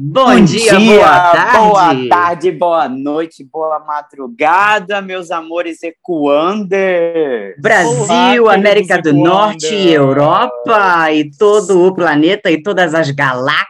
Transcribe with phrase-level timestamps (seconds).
[0.00, 1.58] Bom, dia, boa tarde.
[1.58, 7.54] boa tarde, boa noite, boa madrugada, meus amores ecoander.
[7.60, 9.74] Brasil, Olá, América do Norte.
[9.74, 13.64] Europa e todo o planeta e todas as galáxias.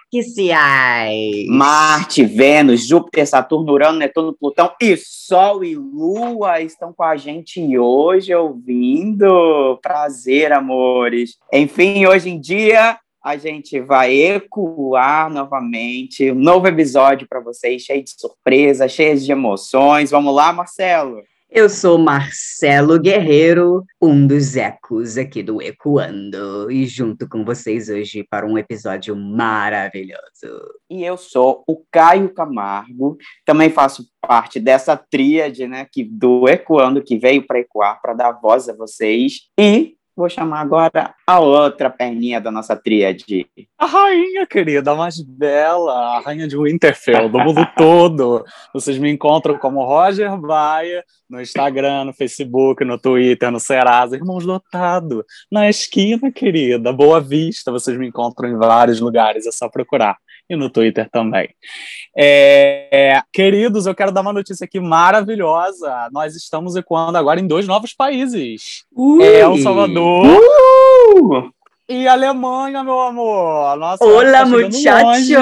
[1.48, 7.60] Marte, Vênus, Júpiter, Saturno, Urano, Netuno, Plutão e Sol e Lua estão com a gente
[7.76, 9.78] hoje ouvindo.
[9.82, 11.36] Prazer, amores.
[11.52, 18.04] Enfim, hoje em dia a gente vai ecoar novamente um novo episódio para vocês, cheio
[18.04, 20.10] de surpresa, cheio de emoções.
[20.10, 21.22] Vamos lá, Marcelo?
[21.50, 28.26] Eu sou Marcelo Guerreiro, um dos ecos aqui do Ecoando, e junto com vocês hoje
[28.28, 30.20] para um episódio maravilhoso.
[30.90, 37.02] E eu sou o Caio Camargo, também faço parte dessa tríade, né, que, do Ecoando,
[37.02, 39.48] que veio para ecoar, para dar voz a vocês.
[39.58, 43.46] E vou chamar agora a outra perninha da nossa tríade.
[43.78, 48.44] A rainha, querida, a mais bela, a rainha de Winterfell, do mundo todo.
[48.72, 54.46] Vocês me encontram como Roger Baia, no Instagram, no Facebook, no Twitter, no Serasa, Irmãos
[54.46, 60.16] Dotado, na esquina, querida, Boa Vista, vocês me encontram em vários lugares, é só procurar.
[60.50, 61.48] E no Twitter também.
[62.16, 66.08] É, é, queridos, eu quero dar uma notícia aqui maravilhosa.
[66.12, 68.84] Nós estamos ecoando agora em dois novos países.
[69.22, 71.50] É El Salvador Uh!
[71.88, 73.76] e Alemanha, meu amor.
[73.78, 75.06] Nossa, Olá, tá muchacho!
[75.06, 75.36] longe.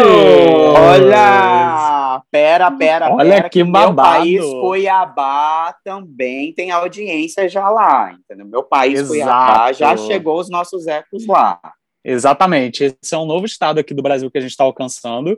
[0.77, 2.23] Olha!
[2.31, 3.97] Pera, pera, Olha pera, que meu babado.
[4.21, 8.47] país, Cuiabá, também tem audiência já lá, entendeu?
[8.47, 9.09] Meu país, Exato.
[9.11, 11.61] Cuiabá, já chegou os nossos ecos lá.
[12.05, 12.85] Exatamente.
[12.85, 15.37] Esse é um novo estado aqui do Brasil que a gente está alcançando.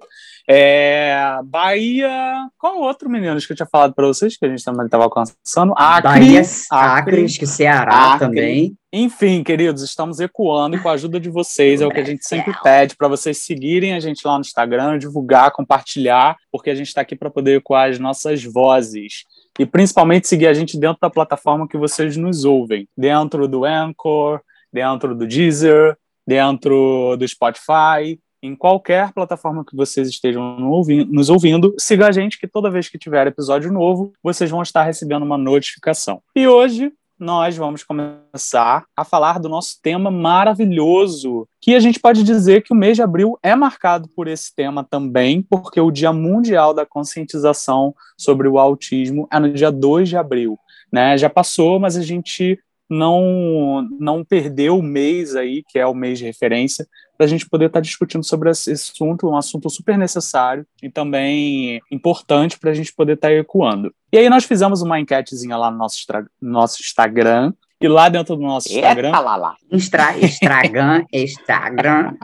[0.48, 2.48] É, Bahia.
[2.58, 5.74] Qual outro, meninos, que eu tinha falado para vocês que a gente também estava alcançando?
[5.76, 6.02] Acre.
[6.02, 7.22] Bahia, Acre.
[7.22, 8.26] Acre, que Ceará Acre.
[8.26, 8.76] também.
[8.92, 12.24] Enfim, queridos, estamos ecoando e com a ajuda de vocês é o que a gente
[12.24, 16.86] sempre pede para vocês seguirem a gente lá no Instagram, divulgar, compartilhar, porque a gente
[16.86, 19.24] está aqui para poder ecoar as nossas vozes.
[19.58, 24.40] E principalmente seguir a gente dentro da plataforma que vocês nos ouvem, dentro do Anchor,
[24.72, 25.96] dentro do Deezer,
[26.26, 32.46] dentro do Spotify, em qualquer plataforma que vocês estejam nos ouvindo, siga a gente que
[32.46, 36.22] toda vez que tiver episódio novo, vocês vão estar recebendo uma notificação.
[36.36, 42.22] E hoje nós vamos começar a falar do nosso tema maravilhoso, que a gente pode
[42.22, 46.12] dizer que o mês de abril é marcado por esse tema também, porque o Dia
[46.12, 50.58] Mundial da Conscientização sobre o Autismo é no dia 2 de abril.
[50.92, 51.16] Né?
[51.16, 52.58] Já passou, mas a gente
[52.88, 56.86] não, não perdeu o mês aí, que é o mês de referência,
[57.16, 61.80] para a gente poder estar discutindo sobre esse assunto, um assunto super necessário e também
[61.90, 63.94] importante para a gente poder estar ecoando.
[64.12, 65.98] E aí nós fizemos uma enquetezinha lá no nosso,
[66.40, 69.56] nosso Instagram, e lá dentro do nosso Instagram, Eita lá lá.
[69.70, 72.14] Instra, Instagram, Instagram.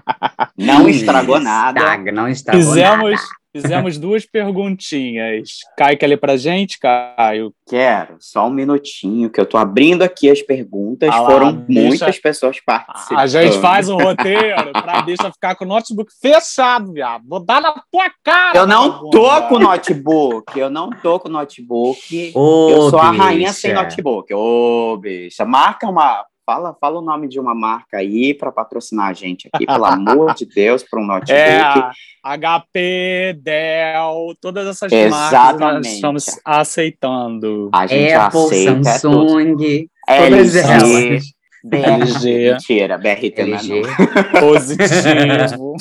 [0.56, 1.81] Não estragou nada.
[1.81, 3.40] Instagram, não estragou fizemos, nada.
[3.55, 5.59] Fizemos duas perguntinhas.
[5.77, 7.53] Caio quer ler pra gente, Caio?
[7.69, 11.09] Quero, só um minutinho, que eu tô abrindo aqui as perguntas.
[11.12, 13.19] Ah lá, Foram deixa- muitas pessoas participando.
[13.19, 17.25] A gente faz um roteiro pra deixa ficar com o notebook fechado, viado.
[17.28, 18.59] Vou dar na tua cara.
[18.59, 22.33] Eu não tô com notebook, eu não tô com notebook.
[22.34, 23.22] Ô, eu sou a bicha.
[23.22, 24.33] rainha sem notebook.
[24.34, 26.25] Ô, bicha, marca uma.
[26.45, 30.34] Fala, fala o nome de uma marca aí para patrocinar a gente aqui, pelo amor
[30.34, 31.33] de Deus, para um notebook.
[31.33, 31.91] É,
[32.25, 35.89] HP, Dell, todas essas marcas nós Exatamente.
[35.89, 37.71] estamos aceitando.
[37.73, 38.99] A gente Apple, aceita é.
[38.99, 41.41] Samsung, todas LG, elas.
[41.65, 42.53] LG.
[42.53, 43.83] Mentira, BRT não é LG.
[43.83, 44.41] não.
[44.41, 45.77] Positivo.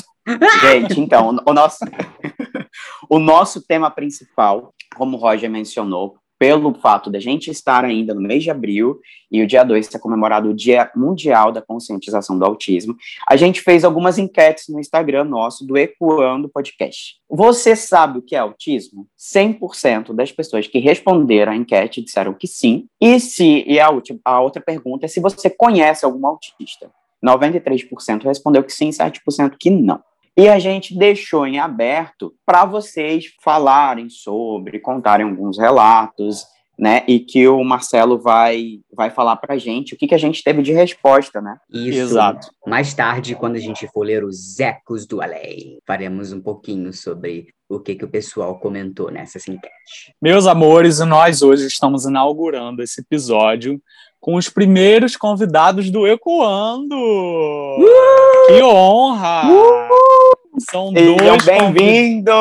[0.60, 1.78] Gente, então, o nosso,
[3.08, 8.20] o nosso tema principal, como o Roger mencionou, pelo fato da gente estar ainda no
[8.22, 8.98] mês de abril
[9.30, 12.96] e o dia 2 ser comemorado o Dia Mundial da Conscientização do Autismo,
[13.28, 17.16] a gente fez algumas enquetes no Instagram nosso do Ecoando Podcast.
[17.28, 19.06] Você sabe o que é autismo?
[19.18, 22.86] 100% das pessoas que responderam a enquete disseram que sim.
[22.98, 26.90] E se e a, última, a outra pergunta é se você conhece algum autista.
[27.22, 30.00] 93% respondeu que sim, 7% que não.
[30.36, 36.44] E a gente deixou em aberto para vocês falarem sobre, contarem alguns relatos,
[36.78, 37.02] né?
[37.06, 40.62] E que o Marcelo vai, vai falar pra gente o que, que a gente teve
[40.62, 41.58] de resposta, né?
[41.70, 41.98] Isso.
[41.98, 42.48] Exato.
[42.66, 47.48] Mais tarde, quando a gente for ler os ecos do além, faremos um pouquinho sobre
[47.68, 50.14] o que, que o pessoal comentou nessa enquete.
[50.20, 53.80] Meus amores, nós hoje estamos inaugurando esse episódio
[54.18, 56.96] com os primeiros convidados do Ecoando.
[58.48, 59.42] Que honra!
[60.68, 62.34] São dois bem-vindos!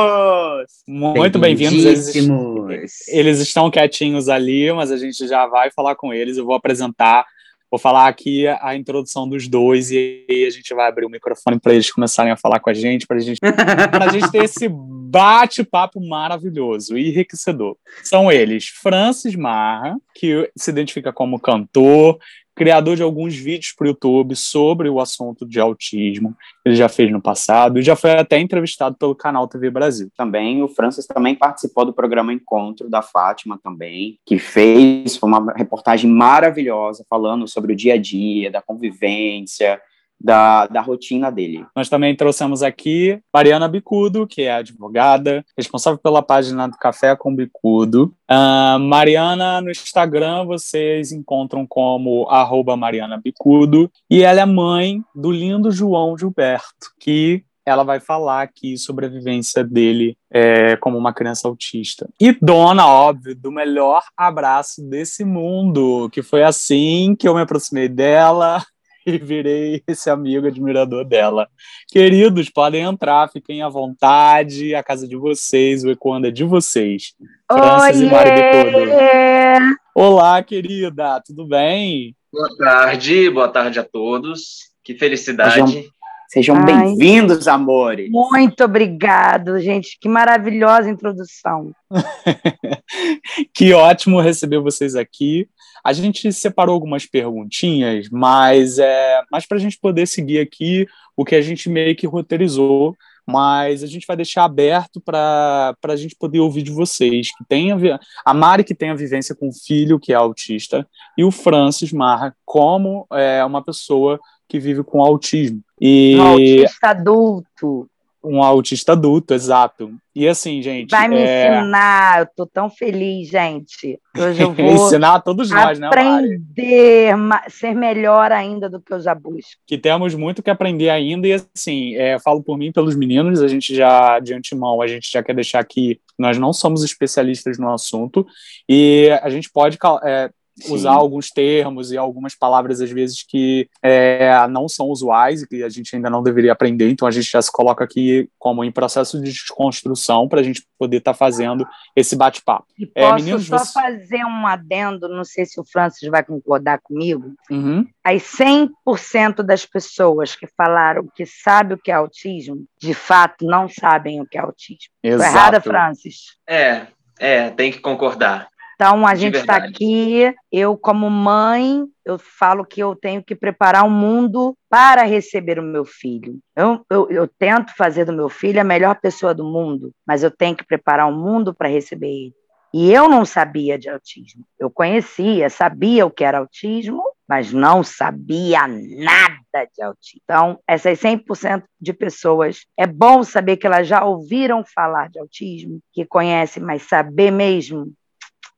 [0.86, 1.86] Muito bem-vindos.
[1.86, 6.36] Eles, eles estão quietinhos ali, mas a gente já vai falar com eles.
[6.36, 7.26] Eu vou apresentar,
[7.72, 11.60] vou falar aqui a introdução dos dois e aí a gente vai abrir o microfone
[11.60, 16.06] para eles começarem a falar com a gente, para gente, a gente ter esse bate-papo
[16.06, 17.78] maravilhoso e enriquecedor.
[18.04, 22.20] São eles Francis Marra, que se identifica como cantor,
[22.60, 26.36] criador de alguns vídeos para o YouTube sobre o assunto de autismo.
[26.66, 30.12] Ele já fez no passado e já foi até entrevistado pelo canal TV Brasil.
[30.18, 36.12] Também o Francis também participou do programa Encontro da Fátima também, que fez uma reportagem
[36.12, 39.82] maravilhosa falando sobre o dia a dia, da convivência,
[40.20, 41.66] da, da rotina dele.
[41.76, 47.34] Nós também trouxemos aqui Mariana Bicudo, que é advogada, responsável pela página do Café com
[47.34, 48.14] Bicudo.
[48.28, 53.90] Ah, Mariana, no Instagram, vocês encontram como arroba Mariana Bicudo.
[54.10, 59.10] E ela é mãe do lindo João Gilberto, que ela vai falar aqui sobre a
[59.10, 62.10] vivência dele é, como uma criança autista.
[62.20, 67.88] E dona, óbvio, do melhor abraço desse mundo, que foi assim que eu me aproximei
[67.88, 68.64] dela
[69.10, 71.48] e virei esse amigo admirador dela.
[71.88, 77.16] Queridos, podem entrar, fiquem à vontade, a casa de vocês, o Ecoanda é de vocês.
[77.52, 79.80] Francis e Mari Bicudo.
[79.96, 82.16] Olá, querida, tudo bem?
[82.32, 84.70] Boa tarde, boa tarde a todos.
[84.84, 85.72] Que felicidade.
[85.72, 85.84] Sejam,
[86.30, 88.10] sejam bem-vindos, amores.
[88.12, 89.98] Muito obrigado, gente.
[90.00, 91.72] Que maravilhosa introdução.
[93.54, 95.50] que ótimo receber vocês aqui.
[95.84, 101.26] A gente separou algumas perguntinhas, mas é mas para a gente poder seguir aqui o
[101.26, 102.96] que a gente meio que roteirizou,
[103.30, 107.30] mas a gente vai deixar aberto para a gente poder ouvir de vocês.
[107.38, 110.88] Que tem a, a Mari, que tem a vivência com o filho, que é autista,
[111.18, 115.62] e o Francis Marra, como é, uma pessoa que vive com autismo.
[115.80, 117.90] E Um autista adulto.
[118.30, 119.92] Um autista adulto, exato.
[120.16, 120.92] E assim, gente.
[120.92, 122.20] Vai me é, ensinar.
[122.20, 124.00] Eu tô tão feliz, gente.
[124.16, 128.94] Hoje eu vou ensinar a todos nós, né, aprender, ma- ser melhor ainda do que
[128.94, 129.60] eu já busco.
[129.66, 133.48] que temos muito que aprender ainda e assim, é, falo por mim pelos meninos, a
[133.48, 137.72] gente já de antemão, a gente já quer deixar aqui, nós não somos especialistas no
[137.72, 138.28] assunto
[138.68, 140.30] e a gente pode é,
[140.62, 140.74] Sim.
[140.74, 145.64] usar alguns termos e algumas palavras às vezes que é, não são usuais e que
[145.64, 148.72] a gente ainda não deveria aprender, então a gente já se coloca aqui como em
[148.72, 151.66] processo de desconstrução para a gente poder estar fazendo
[151.96, 152.66] esse bate-papo.
[152.78, 156.24] E É, posso meninos, só você- fazer um adendo, não sei se o Francis vai
[156.24, 157.34] concordar comigo.
[157.50, 157.86] Uhum.
[158.04, 163.68] As 100% das pessoas que falaram que sabe o que é autismo, de fato não
[163.70, 164.90] sabem o que é autismo.
[165.02, 165.36] Tô Exato.
[165.36, 166.38] errada, Francis?
[166.48, 166.88] É,
[167.20, 168.49] é, tem que concordar.
[168.82, 173.84] Então, a gente está aqui, eu como mãe, eu falo que eu tenho que preparar
[173.84, 176.40] um mundo para receber o meu filho.
[176.56, 180.32] Eu, eu, eu tento fazer do meu filho a melhor pessoa do mundo, mas eu
[180.32, 182.34] tenho que preparar um mundo para receber ele.
[182.74, 184.46] E eu não sabia de autismo.
[184.58, 190.22] Eu conhecia, sabia o que era autismo, mas não sabia nada de autismo.
[190.24, 195.82] Então, essas 100% de pessoas, é bom saber que elas já ouviram falar de autismo,
[195.92, 197.92] que conhecem, mas saber mesmo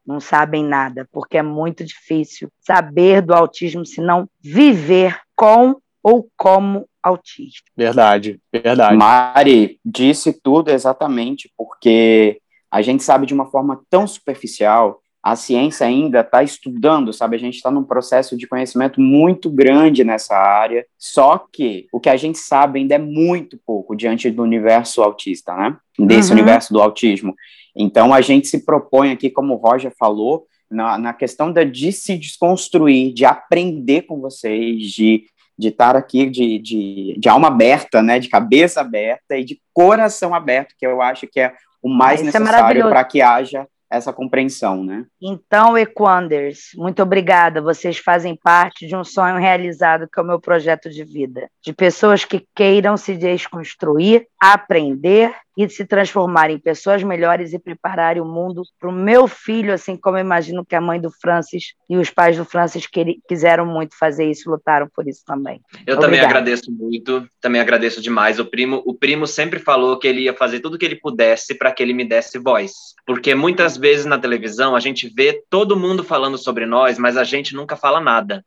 [0.06, 6.28] não sabem nada, porque é muito difícil saber do autismo se não viver com ou
[6.36, 7.70] como autista.
[7.76, 8.96] Verdade, verdade.
[8.96, 12.40] Mari disse tudo exatamente porque
[12.70, 17.36] a gente sabe de uma forma tão superficial, a ciência ainda está estudando, sabe?
[17.36, 22.10] A gente está num processo de conhecimento muito grande nessa área, só que o que
[22.10, 25.78] a gente sabe ainda é muito pouco diante do universo autista, né?
[26.00, 26.38] Desse Uhum.
[26.38, 27.36] universo do autismo.
[27.76, 31.92] Então a gente se propõe aqui, como o Roger falou, na, na questão da, de
[31.92, 35.26] se desconstruir, de aprender com vocês, de
[35.60, 40.34] de estar aqui de, de, de alma aberta, né, de cabeça aberta e de coração
[40.34, 42.90] aberto, que eu acho que é o mais Isso é necessário maravilhoso.
[42.90, 45.06] para que haja essa compreensão, né?
[45.22, 47.62] Então, Equanders, muito obrigada.
[47.62, 51.50] Vocês fazem parte de um sonho realizado que é o meu projeto de vida.
[51.62, 58.22] De pessoas que queiram se desconstruir, aprender e se transformarem em pessoas melhores e prepararem
[58.22, 61.74] o mundo para o meu filho, assim como eu imagino que a mãe do Francis
[61.90, 62.88] e os pais do Francis
[63.28, 65.62] quiseram muito fazer isso, lutaram por isso também.
[65.86, 66.02] Eu Obrigada.
[66.02, 68.40] também agradeço muito, também agradeço demais.
[68.40, 71.56] O primo, o primo sempre falou que ele ia fazer tudo o que ele pudesse
[71.56, 72.72] para que ele me desse voz,
[73.06, 77.24] porque muitas vezes na televisão a gente vê todo mundo falando sobre nós, mas a
[77.24, 78.44] gente nunca fala nada.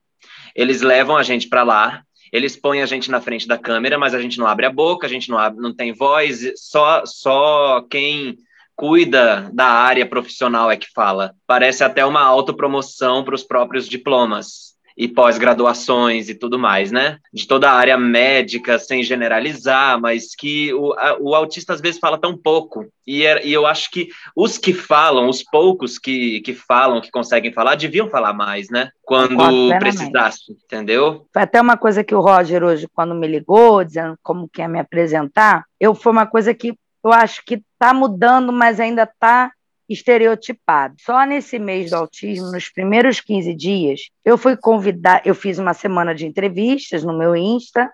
[0.55, 2.03] Eles levam a gente para lá,
[2.35, 5.07] eles põem a gente na frente da câmera, mas a gente não abre a boca,
[5.07, 8.37] a gente não, abre, não tem voz, só, só quem
[8.75, 11.33] cuida da área profissional é que fala.
[11.47, 17.19] Parece até uma autopromoção para os próprios diplomas e pós-graduações e tudo mais, né?
[17.33, 21.99] De toda a área médica, sem generalizar, mas que o, a, o autista às vezes
[21.99, 22.87] fala tão pouco.
[23.07, 27.11] E, é, e, eu acho que os que falam, os poucos que, que falam, que
[27.11, 28.91] conseguem falar, deviam falar mais, né?
[29.03, 29.37] Quando
[29.79, 31.27] precisasse, entendeu?
[31.33, 34.69] Foi até uma coisa que o Roger hoje, quando me ligou, dizendo como que ia
[34.69, 36.75] me apresentar, eu foi uma coisa que
[37.05, 39.53] eu acho que está mudando, mas ainda está
[39.89, 40.95] estereotipado.
[41.01, 45.75] Só nesse mês do autismo, nos primeiros 15 dias, eu fui convidar, eu fiz uma
[45.75, 47.91] semana de entrevistas no meu Insta,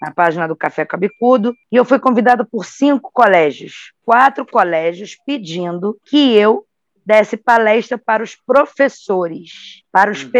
[0.00, 5.98] na página do Café Cabicudo, e eu fui convidada por cinco colégios, quatro colégios pedindo
[6.06, 6.64] que eu
[7.04, 10.30] desse palestra para os professores, para os uhum.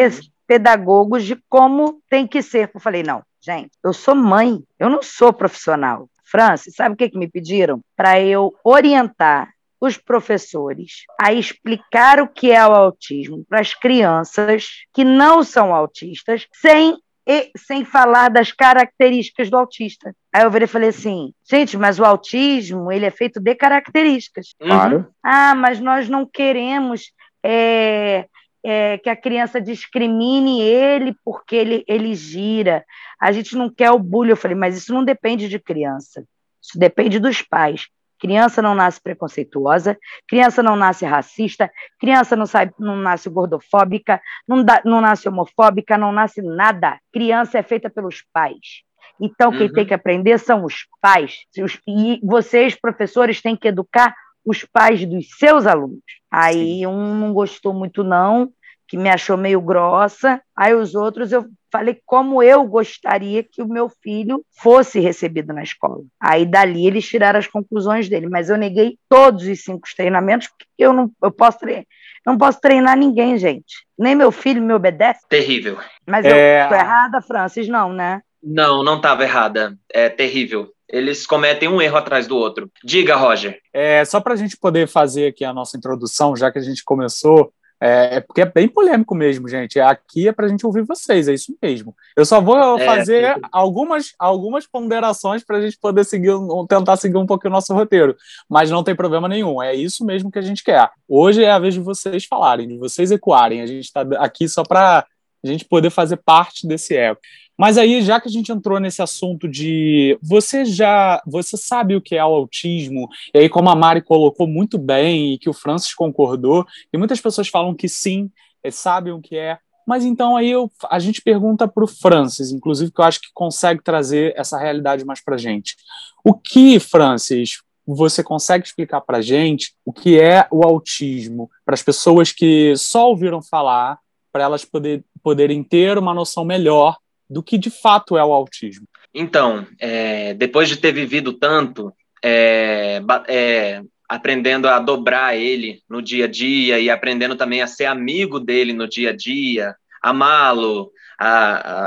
[0.47, 2.71] pedagogos de como tem que ser.
[2.73, 6.09] Eu falei, não, gente, eu sou mãe, eu não sou profissional.
[6.25, 7.81] Francis, sabe o que, que me pediram?
[7.97, 14.85] Para eu orientar os professores a explicar o que é o autismo para as crianças
[14.93, 20.15] que não são autistas, sem e, sem falar das características do autista.
[20.33, 24.55] Aí eu virei e falei assim, gente, mas o autismo ele é feito de características.
[24.59, 25.07] Claro.
[25.23, 28.27] Ah, mas nós não queremos é,
[28.65, 32.85] é, que a criança discrimine ele porque ele, ele gira.
[33.21, 34.31] A gente não quer o bullying.
[34.31, 36.25] Eu falei, mas isso não depende de criança.
[36.61, 37.87] Isso depende dos pais.
[38.21, 39.99] Criança não nasce preconceituosa,
[40.29, 45.97] criança não nasce racista, criança não, sai, não nasce gordofóbica, não, da, não nasce homofóbica,
[45.97, 46.99] não nasce nada.
[47.13, 48.83] Criança é feita pelos pais.
[49.19, 49.73] Então, quem uhum.
[49.73, 51.41] tem que aprender são os pais.
[51.87, 56.03] E vocês, professores, têm que educar os pais dos seus alunos.
[56.31, 58.51] Aí um não gostou muito, não,
[58.87, 60.41] que me achou meio grossa.
[60.57, 65.63] Aí os outros eu falei como eu gostaria que o meu filho fosse recebido na
[65.63, 66.03] escola.
[66.21, 70.67] Aí dali eles tiraram as conclusões dele, mas eu neguei todos os cinco treinamentos porque
[70.79, 71.85] eu não eu posso treinar,
[72.27, 73.87] não posso treinar ninguém, gente.
[73.99, 75.21] Nem meu filho me obedece.
[75.29, 75.79] Terrível.
[76.07, 76.65] Mas é...
[76.65, 78.21] eu tô errada, Francis, não, né?
[78.43, 79.77] Não, não estava errada.
[79.93, 82.71] É terrível eles cometem um erro atrás do outro.
[82.85, 83.61] Diga, Roger.
[83.73, 86.85] É, só para a gente poder fazer aqui a nossa introdução, já que a gente
[86.85, 89.81] começou, é, é, porque é bem polêmico mesmo, gente.
[89.81, 91.97] Aqui é para a gente ouvir vocês, é isso mesmo.
[92.15, 96.33] Eu só vou é, fazer é, algumas, algumas ponderações para a gente poder seguir,
[96.69, 98.15] tentar seguir um pouquinho o nosso roteiro.
[98.49, 100.91] Mas não tem problema nenhum, é isso mesmo que a gente quer.
[101.09, 103.63] Hoje é a vez de vocês falarem, de vocês ecoarem.
[103.63, 105.07] A gente está aqui só para
[105.43, 107.21] a gente poder fazer parte desse eco.
[107.61, 112.01] Mas aí, já que a gente entrou nesse assunto de você já você sabe o
[112.01, 115.53] que é o autismo, e aí, como a Mari colocou muito bem e que o
[115.53, 118.31] Francis concordou, e muitas pessoas falam que sim,
[118.65, 119.59] é, sabem o que é.
[119.87, 123.29] Mas então aí eu, a gente pergunta para o Francis, inclusive, que eu acho que
[123.35, 125.77] consegue trazer essa realidade mais para gente.
[126.25, 131.83] O que, Francis, você consegue explicar para gente o que é o autismo para as
[131.83, 133.99] pessoas que só ouviram falar,
[134.33, 136.97] para elas poder, poderem ter uma noção melhor
[137.31, 138.89] do que de fato é o autismo.
[139.15, 146.25] Então, é, depois de ter vivido tanto, é, é, aprendendo a dobrar ele no dia
[146.25, 150.91] a dia e aprendendo também a ser amigo dele no dia a dia, amá-lo,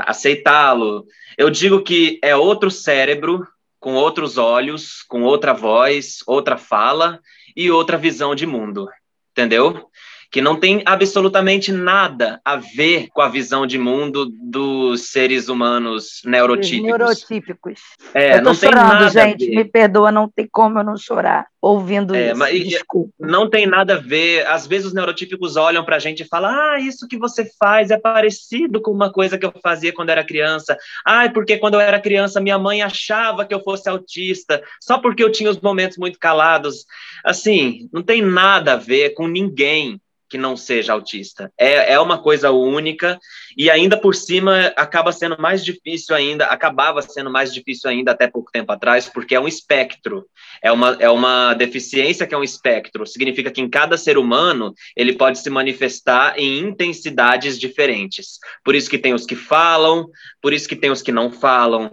[0.06, 1.04] aceitá-lo.
[1.36, 3.46] Eu digo que é outro cérebro,
[3.78, 7.20] com outros olhos, com outra voz, outra fala
[7.54, 8.88] e outra visão de mundo,
[9.32, 9.90] entendeu?
[10.34, 16.22] Que não tem absolutamente nada a ver com a visão de mundo dos seres humanos
[16.24, 16.86] neurotípicos.
[16.88, 17.80] neurotípicos.
[18.12, 19.48] É, eu tô não chorando, gente.
[19.48, 22.36] Me perdoa, não tem como eu não chorar ouvindo é, isso.
[22.36, 23.12] Mas, Desculpa.
[23.20, 24.44] Não tem nada a ver.
[24.48, 27.92] Às vezes os neurotípicos olham para a gente e falam: Ah, isso que você faz
[27.92, 30.76] é parecido com uma coisa que eu fazia quando era criança.
[31.06, 35.22] Ah, porque quando eu era criança minha mãe achava que eu fosse autista, só porque
[35.22, 36.84] eu tinha os momentos muito calados.
[37.24, 41.52] Assim, não tem nada a ver com ninguém que não seja autista.
[41.58, 43.18] É, é uma coisa única
[43.56, 48.26] e ainda por cima acaba sendo mais difícil ainda, acabava sendo mais difícil ainda até
[48.26, 50.26] pouco tempo atrás, porque é um espectro,
[50.62, 54.74] é uma, é uma deficiência que é um espectro, significa que em cada ser humano
[54.96, 58.38] ele pode se manifestar em intensidades diferentes.
[58.64, 60.06] Por isso que tem os que falam,
[60.42, 61.90] por isso que tem os que não falam,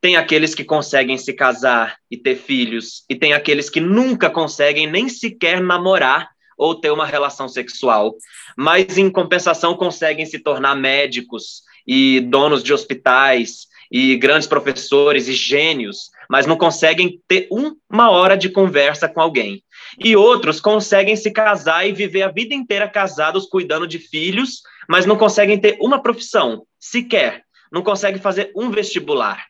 [0.00, 4.86] Tem aqueles que conseguem se casar e ter filhos, e tem aqueles que nunca conseguem
[4.86, 8.14] nem sequer namorar ou ter uma relação sexual,
[8.56, 15.32] mas em compensação conseguem se tornar médicos e donos de hospitais e grandes professores e
[15.34, 19.62] gênios, mas não conseguem ter uma hora de conversa com alguém.
[19.98, 25.06] E outros conseguem se casar e viver a vida inteira casados, cuidando de filhos, mas
[25.06, 27.44] não conseguem ter uma profissão, sequer.
[27.70, 29.44] Não conseguem fazer um vestibular.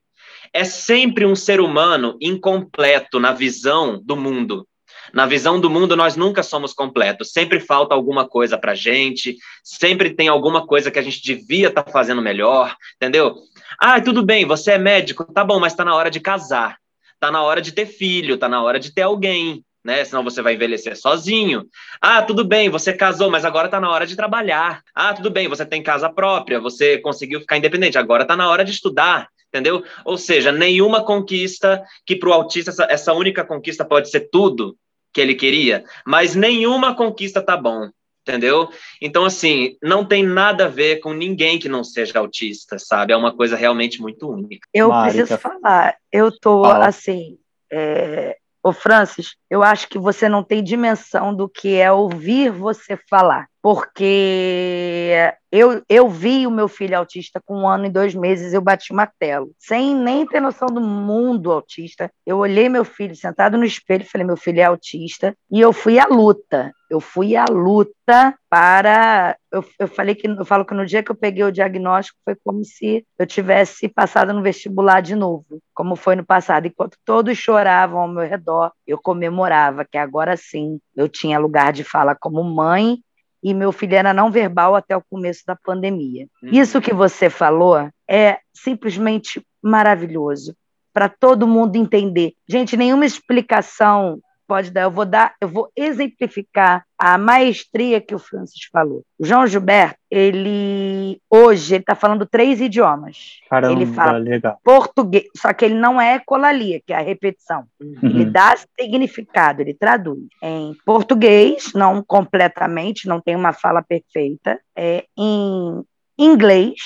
[0.52, 4.66] É sempre um ser humano incompleto na visão do mundo.
[5.14, 7.30] Na visão do mundo, nós nunca somos completos.
[7.30, 11.85] Sempre falta alguma coisa para gente, sempre tem alguma coisa que a gente devia estar
[11.85, 13.37] tá fazendo melhor, entendeu?
[13.78, 16.78] Ah, tudo bem, você é médico, tá bom, mas está na hora de casar,
[17.14, 20.04] está na hora de ter filho, está na hora de ter alguém, né?
[20.04, 21.64] Senão você vai envelhecer sozinho.
[22.00, 24.83] Ah, tudo bem, você casou, mas agora está na hora de trabalhar.
[24.92, 28.64] Ah, tudo bem, você tem casa própria, você conseguiu ficar independente, agora está na hora
[28.64, 29.85] de estudar, entendeu?
[30.04, 34.76] Ou seja, nenhuma conquista que para o autista essa, essa única conquista pode ser tudo
[35.14, 37.88] que ele queria, mas nenhuma conquista tá bom,
[38.23, 38.68] entendeu?
[39.00, 43.12] Então, assim, não tem nada a ver com ninguém que não seja autista, sabe?
[43.12, 44.66] É uma coisa realmente muito única.
[44.75, 46.88] Eu preciso falar, eu tô, Fala.
[46.88, 47.38] assim,
[47.73, 48.37] é...
[48.61, 53.47] Ô, Francis, eu acho que você não tem dimensão do que é ouvir você falar
[53.64, 58.61] porque eu, eu vi o meu filho autista com um ano e dois meses, eu
[58.61, 62.11] bati martelo, sem nem ter noção do mundo autista.
[62.26, 65.73] Eu olhei meu filho sentado no espelho e falei: meu filho é autista, e eu
[65.73, 66.73] fui à luta.
[66.90, 69.35] Eu fui à luta para.
[69.50, 72.37] Eu, eu falei que eu falo que no dia que eu peguei o diagnóstico foi
[72.44, 76.66] como se eu tivesse passado no vestibular de novo, como foi no passado.
[76.66, 81.83] Enquanto todos choravam ao meu redor, eu comemorava que agora sim eu tinha lugar de
[81.83, 82.99] fala como mãe
[83.45, 86.27] e meu filho era não verbal até o começo da pandemia.
[86.43, 86.49] Uhum.
[86.51, 90.57] Isso que você falou é simplesmente maravilhoso
[90.95, 92.33] para todo mundo entender.
[92.49, 94.83] Gente, nenhuma explicação pode dar.
[94.83, 99.05] Eu vou dar, eu vou exemplificar a maestria que o Francis falou.
[99.19, 103.41] O João Gilberto, ele hoje ele está falando três idiomas.
[103.51, 104.59] Caramba, ele fala legal.
[104.63, 107.65] português, só que ele não é colalia, que é a repetição.
[107.81, 107.99] Uhum.
[108.03, 115.05] Ele dá significado, ele traduz em português, não completamente, não tem uma fala perfeita, é
[115.17, 115.85] em
[116.19, 116.81] inglês,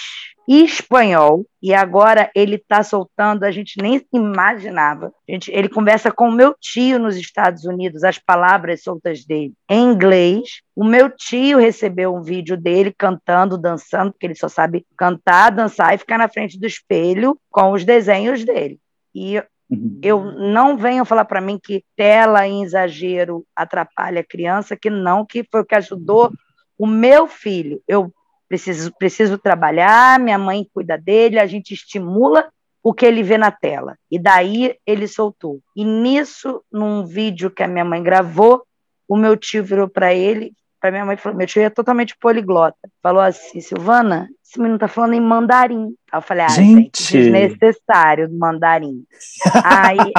[0.49, 5.13] e espanhol, e agora ele está soltando, a gente nem imaginava.
[5.29, 9.93] Gente, ele conversa com o meu tio nos Estados Unidos, as palavras soltas dele em
[9.93, 10.63] inglês.
[10.75, 15.95] O meu tio recebeu um vídeo dele cantando, dançando, porque ele só sabe cantar, dançar
[15.95, 18.81] e ficar na frente do espelho com os desenhos dele.
[19.15, 20.01] E uhum.
[20.03, 25.27] eu não venham falar para mim que tela em exagero atrapalha a criança, que não,
[25.27, 26.33] que foi o que ajudou
[26.79, 27.83] o meu filho.
[27.87, 28.11] Eu
[28.49, 32.49] preciso, preciso trabalhar, minha mãe cuida dele, a gente estimula
[32.83, 33.97] o que ele vê na tela.
[34.11, 35.61] E daí ele soltou.
[35.77, 38.63] E nisso, num vídeo que a minha mãe gravou,
[39.07, 42.79] o meu tio virou para ele, para minha mãe falou: meu tio é totalmente poliglota.
[43.03, 45.95] Falou assim: Silvana, esse menino tá falando em mandarim.
[46.11, 49.05] Aí eu falei: ah, gente, gente desnecessário mandarim.
[49.65, 50.13] Aí,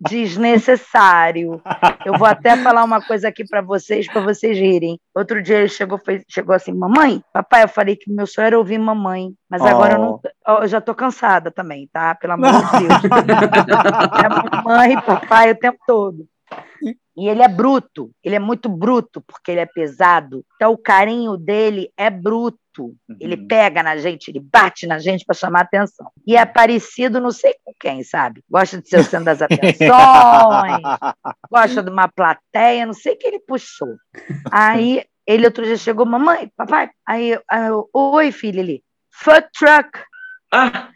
[0.00, 1.60] desnecessário.
[2.04, 4.98] Eu vou até falar uma coisa aqui para vocês, para vocês rirem.
[5.14, 8.58] Outro dia ele chegou, fez, chegou assim: mamãe, papai, eu falei que meu sonho era
[8.58, 9.66] ouvir mamãe, mas oh.
[9.66, 10.20] agora eu não.
[10.62, 12.14] Eu já tô cansada também, tá?
[12.14, 13.02] Pelo amor de Deus.
[14.24, 16.26] é mamãe e papai o tempo todo.
[17.20, 20.42] E ele é bruto, ele é muito bruto, porque ele é pesado.
[20.56, 22.56] Então, o carinho dele é bruto.
[22.78, 23.16] Uhum.
[23.20, 26.10] Ele pega na gente, ele bate na gente para chamar atenção.
[26.26, 28.42] E é parecido, não sei com quem, sabe?
[28.48, 29.70] Gosta de ser o centro das atenções,
[31.52, 33.96] gosta de uma plateia, não sei o que ele puxou.
[34.50, 36.88] Aí, ele outro dia chegou, mamãe, papai.
[37.06, 39.90] Aí, aí eu, oi, filho, ele, food truck.
[40.50, 40.88] Ah.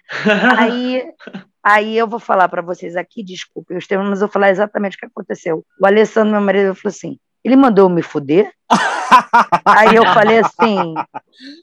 [0.57, 1.05] Aí
[1.65, 4.97] Aí eu vou falar para vocês aqui, desculpe os termos, mas eu vou falar exatamente
[4.97, 5.65] o que aconteceu.
[5.81, 8.53] O Alessandro, meu marido, falou assim: ele mandou me fuder?
[9.65, 10.95] aí eu falei assim,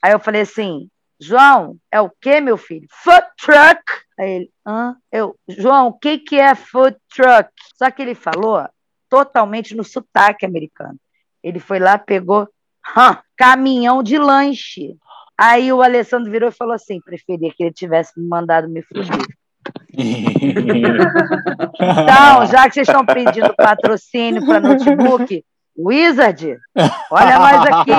[0.01, 2.87] aí eu falei assim, João, é o que, meu filho?
[3.03, 3.83] Food truck.
[4.19, 4.95] Aí ele, hã?
[5.11, 7.51] Eu, João, o que, que é food truck?
[7.77, 8.67] Só que ele falou
[9.07, 10.97] totalmente no sotaque americano.
[11.43, 12.49] Ele foi lá, pegou,
[12.97, 14.95] hã, caminhão de lanche.
[15.37, 19.05] Aí o Alessandro virou e falou assim: preferia que ele tivesse me mandado me fuder
[21.79, 25.43] então, já que vocês estão pedindo patrocínio para notebook,
[25.77, 26.57] Wizard,
[27.11, 27.91] olha nós aqui.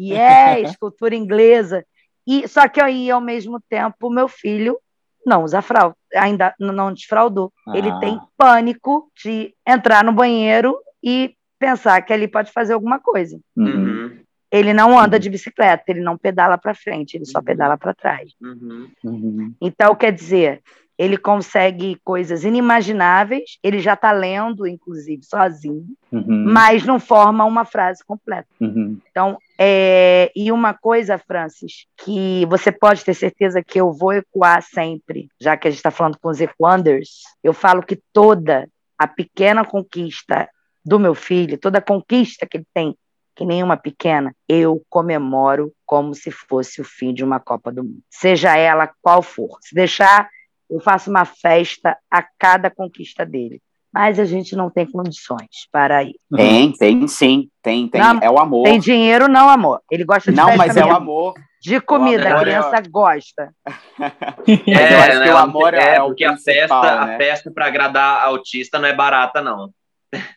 [0.00, 1.84] Yes, cultura inglesa.
[2.26, 4.78] E, só que aí, ao mesmo tempo, meu filho
[5.26, 7.52] não usa fralda, ainda não desfraudou.
[7.66, 7.76] Ah.
[7.76, 13.38] Ele tem pânico de entrar no banheiro e pensar que ali pode fazer alguma coisa.
[13.56, 14.18] Uhum.
[14.50, 17.44] Ele não anda de bicicleta, ele não pedala para frente, ele só uhum.
[17.44, 18.32] pedala para trás.
[18.40, 18.90] Uhum.
[19.04, 19.54] Uhum.
[19.60, 20.62] Então, quer dizer,
[21.00, 27.64] ele consegue coisas inimagináveis, ele já está lendo, inclusive, sozinho, Uhum, mas não forma uma
[27.64, 28.46] frase completa.
[28.60, 34.12] uhum, Então, é, e uma coisa, Francis, que você pode ter certeza que eu vou
[34.12, 38.68] ecoar sempre, já que a gente está falando com os Equanders, eu falo que toda
[38.98, 40.50] a pequena conquista
[40.84, 42.94] do meu filho, toda conquista que ele tem,
[43.34, 48.02] que nenhuma pequena, eu comemoro como se fosse o fim de uma Copa do Mundo,
[48.10, 49.56] seja ela qual for.
[49.62, 50.28] Se deixar,
[50.70, 53.60] eu faço uma festa a cada conquista dele.
[53.92, 56.14] Mas a gente não tem condições para ir.
[56.34, 57.48] Tem, tem sim.
[57.60, 58.00] Tem, tem.
[58.00, 58.62] Não, é o amor.
[58.62, 59.80] Tem dinheiro, não, amor.
[59.90, 60.96] Ele gosta de Não, mas é o mesmo.
[60.96, 61.34] amor.
[61.60, 63.52] De comida, amor a é- criança gosta.
[63.98, 64.12] Mas
[64.92, 67.14] eu acho que o amor é, é o porque a festa, né?
[67.14, 69.70] a festa para agradar autista não é barata, não.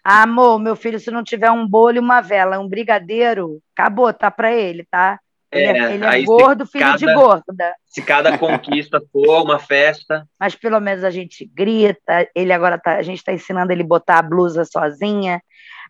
[0.04, 4.30] Amor, meu filho, se não tiver um bolo e uma vela, um brigadeiro, acabou, tá
[4.30, 5.20] pra ele, tá?
[5.54, 7.76] Ele é, É, ele é gordo, filho de cada- gorda.
[7.86, 12.28] Se cada conquista for uma festa, Mas pelo menos a gente grita.
[12.36, 15.42] Ele agora tá, a gente tá ensinando ele botar a blusa sozinha.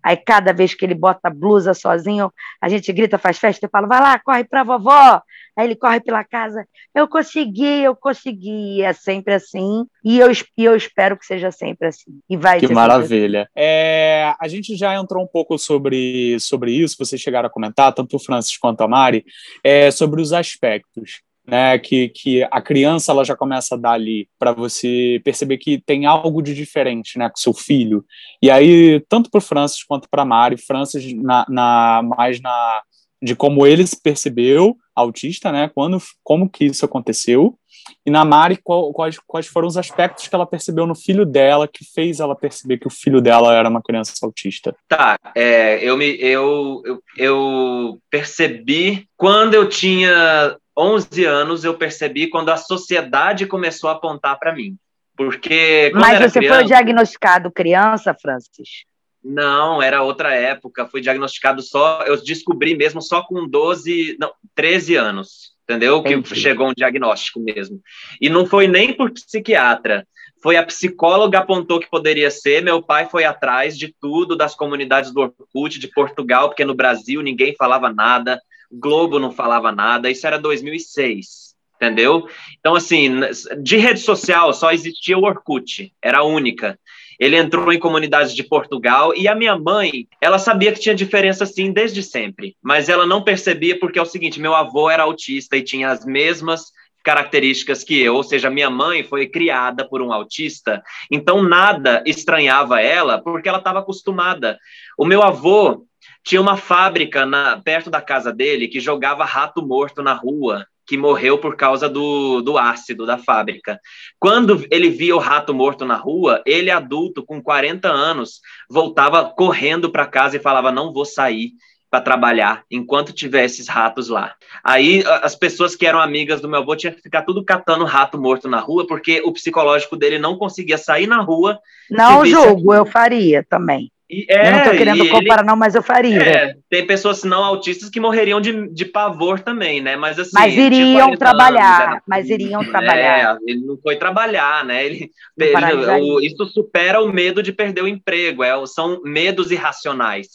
[0.04, 2.30] Aí cada vez que ele bota a blusa sozinho,
[2.62, 5.22] a gente grita, faz festa, eu falo, vai lá, corre pra vovó.
[5.56, 8.82] Aí ele corre pela casa, eu consegui, eu consegui.
[8.82, 9.86] É sempre assim.
[10.04, 12.20] E eu, e eu espero que seja sempre assim.
[12.30, 13.48] E vai Que maravilha.
[13.56, 18.16] É, a gente já entrou um pouco sobre, sobre isso, vocês chegaram a comentar, tanto
[18.16, 19.24] o Francis quanto a Mari,
[19.64, 21.22] é, sobre os aspectos.
[21.46, 25.78] Né, que, que a criança ela já começa a dar ali para você perceber que
[25.78, 28.06] tem algo de diferente né, com seu filho.
[28.42, 32.82] E aí, tanto para o Francis quanto para a Mari, Francis na, na, mais na
[33.22, 37.58] de como ele se percebeu autista, né, quando, como que isso aconteceu,
[38.06, 41.68] e na Mari, qual- quais, quais foram os aspectos que ela percebeu no filho dela
[41.68, 44.76] que fez ela perceber que o filho dela era uma criança autista?
[44.88, 52.28] Tá, é, eu, me, eu, eu, eu percebi quando eu tinha 11 anos, eu percebi
[52.28, 54.78] quando a sociedade começou a apontar para mim.
[55.16, 58.86] Porque Mas você criança, foi diagnosticado criança, Francis?
[59.24, 64.96] Não, era outra época, fui diagnosticado só, eu descobri mesmo só com 12, não, 13
[64.96, 66.04] anos, entendeu?
[66.04, 66.40] Que Entendi.
[66.40, 67.82] chegou um diagnóstico mesmo.
[68.20, 70.06] E não foi nem por psiquiatra,
[70.44, 75.12] foi a psicóloga apontou que poderia ser, meu pai foi atrás de tudo, das comunidades
[75.14, 80.28] do Orkut, de Portugal, porque no Brasil ninguém falava nada, Globo não falava nada, isso
[80.28, 82.28] era 2006, entendeu?
[82.60, 83.22] Então, assim,
[83.62, 86.78] de rede social só existia o Orkut, era a única.
[87.20, 91.46] Ele entrou em comunidades de Portugal e a minha mãe, ela sabia que tinha diferença
[91.46, 95.58] sim desde sempre, mas ela não percebia porque é o seguinte, meu avô era autista
[95.58, 96.72] e tinha as mesmas
[97.04, 102.82] características que eu, ou seja, minha mãe foi criada por um autista, então nada estranhava
[102.82, 104.58] ela porque ela estava acostumada.
[104.98, 105.86] O meu avô
[106.24, 110.98] tinha uma fábrica na, perto da casa dele que jogava rato morto na rua, que
[110.98, 113.80] morreu por causa do, do ácido da fábrica.
[114.20, 119.92] Quando ele via o rato morto na rua, ele, adulto, com 40 anos, voltava correndo
[119.92, 121.52] para casa e falava: Não vou sair
[121.94, 124.34] para trabalhar enquanto tiver esses ratos lá.
[124.64, 128.20] Aí as pessoas que eram amigas do meu avô tinham que ficar tudo catando rato
[128.20, 131.60] morto na rua, porque o psicológico dele não conseguia sair na rua.
[131.92, 133.92] Não julgo, eu faria também.
[134.14, 136.22] E, eu não estou é, querendo e ele- comparar, não, mas eu faria.
[136.22, 139.96] é, tem pessoas não autistas que morreriam de, de pavor também, né?
[139.96, 140.32] Mas assim.
[140.34, 143.36] Mas iriam 40 anos, trabalhar, era- mas iriam trabalhar.
[143.36, 144.86] É, ele não foi trabalhar, né?
[144.86, 150.28] Ele, ele- o- isso supera o medo de perder o emprego, é, são medos irracionais.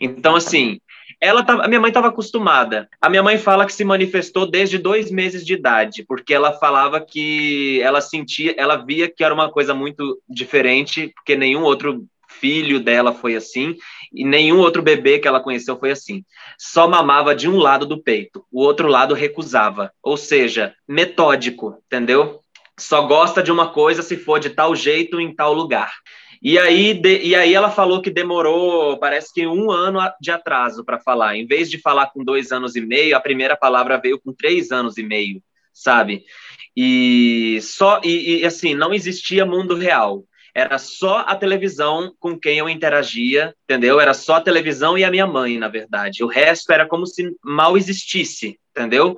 [0.00, 0.78] Então, assim,
[1.20, 2.88] ela tava, a minha mãe estava acostumada.
[3.00, 7.00] A minha mãe fala que se manifestou desde dois meses de idade, porque ela falava
[7.00, 12.04] que ela sentia, ela via que era uma coisa muito diferente, porque nenhum outro
[12.40, 13.76] filho dela foi assim,
[14.12, 16.24] e nenhum outro bebê que ela conheceu foi assim.
[16.58, 19.92] Só mamava de um lado do peito, o outro lado recusava.
[20.02, 22.40] Ou seja, metódico, entendeu?
[22.78, 25.92] Só gosta de uma coisa se for de tal jeito em tal lugar.
[26.42, 30.82] E aí, de- e aí ela falou que demorou, parece que um ano de atraso
[30.82, 31.36] para falar.
[31.36, 34.72] Em vez de falar com dois anos e meio, a primeira palavra veio com três
[34.72, 35.42] anos e meio,
[35.74, 36.24] sabe?
[36.74, 40.24] E só e, e, assim não existia mundo real.
[40.54, 44.00] Era só a televisão com quem eu interagia, entendeu?
[44.00, 46.24] Era só a televisão e a minha mãe, na verdade.
[46.24, 49.16] O resto era como se mal existisse, entendeu?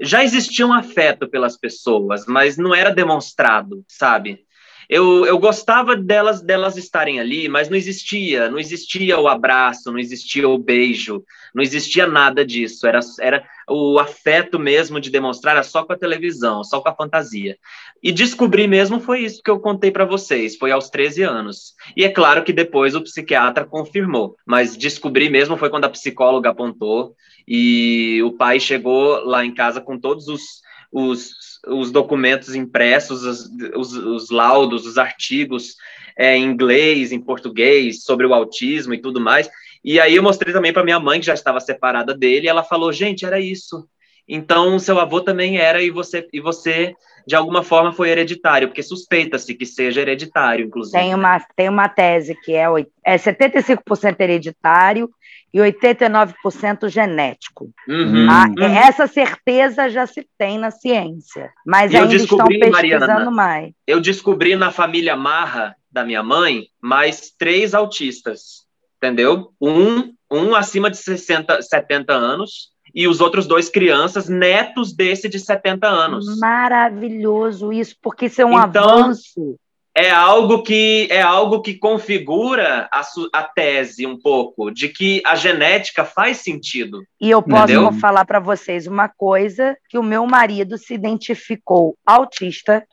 [0.00, 4.44] Já existia um afeto pelas pessoas, mas não era demonstrado, sabe?
[4.88, 9.98] Eu, eu gostava delas delas estarem ali, mas não existia, não existia o abraço, não
[9.98, 11.22] existia o beijo,
[11.54, 12.86] não existia nada disso.
[12.86, 16.94] Era, era o afeto mesmo de demonstrar era só com a televisão, só com a
[16.94, 17.56] fantasia.
[18.02, 21.74] E descobrir mesmo foi isso que eu contei para vocês, foi aos 13 anos.
[21.96, 26.50] E é claro que depois o psiquiatra confirmou, mas descobrir mesmo foi quando a psicóloga
[26.50, 27.14] apontou
[27.46, 30.63] e o pai chegou lá em casa com todos os
[30.94, 35.74] os, os documentos impressos, os, os, os laudos, os artigos
[36.16, 39.50] é, em inglês, em português, sobre o autismo e tudo mais.
[39.82, 42.62] E aí eu mostrei também para minha mãe, que já estava separada dele, e ela
[42.62, 43.88] falou: gente, era isso.
[44.26, 46.94] Então, seu avô também era, e você, e você
[47.26, 50.96] de alguma forma foi hereditário, porque suspeita-se que seja hereditário, inclusive.
[50.96, 52.66] Tem uma, tem uma tese que é,
[53.04, 55.10] é 75% hereditário
[55.54, 57.70] e 89% genético.
[57.88, 58.64] Uhum, Ah, uhum.
[58.64, 63.72] Essa certeza já se tem na ciência, mas eu ainda estão pesquisando Mariana, mais.
[63.86, 69.52] Eu descobri na família Marra da minha mãe mais três autistas, entendeu?
[69.60, 75.38] Um, um acima de 60, 70 anos e os outros dois crianças, netos desse de
[75.38, 76.36] 70 anos.
[76.38, 79.56] Maravilhoso isso, porque isso é um Então, avanço.
[79.96, 85.22] É algo que é algo que configura a, su- a tese um pouco de que
[85.24, 87.04] a genética faz sentido.
[87.20, 87.92] E eu posso Entendeu?
[87.92, 92.84] falar para vocês uma coisa que o meu marido se identificou autista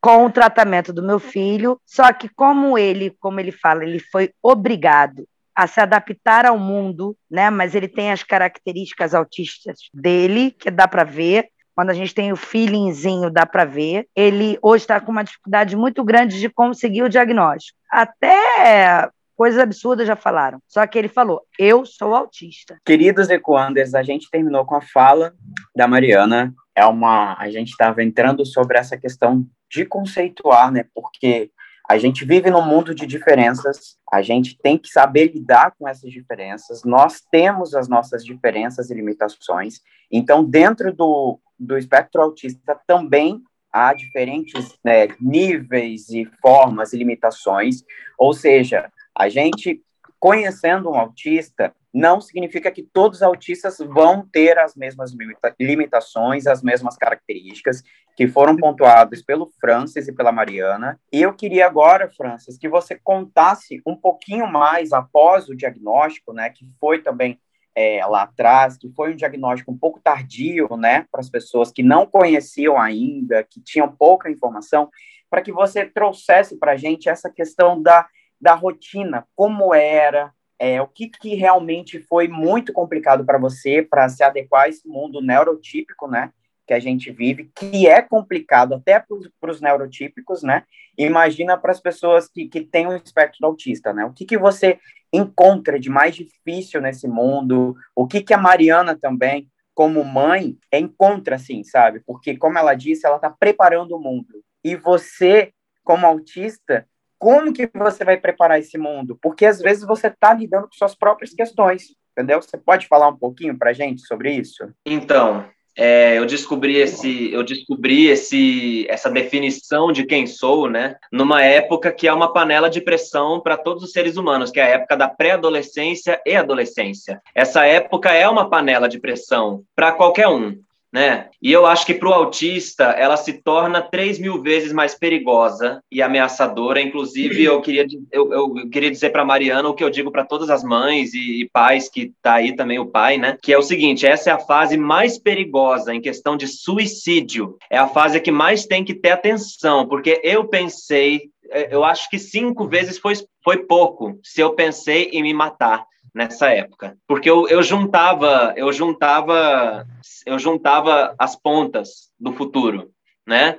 [0.00, 4.30] com o tratamento do meu filho, só que como ele, como ele fala, ele foi
[4.42, 7.50] obrigado a se adaptar ao mundo, né?
[7.50, 11.48] Mas ele tem as características autistas dele, que dá para ver.
[11.80, 14.06] Quando a gente tem o feelingzinho, dá para ver.
[14.14, 17.78] Ele hoje está com uma dificuldade muito grande de conseguir o diagnóstico.
[17.90, 20.60] Até coisas absurdas já falaram.
[20.68, 22.76] Só que ele falou: eu sou autista.
[22.84, 25.32] Queridos Ecoanders, a gente terminou com a fala
[25.74, 26.52] da Mariana.
[26.76, 30.84] É uma, a gente estava entrando sobre essa questão de conceituar, né?
[30.94, 31.50] Porque
[31.90, 36.08] a gente vive num mundo de diferenças, a gente tem que saber lidar com essas
[36.08, 36.84] diferenças.
[36.84, 39.80] Nós temos as nossas diferenças e limitações.
[40.08, 47.82] Então, dentro do, do espectro autista também há diferentes né, níveis e formas e limitações.
[48.16, 49.82] Ou seja, a gente
[50.20, 56.46] conhecendo um autista não significa que todos os autistas vão ter as mesmas limita limitações,
[56.46, 57.82] as mesmas características
[58.16, 61.00] que foram pontuadas pelo Francis e pela Mariana.
[61.12, 66.50] E eu queria agora, Francis, que você contasse um pouquinho mais após o diagnóstico, né,
[66.50, 67.40] que foi também
[67.74, 71.82] é, lá atrás, que foi um diagnóstico um pouco tardio, né, para as pessoas que
[71.82, 74.88] não conheciam ainda, que tinham pouca informação,
[75.28, 78.06] para que você trouxesse para a gente essa questão da,
[78.40, 84.06] da rotina, como era, é, o que, que realmente foi muito complicado para você para
[84.10, 86.30] se adequar a esse mundo neurotípico, né,
[86.66, 89.02] que a gente vive, que é complicado até
[89.40, 90.62] para os neurotípicos, né?
[90.96, 94.04] Imagina para as pessoas que, que têm um espectro autista, né?
[94.04, 94.78] O que, que você
[95.12, 97.74] encontra de mais difícil nesse mundo?
[97.96, 102.00] O que, que a Mariana também, como mãe, encontra, assim, sabe?
[102.06, 104.28] Porque, como ela disse, ela está preparando o mundo.
[104.62, 106.86] E você, como autista,
[107.20, 109.18] como que você vai preparar esse mundo?
[109.20, 112.40] Porque às vezes você está lidando com suas próprias questões, entendeu?
[112.40, 114.66] Você pode falar um pouquinho para gente sobre isso?
[114.86, 115.44] Então,
[115.76, 120.96] é, eu descobri esse, eu descobri esse, essa definição de quem sou, né?
[121.12, 124.62] Numa época que é uma panela de pressão para todos os seres humanos, que é
[124.62, 127.20] a época da pré-adolescência e adolescência.
[127.34, 130.58] Essa época é uma panela de pressão para qualquer um.
[130.92, 131.28] Né?
[131.40, 135.80] E eu acho que para o autista ela se torna três mil vezes mais perigosa
[135.90, 136.80] e ameaçadora.
[136.80, 140.50] Inclusive, eu queria, eu, eu queria dizer para Mariana o que eu digo para todas
[140.50, 143.38] as mães e, e pais que tá aí também o pai, né?
[143.40, 147.56] Que é o seguinte: essa é a fase mais perigosa em questão de suicídio.
[147.70, 151.30] É a fase que mais tem que ter atenção, porque eu pensei,
[151.70, 156.50] eu acho que cinco vezes foi, foi pouco se eu pensei em me matar nessa
[156.50, 159.86] época, porque eu, eu juntava, eu juntava,
[160.26, 162.90] eu juntava as pontas do futuro,
[163.26, 163.58] né?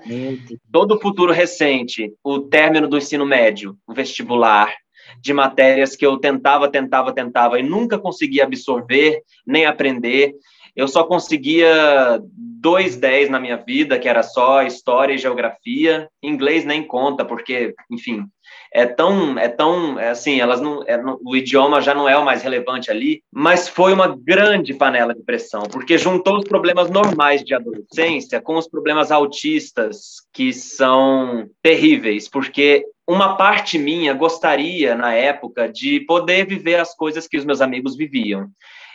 [0.72, 4.74] Todo o futuro recente, o término do ensino médio, o vestibular,
[5.20, 10.34] de matérias que eu tentava, tentava, tentava e nunca conseguia absorver nem aprender.
[10.76, 16.08] Eu só conseguia dois dez na minha vida, que era só história e geografia.
[16.24, 18.26] Inglês nem conta, porque, enfim,
[18.74, 22.24] é tão, é tão, é assim, elas não, é, o idioma já não é o
[22.24, 27.44] mais relevante ali, mas foi uma grande panela de pressão, porque juntou os problemas normais
[27.44, 35.14] de adolescência com os problemas autistas, que são terríveis, porque uma parte minha gostaria, na
[35.14, 38.48] época, de poder viver as coisas que os meus amigos viviam.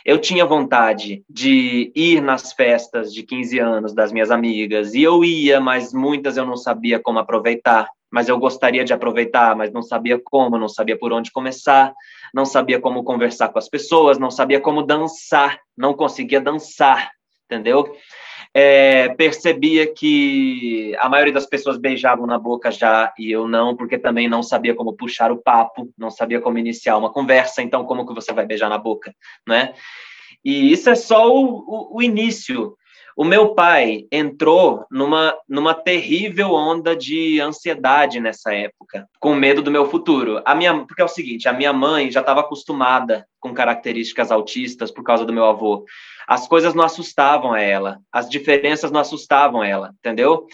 [0.07, 5.21] Eu tinha vontade de ir nas festas de 15 anos das minhas amigas, e eu
[5.23, 9.81] ia, mas muitas eu não sabia como aproveitar mas eu gostaria de aproveitar, mas não
[9.81, 11.93] sabia como, não sabia por onde começar,
[12.33, 17.11] não sabia como conversar com as pessoas, não sabia como dançar, não conseguia dançar,
[17.45, 17.93] entendeu?
[18.53, 23.97] É, percebia que a maioria das pessoas beijavam na boca já e eu não, porque
[23.97, 28.05] também não sabia como puxar o papo, não sabia como iniciar uma conversa, então como
[28.07, 29.13] que você vai beijar na boca,
[29.47, 29.73] né?
[30.43, 32.75] E isso é só o, o, o início.
[33.17, 39.71] O meu pai entrou numa, numa terrível onda de ansiedade nessa época, com medo do
[39.71, 40.39] meu futuro.
[40.45, 44.91] A minha, porque é o seguinte, a minha mãe já estava acostumada com características autistas
[44.91, 45.85] por causa do meu avô.
[46.27, 50.45] As coisas não assustavam ela, as diferenças não assustavam ela, entendeu?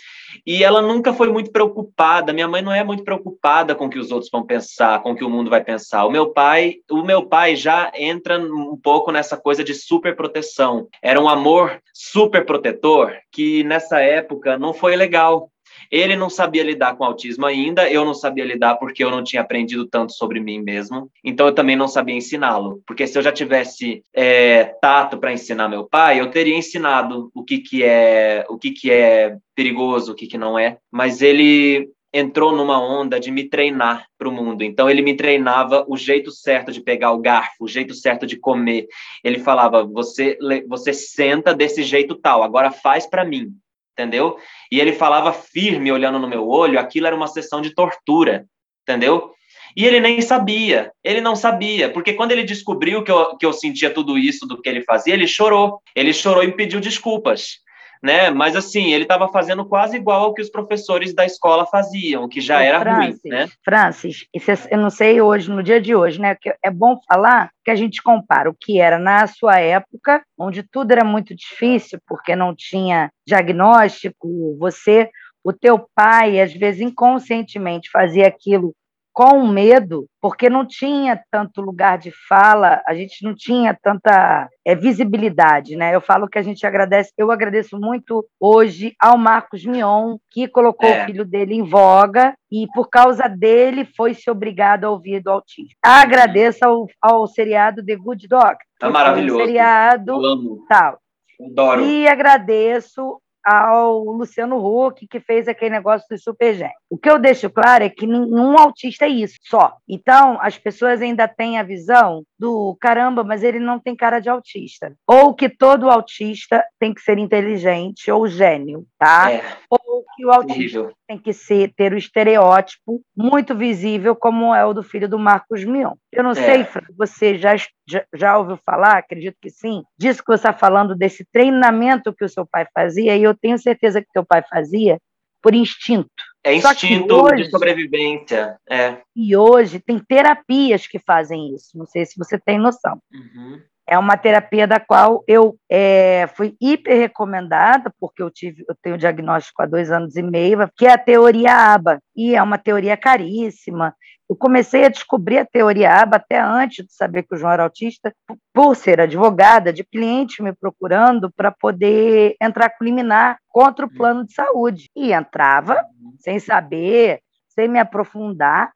[0.45, 2.31] E ela nunca foi muito preocupada.
[2.31, 5.15] Minha mãe não é muito preocupada com o que os outros vão pensar, com o
[5.15, 6.05] que o mundo vai pensar.
[6.05, 10.87] O meu pai, o meu pai já entra um pouco nessa coisa de super proteção.
[11.01, 15.49] Era um amor super protetor que nessa época não foi legal.
[15.93, 19.43] Ele não sabia lidar com autismo ainda, eu não sabia lidar porque eu não tinha
[19.43, 21.07] aprendido tanto sobre mim mesmo.
[21.23, 25.69] Então eu também não sabia ensiná-lo, porque se eu já tivesse é, tato para ensinar
[25.69, 30.15] meu pai, eu teria ensinado o que que é, o que que é perigoso, o
[30.15, 30.79] que que não é.
[30.91, 34.63] Mas ele entrou numa onda de me treinar para o mundo.
[34.63, 38.35] Então ele me treinava o jeito certo de pegar o garfo, o jeito certo de
[38.35, 38.87] comer.
[39.23, 43.53] Ele falava: "Você você senta desse jeito tal, agora faz para mim"
[43.93, 44.37] entendeu?
[44.71, 48.45] E ele falava firme, olhando no meu olho, aquilo era uma sessão de tortura,
[48.81, 49.31] entendeu?
[49.75, 53.53] E ele nem sabia, ele não sabia, porque quando ele descobriu que eu, que eu
[53.53, 55.79] sentia tudo isso do que ele fazia, ele chorou.
[55.95, 57.62] Ele chorou e pediu desculpas
[58.03, 58.29] né?
[58.29, 62.41] Mas assim, ele estava fazendo quase igual ao que os professores da escola faziam, que
[62.41, 63.47] já era Francis, ruim, né?
[63.63, 64.27] Francis,
[64.69, 66.35] eu não sei hoje, no dia de hoje, né?
[66.61, 70.91] É bom falar que a gente compara o que era na sua época, onde tudo
[70.91, 75.09] era muito difícil, porque não tinha diagnóstico, você,
[75.41, 78.73] o teu pai, às vezes inconscientemente fazia aquilo
[79.13, 84.75] com medo, porque não tinha tanto lugar de fala, a gente não tinha tanta é,
[84.75, 85.93] visibilidade, né?
[85.93, 90.89] Eu falo que a gente agradece, eu agradeço muito hoje ao Marcos Mion, que colocou
[90.89, 91.03] é.
[91.03, 95.29] o filho dele em voga e por causa dele foi se obrigado a ouvir do
[95.29, 95.75] autismo.
[95.83, 98.57] Agradeço ao, ao seriado The Good Dog.
[98.79, 99.41] Tá maravilhoso.
[99.41, 100.65] Um seriado eu amo.
[100.67, 100.97] tal.
[101.39, 101.85] Adoro.
[101.85, 106.73] E agradeço ao Luciano Huck, que fez aquele negócio do super gênio.
[106.89, 109.75] O que eu deixo claro é que nenhum autista é isso, só.
[109.87, 114.27] Então, as pessoas ainda têm a visão do caramba, mas ele não tem cara de
[114.27, 114.93] autista.
[115.07, 119.31] Ou que todo autista tem que ser inteligente ou gênio, tá?
[119.31, 119.41] É.
[119.69, 124.73] Ou que o autista tem que ser, ter o estereótipo muito visível, como é o
[124.73, 125.93] do filho do Marcos Mion.
[126.11, 126.35] Eu não é.
[126.35, 127.55] sei, Fran, você já,
[127.87, 132.25] já, já, ouviu falar, acredito que sim, disso que você está falando, desse treinamento que
[132.25, 134.99] o seu pai fazia, e eu tenho certeza que seu pai fazia
[135.41, 136.32] por instinto.
[136.43, 138.57] É instinto hoje, de sobrevivência.
[138.69, 138.97] É.
[139.15, 141.77] E hoje tem terapias que fazem isso.
[141.77, 142.99] Não sei se você tem noção.
[143.13, 143.61] Uhum.
[143.87, 148.97] É uma terapia da qual eu é, fui hiper recomendada, porque eu tive, eu tenho
[148.97, 152.95] diagnóstico há dois anos e meio, que é a teoria ABA, e é uma teoria
[152.95, 153.93] caríssima.
[154.29, 157.63] Eu comecei a descobrir a teoria ABA até antes de saber que o João era
[157.63, 158.13] autista,
[158.53, 163.93] por ser advogada, de clientes me procurando para poder entrar com liminar contra o hum.
[163.95, 164.89] plano de saúde.
[164.95, 166.15] E entrava uhum.
[166.19, 167.19] sem saber,
[167.49, 168.71] sem me aprofundar.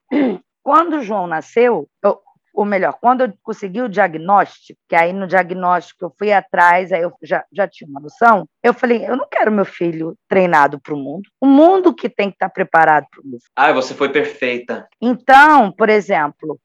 [0.62, 2.20] Quando o João nasceu, eu,
[2.58, 7.04] ou melhor, quando eu consegui o diagnóstico, que aí no diagnóstico eu fui atrás, aí
[7.04, 10.96] eu já, já tinha uma noção, eu falei, eu não quero meu filho treinado para
[10.96, 11.30] o mundo.
[11.40, 13.38] O mundo que tem que estar tá preparado para o mundo.
[13.56, 14.88] Ah, você foi perfeita.
[15.00, 16.60] Então, por exemplo,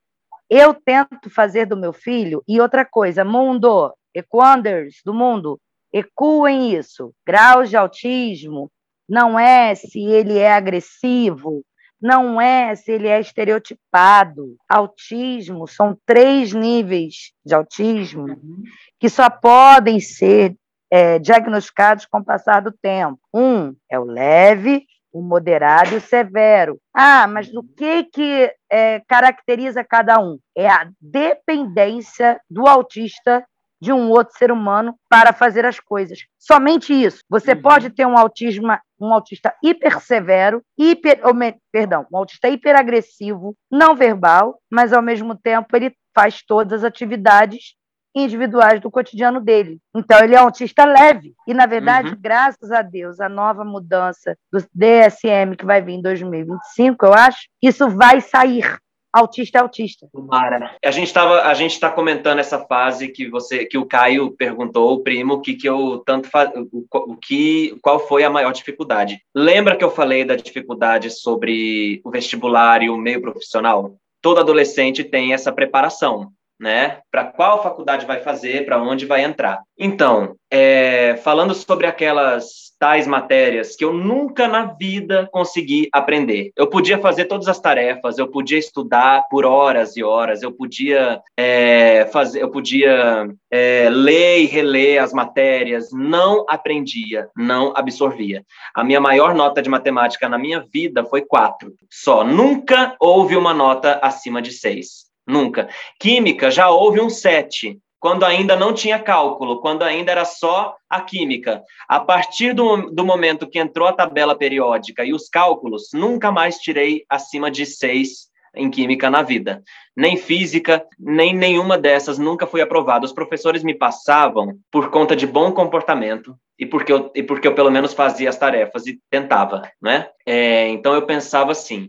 [0.49, 5.61] eu tento fazer do meu filho, e outra coisa, mundo, equanders do mundo,
[5.93, 7.13] ecuem isso.
[7.27, 8.73] Graus de autismo
[9.07, 11.63] não é se ele é agressivo,
[12.03, 14.57] não é se ele é estereotipado.
[14.69, 18.63] Autismo são três níveis de autismo uhum.
[18.99, 20.57] que só podem ser
[20.91, 23.19] é, diagnosticados com o passar do tempo.
[23.33, 26.79] Um é o leve, o moderado e o severo.
[26.93, 30.39] Ah, mas o que, que é, caracteriza cada um?
[30.57, 33.45] É a dependência do autista
[33.83, 36.21] de um outro ser humano para fazer as coisas.
[36.39, 37.19] Somente isso.
[37.29, 37.63] Você uhum.
[37.63, 38.69] pode ter um autismo,
[39.01, 41.35] um autista hipersevero, hiper, ou,
[41.73, 47.75] perdão, um autista hiperagressivo, não verbal, mas ao mesmo tempo ele faz todas as atividades
[48.15, 49.81] individuais do cotidiano dele.
[49.97, 51.35] Então, ele é um autista leve.
[51.49, 52.19] E, na verdade, uhum.
[52.21, 57.49] graças a Deus, a nova mudança do DSM que vai vir em 2025, eu acho,
[57.61, 58.79] isso vai sair
[59.13, 60.09] autista é autista.
[60.15, 64.33] Mara, a gente estava, a gente está comentando essa fase que você, que o Caio
[64.33, 66.29] perguntou, o primo, que que eu tanto
[66.73, 69.21] o, o que, qual foi a maior dificuldade?
[69.35, 73.97] Lembra que eu falei da dificuldade sobre o vestibular e o meio profissional?
[74.21, 76.33] Todo adolescente tem essa preparação.
[76.63, 77.01] Né?
[77.11, 79.61] Para qual faculdade vai fazer, para onde vai entrar.
[79.77, 86.53] Então, é, falando sobre aquelas tais matérias que eu nunca na vida consegui aprender.
[86.57, 91.21] Eu podia fazer todas as tarefas, eu podia estudar por horas e horas, eu podia
[91.37, 98.45] é, fazer, eu podia é, ler e reler as matérias, não aprendia, não absorvia.
[98.73, 101.75] A minha maior nota de matemática na minha vida foi quatro.
[101.91, 105.12] Só nunca houve uma nota acima de seis.
[105.27, 105.69] Nunca.
[106.01, 111.01] Química já houve um sete quando ainda não tinha cálculo, quando ainda era só a
[111.01, 111.63] química.
[111.89, 116.57] A partir do, do momento que entrou a tabela periódica e os cálculos, nunca mais
[116.57, 119.63] tirei acima de seis em química na vida.
[119.97, 123.05] Nem física, nem nenhuma dessas nunca fui aprovada.
[123.05, 127.55] Os professores me passavam por conta de bom comportamento e porque eu, e porque eu
[127.55, 130.09] pelo menos fazia as tarefas e tentava, né?
[130.27, 131.89] É, então eu pensava assim,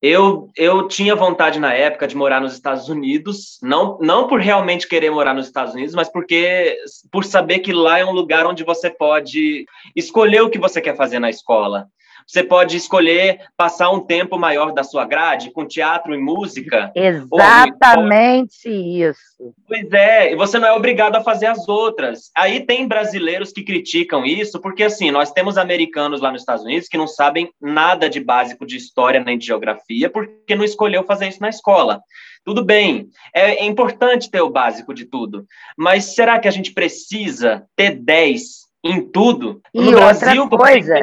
[0.00, 4.86] eu, eu tinha vontade na época de morar nos Estados Unidos, não, não por realmente
[4.86, 6.76] querer morar nos Estados Unidos, mas porque
[7.10, 10.96] por saber que lá é um lugar onde você pode escolher o que você quer
[10.96, 11.88] fazer na escola.
[12.28, 16.92] Você pode escolher passar um tempo maior da sua grade com teatro e música.
[16.94, 18.74] Exatamente ou...
[18.74, 19.54] isso.
[19.66, 22.30] Pois é, e você não é obrigado a fazer as outras.
[22.36, 26.86] Aí tem brasileiros que criticam isso, porque assim, nós temos americanos lá nos Estados Unidos
[26.86, 31.28] que não sabem nada de básico de história nem de geografia, porque não escolheu fazer
[31.28, 32.02] isso na escola.
[32.44, 35.46] Tudo bem, é, é importante ter o básico de tudo,
[35.78, 39.60] mas será que a gente precisa ter 10 em tudo.
[39.74, 40.94] E no Brasil, coisa,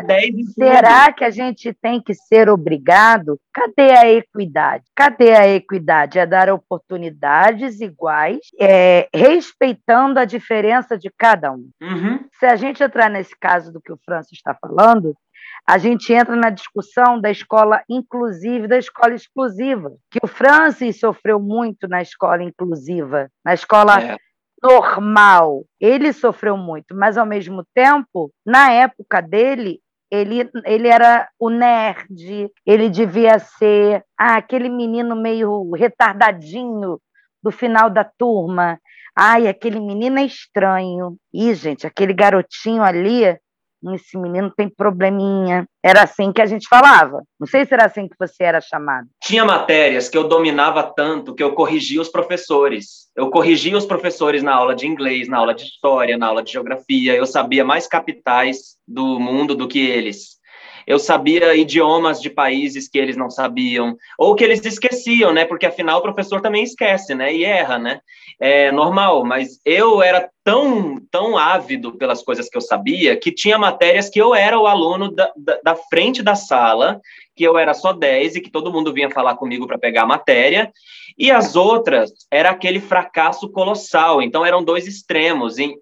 [0.55, 3.39] será que a gente tem que ser obrigado?
[3.53, 4.83] Cadê a equidade?
[4.95, 6.17] Cadê a equidade?
[6.17, 11.69] É dar oportunidades iguais, é, respeitando a diferença de cada um.
[11.81, 12.25] Uhum.
[12.39, 15.15] Se a gente entrar nesse caso do que o Francis está falando,
[15.67, 21.39] a gente entra na discussão da escola inclusiva da escola exclusiva, que o Francis sofreu
[21.39, 24.17] muito na escola inclusiva, na escola é
[24.61, 25.63] normal.
[25.79, 29.79] Ele sofreu muito, mas ao mesmo tempo, na época dele,
[30.11, 36.99] ele, ele era o nerd, ele devia ser ah, aquele menino meio retardadinho
[37.43, 38.79] do final da turma.
[39.15, 41.15] Ai, aquele menino é estranho.
[41.33, 43.37] Ih, gente, aquele garotinho ali
[43.93, 45.67] esse menino tem probleminha.
[45.83, 47.21] Era assim que a gente falava.
[47.39, 49.07] Não sei se era assim que você era chamado.
[49.21, 53.09] Tinha matérias que eu dominava tanto que eu corrigia os professores.
[53.15, 56.51] Eu corrigia os professores na aula de inglês, na aula de história, na aula de
[56.51, 57.15] geografia.
[57.15, 60.35] Eu sabia mais capitais do mundo do que eles
[60.87, 65.45] eu sabia idiomas de países que eles não sabiam, ou que eles esqueciam, né?
[65.45, 67.33] Porque afinal o professor também esquece, né?
[67.33, 67.99] E erra, né?
[68.39, 73.57] É normal, mas eu era tão, tão ávido pelas coisas que eu sabia que tinha
[73.57, 77.01] matérias que eu era o aluno da, da, da frente da sala,
[77.35, 80.07] que eu era só 10 e que todo mundo vinha falar comigo para pegar a
[80.07, 80.71] matéria,
[81.17, 84.21] e as outras era aquele fracasso colossal.
[84.21, 85.57] Então eram dois extremos.
[85.57, 85.75] Em,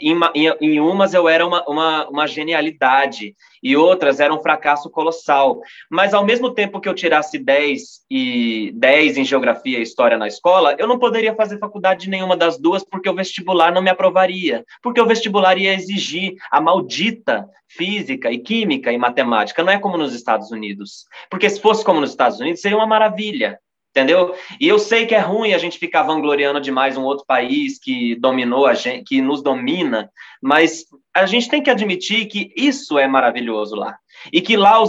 [0.00, 0.18] em,
[0.60, 5.60] em umas eu era uma, uma, uma, genialidade e outras eram um fracasso colossal.
[5.90, 10.26] Mas ao mesmo tempo que eu tirasse 10 e 10 em geografia e história na
[10.26, 13.90] escola, eu não poderia fazer faculdade de nenhuma das duas porque o vestibular não me
[14.08, 14.64] aprovaria.
[14.82, 19.62] Porque o vestibular ia exigir a maldita física e química e matemática.
[19.62, 21.04] Não é como nos Estados Unidos.
[21.30, 23.58] Porque se fosse como nos Estados Unidos, seria uma maravilha
[23.90, 24.34] entendeu?
[24.60, 28.14] E eu sei que é ruim a gente ficar vangloriando demais um outro país que
[28.16, 30.84] dominou a gente, que nos domina, mas
[31.14, 33.98] a gente tem que admitir que isso é maravilhoso lá.
[34.32, 34.80] E que lá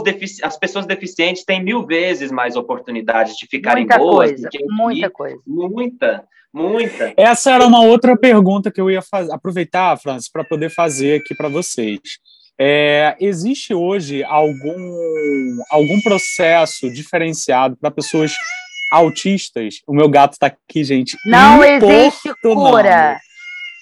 [0.44, 4.32] as pessoas deficientes têm mil vezes mais oportunidades de ficarem muita boas.
[4.32, 5.16] Coisa, muita aqui.
[5.16, 5.42] coisa.
[5.46, 7.14] Muita, muita.
[7.16, 11.36] Essa era uma outra pergunta que eu ia fazer, aproveitar, Francis, para poder fazer aqui
[11.36, 12.00] para vocês.
[12.62, 18.34] É, existe hoje algum, algum processo diferenciado para pessoas
[18.92, 19.76] autistas.
[19.88, 21.18] O meu gato está aqui, gente.
[21.26, 23.18] Não existe cura.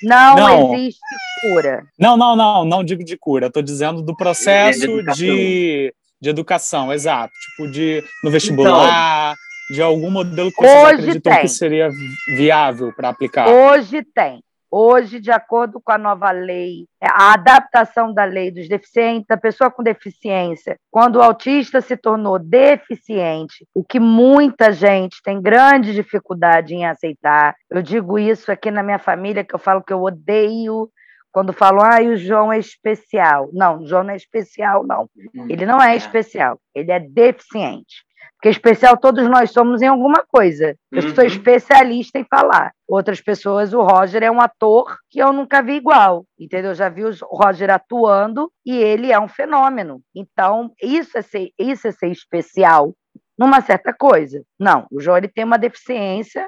[0.03, 0.99] Não, não, existe
[1.41, 1.84] cura.
[1.97, 3.47] Não, não, não, não digo de cura.
[3.47, 5.15] Estou dizendo do processo de, educação.
[5.15, 7.34] de, de educação, exato.
[7.34, 11.41] Tipo, de no vestibular, então, de algum modelo que vocês acreditam tem.
[11.41, 11.89] que seria
[12.36, 13.47] viável para aplicar.
[13.47, 14.41] Hoje tem.
[14.70, 19.72] Hoje, de acordo com a nova lei, a adaptação da lei dos deficientes, da pessoa
[19.72, 26.76] com deficiência, quando o autista se tornou deficiente, o que muita gente tem grande dificuldade
[26.76, 27.55] em aceitar.
[27.72, 30.89] Eu digo isso aqui na minha família, que eu falo que eu odeio
[31.32, 33.49] quando falam, ah, o João é especial.
[33.53, 35.07] Não, o João não é especial, não.
[35.36, 35.47] Uhum.
[35.49, 38.07] Ele não é, é especial, ele é deficiente.
[38.38, 40.76] Porque especial todos nós somos em alguma coisa.
[40.92, 41.16] Eu uhum.
[41.16, 42.72] sou especialista em falar.
[42.88, 46.72] Outras pessoas, o Roger é um ator que eu nunca vi igual, entendeu?
[46.72, 50.02] Eu já vi o Roger atuando e ele é um fenômeno.
[50.16, 52.94] Então, isso é ser, isso é ser especial
[53.38, 54.44] numa certa coisa.
[54.60, 56.46] Não, o João tem uma deficiência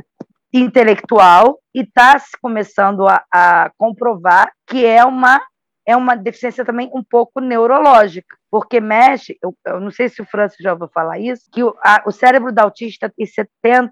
[0.54, 5.42] intelectual e está se começando a, a comprovar que é uma
[5.90, 10.26] é uma deficiência também um pouco neurológica, porque mexe, eu, eu não sei se o
[10.26, 13.92] Francis já ouviu falar isso, que o, a, o cérebro do autista tem 70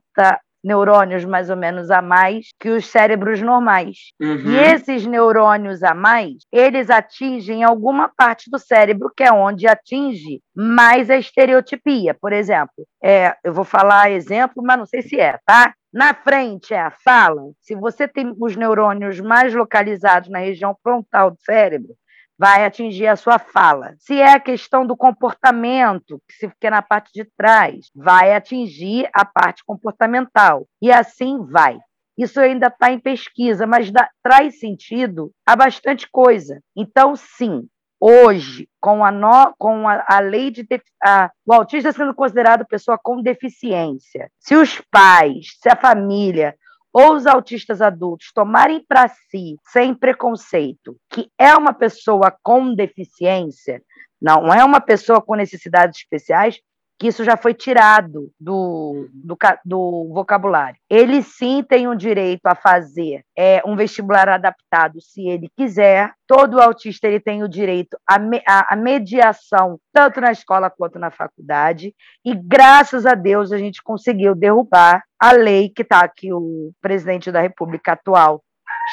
[0.64, 4.12] neurônios mais ou menos a mais que os cérebros normais.
[4.22, 4.52] Uhum.
[4.52, 10.40] E esses neurônios a mais, eles atingem alguma parte do cérebro que é onde atinge
[10.56, 12.14] mais a estereotipia.
[12.14, 15.74] Por exemplo, é, eu vou falar exemplo, mas não sei se é, tá?
[15.98, 17.42] Na frente é a fala.
[17.60, 21.96] Se você tem os neurônios mais localizados na região frontal do cérebro,
[22.38, 23.96] vai atingir a sua fala.
[23.98, 29.10] Se é a questão do comportamento, que se fica na parte de trás, vai atingir
[29.12, 30.68] a parte comportamental.
[30.80, 31.80] E assim vai.
[32.16, 36.62] Isso ainda está em pesquisa, mas dá, traz sentido a bastante coisa.
[36.76, 37.68] Então, sim,
[38.00, 40.66] hoje, com a, no, com a, a lei de
[41.04, 46.56] a, o autista sendo considerado pessoa com deficiência, se os pais, se a família
[46.94, 53.82] ou os autistas adultos tomarem para si, sem preconceito, que é uma pessoa com deficiência,
[54.22, 56.60] não é uma pessoa com necessidades especiais,
[57.00, 60.80] que isso já foi tirado do, do, do, vocabulário.
[60.90, 66.12] Ele sim tem o direito a fazer é, um vestibular adaptado, se ele quiser.
[66.28, 68.18] Todo autista ele tem o direito à,
[68.74, 71.94] à, mediação, tanto na escola quanto na faculdade.
[72.26, 77.32] E graças a Deus a gente conseguiu derrubar a lei que está aqui, o presidente
[77.32, 78.42] da República atual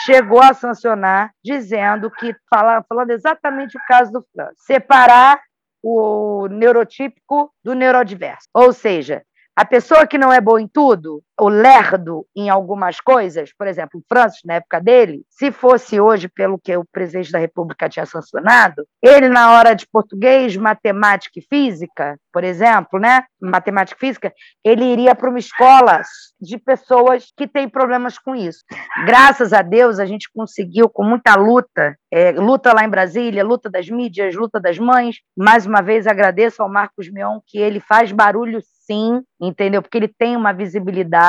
[0.04, 5.40] chegou a sancionar, dizendo que, fala, falando exatamente o caso do França, separar
[5.84, 8.48] o neurotípico do neurodiverso.
[8.54, 9.22] Ou seja,
[9.54, 14.00] a pessoa que não é boa em tudo, o lerdo em algumas coisas, por exemplo,
[14.00, 18.06] o Francis, na época dele, se fosse hoje, pelo que o presidente da República tinha
[18.06, 23.24] sancionado, ele, na hora de português, matemática e física, por exemplo, né?
[23.40, 24.32] Matemática e física,
[24.64, 26.02] ele iria para uma escola
[26.40, 28.60] de pessoas que têm problemas com isso.
[29.04, 33.68] Graças a Deus, a gente conseguiu, com muita luta, é, luta lá em Brasília, luta
[33.68, 35.16] das mídias, luta das mães.
[35.36, 39.80] Mais uma vez, agradeço ao Marcos Mion, que ele faz barulho sim, entendeu?
[39.82, 41.23] Porque ele tem uma visibilidade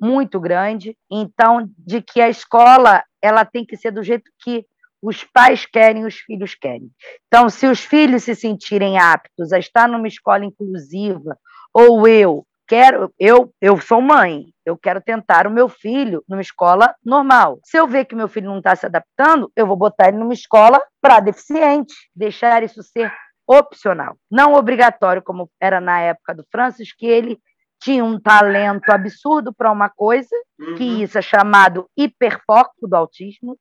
[0.00, 0.96] muito grande.
[1.10, 4.64] Então, de que a escola ela tem que ser do jeito que
[5.02, 6.90] os pais querem, os filhos querem.
[7.26, 11.36] Então, se os filhos se sentirem aptos a estar numa escola inclusiva,
[11.72, 16.94] ou eu quero, eu, eu sou mãe, eu quero tentar o meu filho numa escola
[17.04, 17.60] normal.
[17.64, 20.32] Se eu ver que meu filho não está se adaptando, eu vou botar ele numa
[20.32, 23.12] escola para deficiente, deixar isso ser
[23.46, 27.38] opcional, não obrigatório, como era na época do Francis, que ele
[27.84, 30.74] tinha um talento absurdo para uma coisa, uhum.
[30.74, 33.58] que isso é chamado hiperfoco do autismo,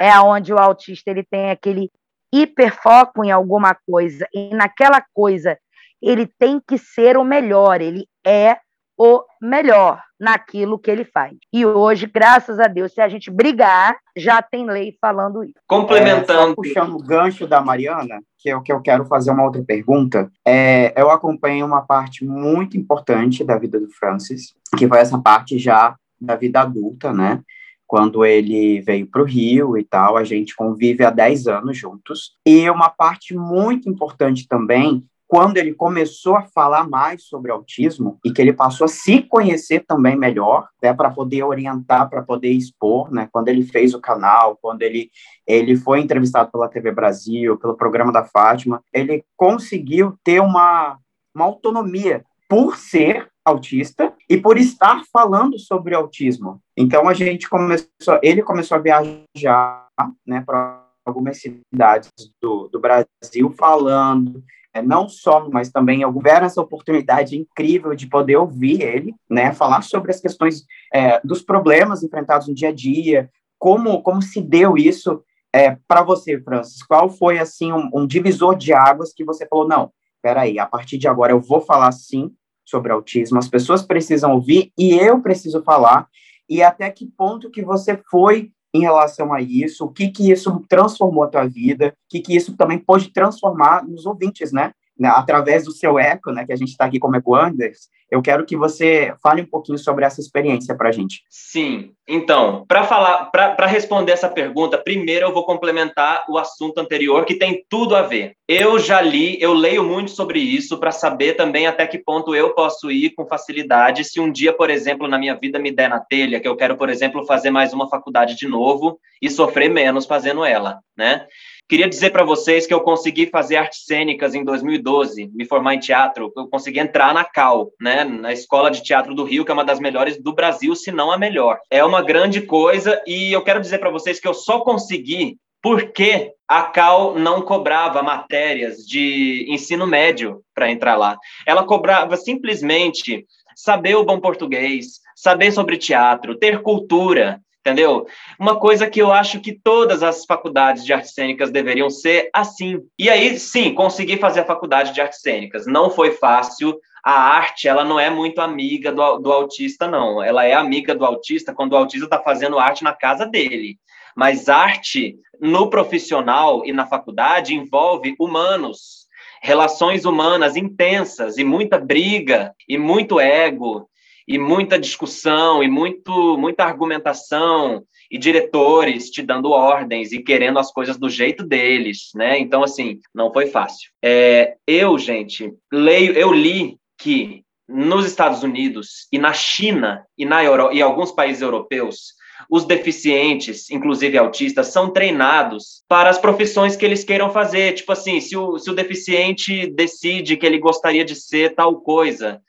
[0.00, 1.90] é onde o autista ele tem aquele
[2.32, 5.58] hiperfoco em alguma coisa, e naquela coisa
[6.00, 8.58] ele tem que ser o melhor, ele é
[8.98, 11.36] o melhor naquilo que ele faz.
[11.52, 15.54] E hoje, graças a Deus, se a gente brigar, já tem lei falando isso.
[15.68, 16.52] Complementando.
[16.52, 19.62] É, puxando o gancho da Mariana, que é o que eu quero fazer uma outra
[19.62, 25.18] pergunta, é, eu acompanho uma parte muito importante da vida do Francis, que foi essa
[25.18, 27.40] parte já da vida adulta, né?
[27.86, 32.32] Quando ele veio para o Rio e tal, a gente convive há 10 anos juntos.
[32.44, 38.32] E uma parte muito importante também quando ele começou a falar mais sobre autismo e
[38.32, 43.12] que ele passou a se conhecer também melhor, né, para poder orientar, para poder expor,
[43.12, 45.10] né, quando ele fez o canal, quando ele,
[45.46, 50.98] ele foi entrevistado pela TV Brasil, pelo programa da Fátima, ele conseguiu ter uma,
[51.34, 56.58] uma autonomia por ser autista e por estar falando sobre autismo.
[56.74, 59.88] Então a gente começou, ele começou a viajar,
[60.26, 62.10] né, para algumas cidades
[62.40, 64.42] do, do Brasil falando
[64.78, 69.82] é, não só, mas também houver essa oportunidade incrível de poder ouvir ele, né, falar
[69.82, 74.76] sobre as questões é, dos problemas enfrentados no dia a dia, como, como se deu
[74.76, 75.22] isso
[75.52, 76.82] é, para você, Francis?
[76.82, 79.90] Qual foi, assim, um, um, divisor de águas que você falou, não,
[80.22, 82.30] peraí, a partir de agora eu vou falar sim
[82.64, 86.06] sobre autismo, as pessoas precisam ouvir e eu preciso falar,
[86.48, 90.64] e até que ponto que você foi em relação a isso, o que que isso
[90.68, 94.72] transformou a tua vida, o que que isso também pode transformar nos ouvintes, né?
[94.98, 98.46] Né, através do seu eco, né, que a gente está aqui como Ecoanders, eu quero
[98.46, 101.22] que você fale um pouquinho sobre essa experiência para a gente.
[101.28, 107.26] Sim, então, para falar, para responder essa pergunta, primeiro eu vou complementar o assunto anterior
[107.26, 108.32] que tem tudo a ver.
[108.48, 112.54] Eu já li, eu leio muito sobre isso para saber também até que ponto eu
[112.54, 116.00] posso ir com facilidade se um dia, por exemplo, na minha vida me der na
[116.00, 120.06] telha, que eu quero, por exemplo, fazer mais uma faculdade de novo e sofrer menos
[120.06, 121.26] fazendo ela, né?
[121.68, 125.78] Queria dizer para vocês que eu consegui fazer artes cênicas em 2012, me formar em
[125.78, 129.54] teatro, eu consegui entrar na CAL, né, na Escola de Teatro do Rio, que é
[129.54, 131.58] uma das melhores do Brasil, se não a melhor.
[131.70, 136.32] É uma grande coisa e eu quero dizer para vocês que eu só consegui porque
[136.48, 141.18] a Cal não cobrava matérias de ensino médio para entrar lá.
[141.46, 148.06] Ela cobrava simplesmente saber o bom português, saber sobre teatro, ter cultura, entendeu?
[148.38, 152.80] Uma coisa que eu acho que todas as faculdades de artes cênicas deveriam ser assim.
[152.98, 155.66] E aí, sim, consegui fazer a faculdade de artes cênicas.
[155.66, 156.78] Não foi fácil.
[157.04, 160.22] A arte, ela não é muito amiga do, do autista, não.
[160.22, 163.78] Ela é amiga do autista quando o autista está fazendo arte na casa dele.
[164.16, 169.06] Mas arte, no profissional e na faculdade, envolve humanos,
[169.40, 173.88] relações humanas intensas e muita briga e muito ego
[174.28, 180.70] e muita discussão e muito muita argumentação e diretores te dando ordens e querendo as
[180.70, 182.38] coisas do jeito deles, né?
[182.38, 183.90] Então assim não foi fácil.
[184.04, 190.44] É, eu gente leio, eu li que nos Estados Unidos e na China e na
[190.44, 192.18] Euro, e alguns países europeus
[192.48, 197.74] os deficientes, inclusive autistas, são treinados para as profissões que eles queiram fazer.
[197.74, 202.40] Tipo assim, se o, se o deficiente decide que ele gostaria de ser tal coisa,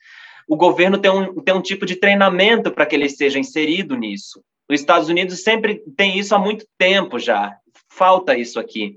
[0.50, 4.44] o governo tem um, tem um tipo de treinamento para que ele seja inserido nisso.
[4.68, 7.56] Os Estados Unidos sempre tem isso há muito tempo já
[8.00, 8.96] falta isso aqui.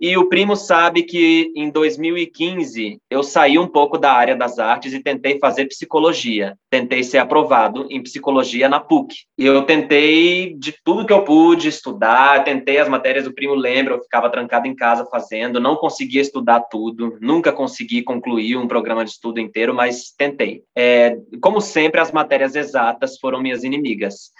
[0.00, 4.94] E o primo sabe que em 2015 eu saí um pouco da área das artes
[4.94, 6.56] e tentei fazer psicologia.
[6.70, 9.14] Tentei ser aprovado em psicologia na PUC.
[9.36, 13.94] E eu tentei de tudo que eu pude estudar, tentei as matérias do primo lembra,
[13.94, 19.04] eu ficava trancado em casa fazendo, não conseguia estudar tudo, nunca consegui concluir um programa
[19.04, 20.62] de estudo inteiro, mas tentei.
[20.74, 24.30] É, como sempre, as matérias exatas foram minhas inimigas.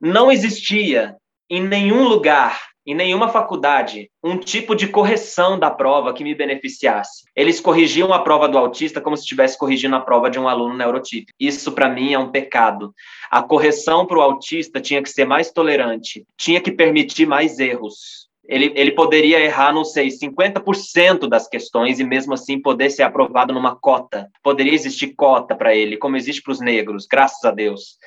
[0.00, 1.16] Não existia
[1.50, 2.58] em nenhum lugar
[2.88, 7.24] em nenhuma faculdade um tipo de correção da prova que me beneficiasse.
[7.36, 10.74] Eles corrigiam a prova do autista como se estivesse corrigindo a prova de um aluno
[10.74, 11.36] neurotípico.
[11.38, 12.94] Isso, para mim, é um pecado.
[13.30, 18.26] A correção para o autista tinha que ser mais tolerante, tinha que permitir mais erros.
[18.48, 23.52] Ele, ele poderia errar, não sei, 50% das questões e mesmo assim poder ser aprovado
[23.52, 24.30] numa cota.
[24.42, 27.98] Poderia existir cota para ele, como existe para os negros, graças a Deus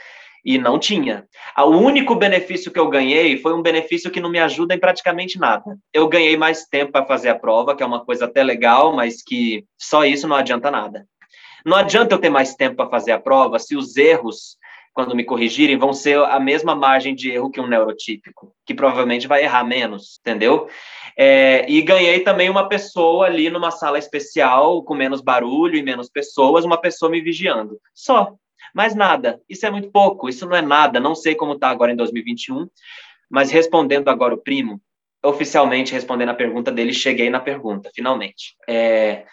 [0.44, 1.26] e não tinha.
[1.58, 5.40] O único benefício que eu ganhei foi um benefício que não me ajuda em praticamente
[5.40, 5.78] nada.
[5.94, 9.22] Eu ganhei mais tempo para fazer a prova, que é uma coisa até legal, mas
[9.22, 11.06] que só isso não adianta nada.
[11.66, 14.58] Não adianta eu ter mais tempo para fazer a prova se os erros,
[14.94, 19.28] quando me corrigirem, vão ser a mesma margem de erro que um neurotípico, que provavelmente
[19.28, 20.68] vai errar menos, entendeu?
[21.18, 26.10] É, e ganhei também uma pessoa ali numa sala especial, com menos barulho e menos
[26.10, 27.78] pessoas, uma pessoa me vigiando.
[27.94, 28.34] Só.
[28.74, 31.92] Mas nada, isso é muito pouco, isso não é nada, não sei como está agora
[31.92, 32.68] em 2021,
[33.30, 34.82] mas respondendo agora o primo,
[35.24, 38.56] oficialmente respondendo a pergunta dele, cheguei na pergunta, finalmente.
[38.68, 39.26] É,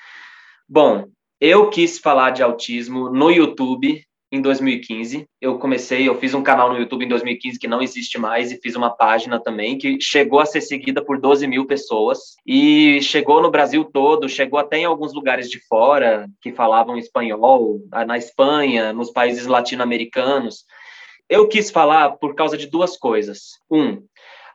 [0.68, 1.08] bom,
[1.40, 5.26] eu quis falar de autismo no YouTube em 2015.
[5.40, 8.60] Eu comecei, eu fiz um canal no YouTube em 2015 que não existe mais e
[8.60, 13.42] fiz uma página também que chegou a ser seguida por 12 mil pessoas e chegou
[13.42, 18.92] no Brasil todo, chegou até em alguns lugares de fora que falavam espanhol, na Espanha,
[18.92, 20.64] nos países latino-americanos.
[21.28, 23.58] Eu quis falar por causa de duas coisas.
[23.70, 24.02] Um,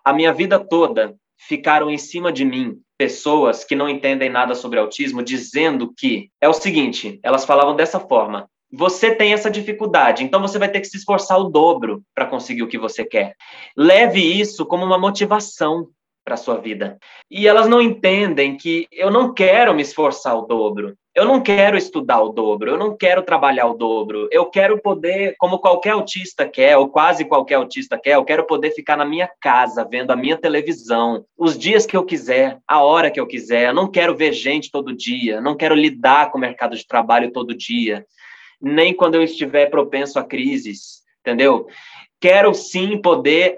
[0.03, 4.80] a minha vida toda ficaram em cima de mim pessoas que não entendem nada sobre
[4.80, 10.41] autismo dizendo que é o seguinte, elas falavam dessa forma: você tem essa dificuldade, então
[10.41, 13.36] você vai ter que se esforçar o dobro para conseguir o que você quer.
[13.78, 15.89] Leve isso como uma motivação
[16.26, 16.97] para sua vida.
[17.30, 20.95] E elas não entendem que eu não quero me esforçar o dobro.
[21.13, 24.28] Eu não quero estudar o dobro, eu não quero trabalhar o dobro.
[24.32, 28.71] Eu quero poder, como qualquer autista quer, ou quase qualquer autista quer, eu quero poder
[28.71, 33.11] ficar na minha casa, vendo a minha televisão, os dias que eu quiser, a hora
[33.11, 33.67] que eu quiser.
[33.67, 37.32] Eu não quero ver gente todo dia, não quero lidar com o mercado de trabalho
[37.32, 38.03] todo dia
[38.64, 41.68] nem quando eu estiver propenso a crises, entendeu?
[42.22, 43.53] Quero sim poder.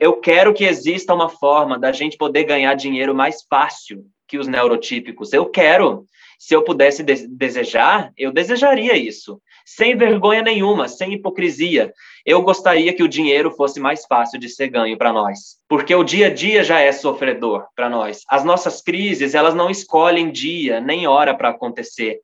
[0.00, 4.48] Eu quero que exista uma forma da gente poder ganhar dinheiro mais fácil que os
[4.48, 5.32] neurotípicos.
[5.32, 6.04] Eu quero.
[6.36, 9.40] Se eu pudesse de desejar, eu desejaria isso.
[9.64, 11.92] Sem vergonha nenhuma, sem hipocrisia.
[12.26, 15.58] Eu gostaria que o dinheiro fosse mais fácil de ser ganho para nós.
[15.68, 18.22] Porque o dia a dia já é sofredor para nós.
[18.28, 22.18] As nossas crises, elas não escolhem dia nem hora para acontecer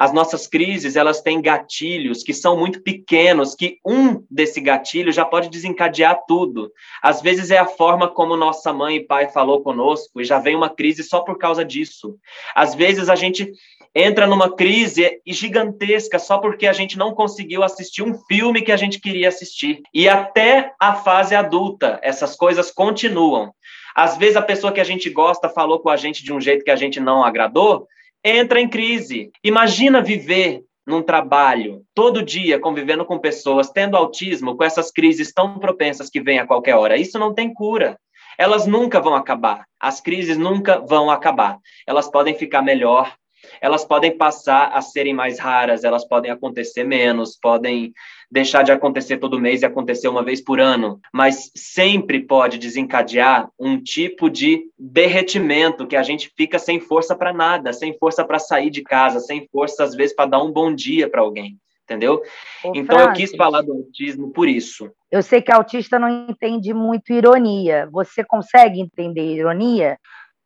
[0.00, 5.26] as nossas crises, elas têm gatilhos que são muito pequenos, que um desse gatilho já
[5.26, 6.72] pode desencadear tudo.
[7.02, 10.56] Às vezes é a forma como nossa mãe e pai falou conosco e já vem
[10.56, 12.16] uma crise só por causa disso.
[12.54, 13.52] Às vezes a gente
[13.94, 18.78] entra numa crise gigantesca só porque a gente não conseguiu assistir um filme que a
[18.78, 19.82] gente queria assistir.
[19.92, 23.52] E até a fase adulta, essas coisas continuam.
[23.94, 26.64] Às vezes a pessoa que a gente gosta falou com a gente de um jeito
[26.64, 27.86] que a gente não agradou,
[28.24, 29.30] entra em crise.
[29.42, 35.58] Imagina viver num trabalho, todo dia convivendo com pessoas, tendo autismo, com essas crises tão
[35.58, 36.96] propensas que vêm a qualquer hora.
[36.96, 37.98] Isso não tem cura.
[38.36, 39.64] Elas nunca vão acabar.
[39.78, 41.58] As crises nunca vão acabar.
[41.86, 43.14] Elas podem ficar melhor,
[43.60, 47.92] elas podem passar a serem mais raras, elas podem acontecer menos, podem
[48.30, 53.48] deixar de acontecer todo mês e acontecer uma vez por ano, mas sempre pode desencadear
[53.58, 58.38] um tipo de derretimento que a gente fica sem força para nada, sem força para
[58.38, 61.58] sair de casa, sem força às vezes para dar um bom dia para alguém
[61.90, 62.22] entendeu?
[62.64, 64.88] Ô, então Francis, eu quis falar do autismo por isso.
[65.10, 67.88] Eu sei que autista não entende muito ironia.
[67.90, 69.98] Você consegue entender ironia?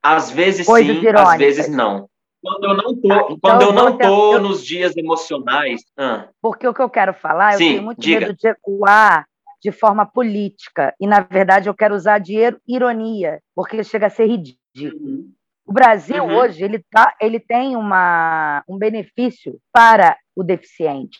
[0.02, 1.32] Às vezes Coisas sim, irônicas.
[1.32, 2.08] às vezes não.
[2.44, 4.40] Quando eu não tô, ah, então quando eu não tô eu...
[4.42, 5.80] nos dias emocionais.
[5.96, 6.28] Ah.
[6.42, 8.20] Porque o que eu quero falar, Sim, eu tenho muito diga.
[8.20, 9.26] medo de ecoar
[9.62, 10.94] de forma política.
[11.00, 12.34] E, na verdade, eu quero usar de
[12.68, 14.60] ironia, porque chega a ser ridículo.
[14.76, 15.32] Uhum.
[15.66, 16.36] O Brasil, uhum.
[16.36, 21.18] hoje, ele, tá, ele tem uma, um benefício para o deficiente,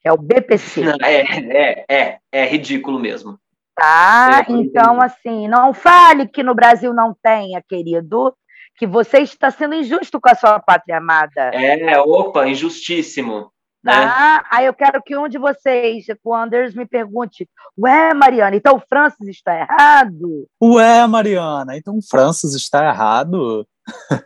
[0.00, 0.80] que é o BPC.
[1.04, 3.38] É, é, é, é ridículo mesmo.
[3.76, 8.34] Tá, é, então, assim, não fale que no Brasil não tenha, querido,
[8.76, 11.50] que você está sendo injusto com a sua pátria amada.
[11.52, 13.52] É, opa, injustíssimo.
[13.84, 13.92] Né?
[13.92, 17.46] Ah, aí eu quero que um de vocês, o Anders, me pergunte:
[17.78, 20.48] Ué, Mariana, então o Francis está errado?
[20.62, 23.66] Ué, Mariana, então o Francis está errado?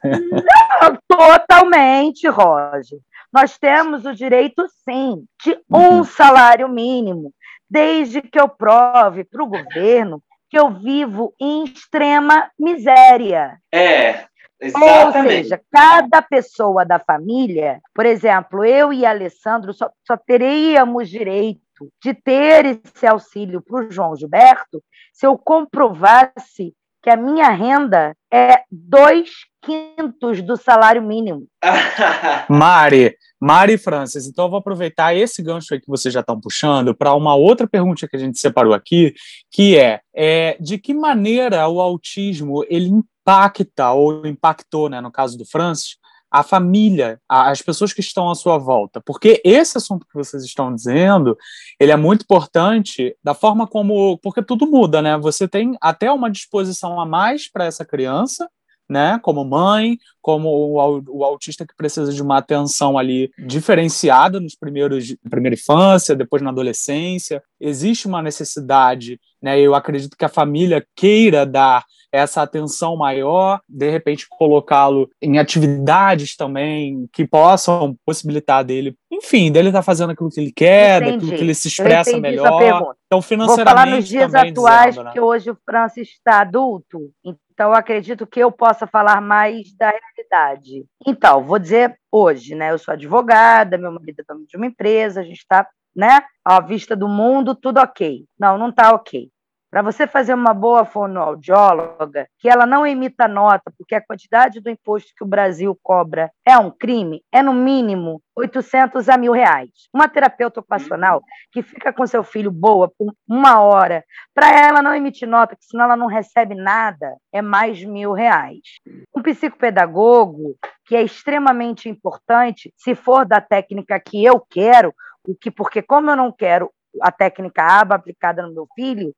[0.04, 3.00] Não, totalmente, Roger.
[3.32, 6.04] Nós temos o direito, sim, de um uhum.
[6.04, 7.34] salário mínimo,
[7.68, 13.58] desde que eu prove para o governo que eu vivo em extrema miséria.
[13.72, 14.24] É,
[14.60, 15.16] Exatamente.
[15.16, 21.60] Ou seja, cada pessoa da família, por exemplo, eu e Alessandro só, só teríamos direito
[22.02, 24.82] de ter esse auxílio para o João Gilberto
[25.12, 29.30] se eu comprovasse que a minha renda é dois
[29.62, 31.46] quintos do salário mínimo.
[32.50, 36.94] Mari, Mari Francis, então eu vou aproveitar esse gancho aí que vocês já estão puxando
[36.94, 39.14] para uma outra pergunta que a gente separou aqui,
[39.50, 42.90] que é, é de que maneira o autismo ele
[43.28, 45.96] impacta, ou impactou, né, no caso do Francis,
[46.30, 49.00] a família, as pessoas que estão à sua volta.
[49.00, 51.36] Porque esse assunto que vocês estão dizendo,
[51.80, 54.18] ele é muito importante da forma como.
[54.18, 55.16] Porque tudo muda, né?
[55.16, 58.48] Você tem até uma disposição a mais para essa criança,
[58.88, 59.18] né?
[59.22, 65.10] Como mãe, como o, o, autista que precisa de uma atenção ali diferenciada nos primeiros,
[65.22, 67.42] na primeira infância, depois na adolescência.
[67.60, 69.60] Existe uma necessidade, né?
[69.60, 76.36] Eu acredito que a família queira dar essa atenção maior, de repente colocá-lo em atividades
[76.36, 81.12] também que possam possibilitar dele, enfim, dele estar tá fazendo aquilo que ele quer, entendi.
[81.16, 82.94] daquilo que ele se expressa melhor.
[83.06, 83.64] Então, financeiramente.
[83.64, 85.10] Vou falar nos dias atuais, dizendo, né?
[85.10, 87.10] porque hoje o Francis está adulto,
[87.58, 90.86] então acredito que eu possa falar mais da realidade.
[91.04, 92.70] Então, vou dizer hoje, né?
[92.70, 96.20] Eu sou advogada, meu marido é dono de uma empresa, a gente está né?
[96.44, 98.24] À vista do mundo, tudo ok.
[98.38, 99.28] Não, não está ok.
[99.70, 104.70] Para você fazer uma boa fonoaudióloga, que ela não emita nota, porque a quantidade do
[104.70, 109.68] imposto que o Brasil cobra é um crime, é no mínimo 800 a mil reais.
[109.92, 114.02] Uma terapeuta ocupacional que fica com seu filho boa por uma hora,
[114.34, 118.80] para ela não emitir nota, que senão ela não recebe nada, é mais mil reais.
[119.14, 120.56] Um psicopedagogo,
[120.86, 124.94] que é extremamente importante, se for da técnica que eu quero,
[125.26, 126.70] o que porque como eu não quero
[127.02, 129.14] a técnica ABA aplicada no meu filho,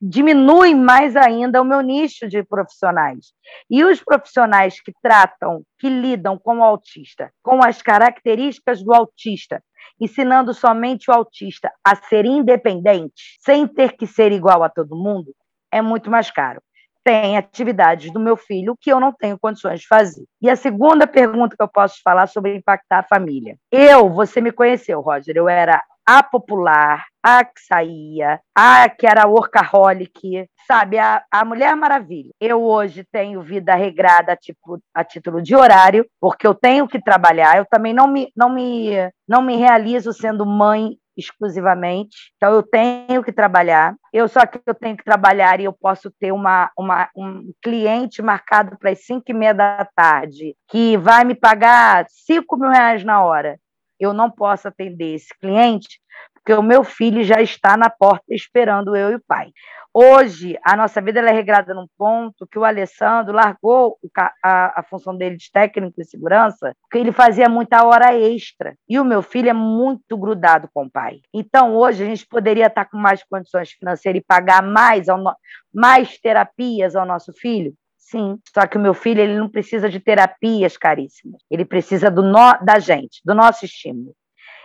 [0.00, 3.32] diminui mais ainda o meu nicho de profissionais.
[3.70, 9.62] E os profissionais que tratam, que lidam com o autista, com as características do autista,
[10.00, 15.34] ensinando somente o autista a ser independente, sem ter que ser igual a todo mundo,
[15.72, 16.60] é muito mais caro.
[17.02, 20.24] Tem atividades do meu filho que eu não tenho condições de fazer.
[20.42, 23.56] E a segunda pergunta que eu posso falar sobre impactar a família.
[23.70, 29.26] Eu, você me conheceu, Roger, eu era a popular, a que saía, a que era
[29.26, 32.30] workaholic, sabe, a, a Mulher Maravilha.
[32.40, 37.58] Eu hoje tenho vida regrada tipo, a título de horário, porque eu tenho que trabalhar,
[37.58, 38.90] eu também não me, não me,
[39.26, 42.32] não me realizo sendo mãe exclusivamente.
[42.36, 43.94] Então eu tenho que trabalhar.
[44.12, 48.20] Eu só que eu tenho que trabalhar e eu posso ter uma, uma um cliente
[48.22, 53.02] marcado para as cinco e meia da tarde que vai me pagar cinco mil reais
[53.02, 53.58] na hora
[53.98, 56.00] eu não posso atender esse cliente,
[56.34, 59.50] porque o meu filho já está na porta esperando eu e o pai.
[59.98, 63.98] Hoje, a nossa vida é regrada num ponto que o Alessandro largou
[64.44, 68.76] a, a, função dele de técnico de segurança, porque ele fazia muita hora extra.
[68.86, 71.20] E o meu filho é muito grudado com o pai.
[71.32, 75.34] Então, hoje, a gente poderia estar com mais condições financeiras e pagar mais, ao no,
[75.74, 77.72] mais terapias ao nosso filho?
[78.08, 81.40] Sim, só que o meu filho ele não precisa de terapias caríssimas.
[81.50, 84.14] Ele precisa do no, da gente, do nosso estímulo.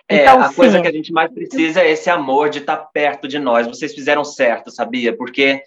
[0.08, 0.56] É, então, a sim.
[0.56, 3.66] coisa que a gente mais precisa é esse amor de estar perto de nós.
[3.66, 5.18] Vocês fizeram certo, sabia?
[5.18, 5.64] Porque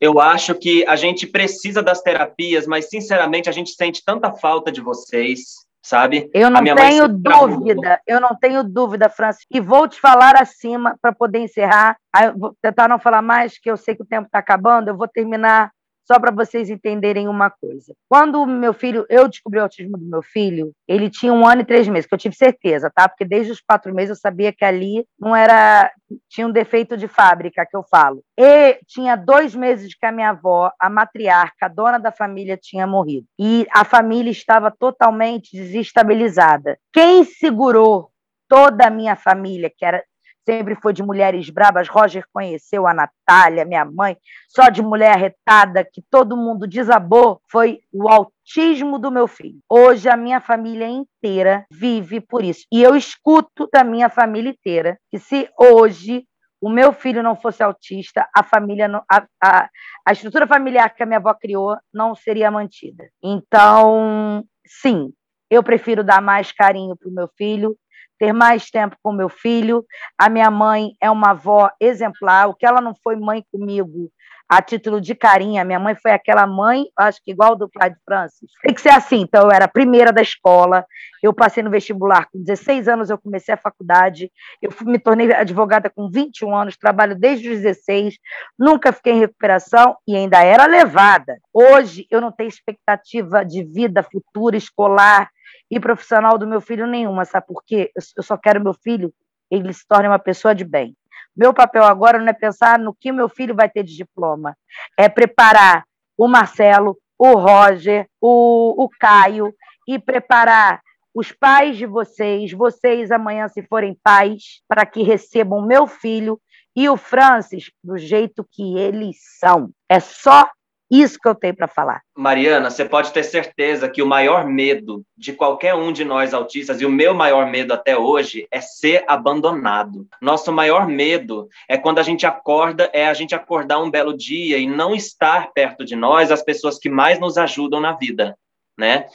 [0.00, 4.72] eu acho que a gente precisa das terapias, mas sinceramente a gente sente tanta falta
[4.72, 5.40] de vocês,
[5.82, 6.30] sabe?
[6.32, 9.44] Eu não tenho dúvida, eu não tenho dúvida, Francis.
[9.50, 11.98] E vou te falar acima para poder encerrar.
[12.34, 14.88] vou tentar não falar mais, que eu sei que o tempo está acabando.
[14.88, 15.70] Eu vou terminar
[16.10, 17.94] só para vocês entenderem uma coisa.
[18.08, 21.64] Quando meu filho, eu descobri o autismo do meu filho, ele tinha um ano e
[21.64, 23.08] três meses, que eu tive certeza, tá?
[23.08, 25.88] Porque desde os quatro meses eu sabia que ali não era,
[26.28, 28.24] tinha um defeito de fábrica que eu falo.
[28.36, 32.88] E tinha dois meses que a minha avó, a matriarca, a dona da família, tinha
[32.88, 33.28] morrido.
[33.38, 36.76] E a família estava totalmente desestabilizada.
[36.92, 38.10] Quem segurou
[38.48, 40.02] toda a minha família, que era
[40.48, 41.88] sempre foi de mulheres brabas.
[41.88, 44.16] Roger conheceu a Natália, minha mãe,
[44.48, 49.58] só de mulher retada, que todo mundo desabou, foi o autismo do meu filho.
[49.68, 52.64] Hoje a minha família inteira vive por isso.
[52.72, 56.24] E eu escuto da minha família inteira que se hoje
[56.60, 59.68] o meu filho não fosse autista, a família, a, a,
[60.06, 63.08] a estrutura familiar que a minha avó criou não seria mantida.
[63.22, 65.10] Então, sim,
[65.50, 67.76] eu prefiro dar mais carinho para o meu filho,
[68.20, 69.82] ter mais tempo com meu filho.
[70.18, 72.48] A minha mãe é uma avó exemplar.
[72.48, 74.12] O que ela não foi mãe comigo
[74.50, 77.90] a título de carinho, a minha mãe foi aquela mãe, acho que igual do pai
[77.90, 78.50] de Francis.
[78.64, 79.20] Tem que ser assim.
[79.20, 80.84] Então, eu era a primeira da escola.
[81.22, 84.28] Eu passei no vestibular com 16 anos, eu comecei a faculdade.
[84.60, 88.16] Eu me tornei advogada com 21 anos, trabalho desde os 16.
[88.58, 91.38] Nunca fiquei em recuperação e ainda era levada.
[91.54, 95.30] Hoje, eu não tenho expectativa de vida futura escolar
[95.70, 97.90] e profissional do meu filho nenhuma, sabe por quê?
[98.16, 99.12] Eu só quero meu filho,
[99.50, 100.96] ele se torne uma pessoa de bem.
[101.36, 104.56] Meu papel agora não é pensar no que meu filho vai ter de diploma,
[104.96, 105.84] é preparar
[106.18, 109.54] o Marcelo, o Roger, o, o Caio
[109.86, 110.80] e preparar
[111.14, 116.40] os pais de vocês, vocês amanhã, se forem pais, para que recebam meu filho
[116.74, 119.70] e o Francis do jeito que eles são.
[119.88, 120.48] É só
[120.90, 122.02] isso que eu tenho para falar.
[122.16, 126.80] Mariana, você pode ter certeza que o maior medo de qualquer um de nós autistas,
[126.80, 130.06] e o meu maior medo até hoje, é ser abandonado.
[130.20, 134.58] Nosso maior medo é quando a gente acorda, é a gente acordar um belo dia
[134.58, 138.36] e não estar perto de nós as pessoas que mais nos ajudam na vida,
[138.76, 139.06] né?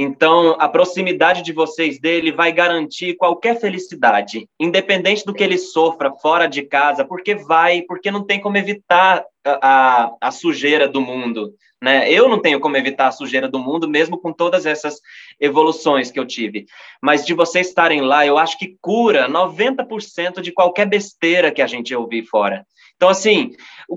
[0.00, 6.12] Então, a proximidade de vocês dele vai garantir qualquer felicidade, independente do que ele sofra
[6.12, 11.52] fora de casa, porque vai, porque não tem como evitar a, a, sujeira do mundo,
[11.82, 12.08] né?
[12.08, 15.00] Eu não tenho como evitar a sujeira do mundo, mesmo com todas essas
[15.40, 16.66] evoluções que eu tive.
[17.02, 21.66] Mas de vocês estarem lá, eu acho que cura 90% de qualquer besteira que a
[21.66, 22.64] gente ouvir fora.
[22.94, 23.50] Então, assim,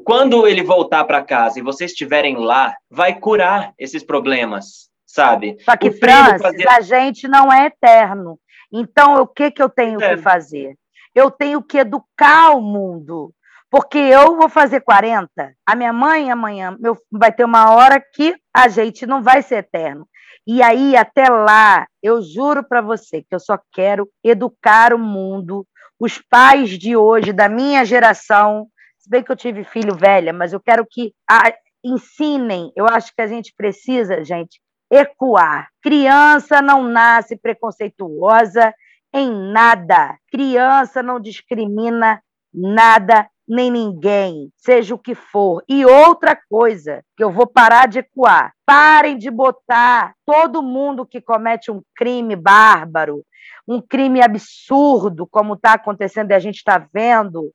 [0.03, 5.57] quando ele voltar para casa e vocês estiverem lá, vai curar esses problemas, sabe?
[5.61, 6.67] Só que, Francis, fazer...
[6.67, 8.39] a gente não é eterno.
[8.71, 10.15] Então, o que, que eu tenho é.
[10.15, 10.75] que fazer?
[11.13, 13.33] Eu tenho que educar o mundo.
[13.69, 15.29] Porque eu vou fazer 40,
[15.65, 19.59] a minha mãe amanhã meu, vai ter uma hora que a gente não vai ser
[19.59, 20.05] eterno.
[20.45, 25.65] E aí, até lá, eu juro para você que eu só quero educar o mundo,
[25.97, 28.67] os pais de hoje, da minha geração.
[28.97, 32.73] Se bem que eu tive filho velha, mas eu quero que a, ensinem.
[32.75, 34.59] Eu acho que a gente precisa, gente,
[34.91, 35.69] ecoar.
[35.81, 38.73] Criança não nasce preconceituosa
[39.13, 40.17] em nada.
[40.29, 42.21] Criança não discrimina
[42.53, 45.63] nada nem ninguém, seja o que for.
[45.67, 51.19] E outra coisa que eu vou parar de ecoar: parem de botar todo mundo que
[51.19, 53.23] comete um crime bárbaro,
[53.67, 57.51] um crime absurdo, como está acontecendo e a gente está vendo,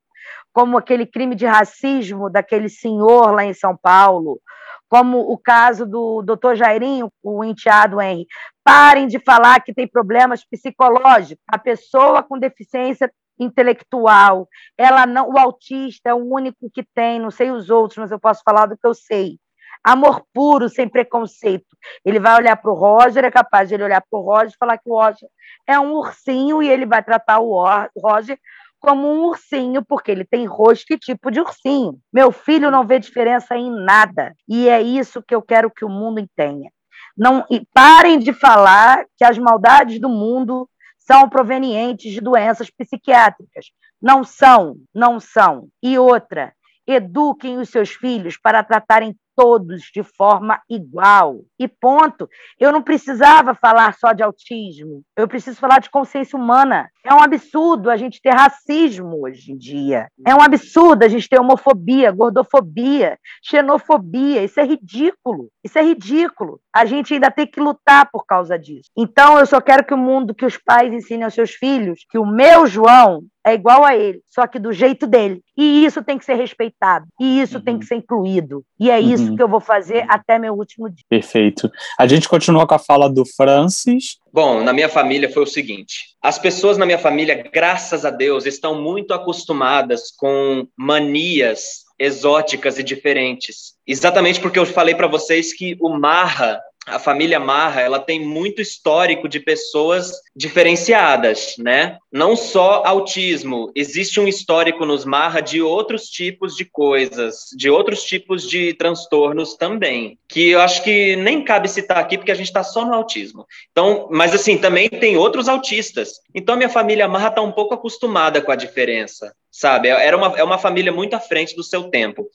[0.52, 4.40] como aquele crime de racismo daquele senhor lá em São Paulo,
[4.88, 8.26] como o caso do doutor Jairinho, o enteado Henry.
[8.64, 11.42] Parem de falar que tem problemas psicológicos.
[11.48, 17.30] A pessoa com deficiência intelectual, ela não, o autista é o único que tem, não
[17.30, 19.38] sei os outros, mas eu posso falar do que eu sei.
[19.84, 21.76] Amor puro, sem preconceito.
[22.04, 24.58] Ele vai olhar para o Roger, é capaz de ele olhar para o Roger e
[24.58, 25.28] falar que o Roger
[25.66, 27.54] é um ursinho e ele vai tratar o
[27.96, 28.38] Roger
[28.80, 31.98] como um ursinho, porque ele tem rosto e tipo de ursinho.
[32.12, 34.34] Meu filho não vê diferença em nada.
[34.48, 36.68] E é isso que eu quero que o mundo entenda.
[37.16, 40.68] Não, e parem de falar que as maldades do mundo
[40.98, 43.66] são provenientes de doenças psiquiátricas.
[44.00, 45.68] Não são, não são.
[45.82, 46.52] E outra,
[46.86, 51.40] eduquem os seus filhos para tratarem todos de forma igual.
[51.58, 52.28] E ponto.
[52.58, 56.88] Eu não precisava falar só de autismo, eu preciso falar de consciência humana.
[57.04, 60.08] É um absurdo a gente ter racismo hoje em dia.
[60.26, 64.42] É um absurdo a gente ter homofobia, gordofobia, xenofobia.
[64.42, 65.48] Isso é ridículo.
[65.62, 66.58] Isso é ridículo.
[66.74, 68.90] A gente ainda tem que lutar por causa disso.
[68.96, 72.18] Então, eu só quero que o mundo, que os pais ensinem aos seus filhos que
[72.18, 75.40] o meu João é igual a ele, só que do jeito dele.
[75.56, 77.06] E isso tem que ser respeitado.
[77.20, 77.64] E isso uhum.
[77.64, 78.64] tem que ser incluído.
[78.78, 79.36] E é isso uhum.
[79.36, 81.04] que eu vou fazer até meu último dia.
[81.08, 81.70] Perfeito.
[81.96, 84.16] A gente continua com a fala do Francis.
[84.32, 88.46] Bom, na minha família foi o seguinte: as pessoas na minha família, graças a Deus,
[88.46, 93.74] estão muito acostumadas com manias exóticas e diferentes.
[93.86, 98.62] Exatamente porque eu falei para vocês que o Marra a família Marra, ela tem muito
[98.62, 101.98] histórico de pessoas diferenciadas, né?
[102.12, 108.04] Não só autismo, existe um histórico nos Marra de outros tipos de coisas, de outros
[108.04, 112.46] tipos de transtornos também, que eu acho que nem cabe citar aqui porque a gente
[112.46, 113.44] está só no autismo.
[113.72, 116.20] Então, mas assim, também tem outros autistas.
[116.32, 119.88] Então, a minha família Marra está um pouco acostumada com a diferença, sabe?
[119.88, 122.28] Era uma, é uma família muito à frente do seu tempo.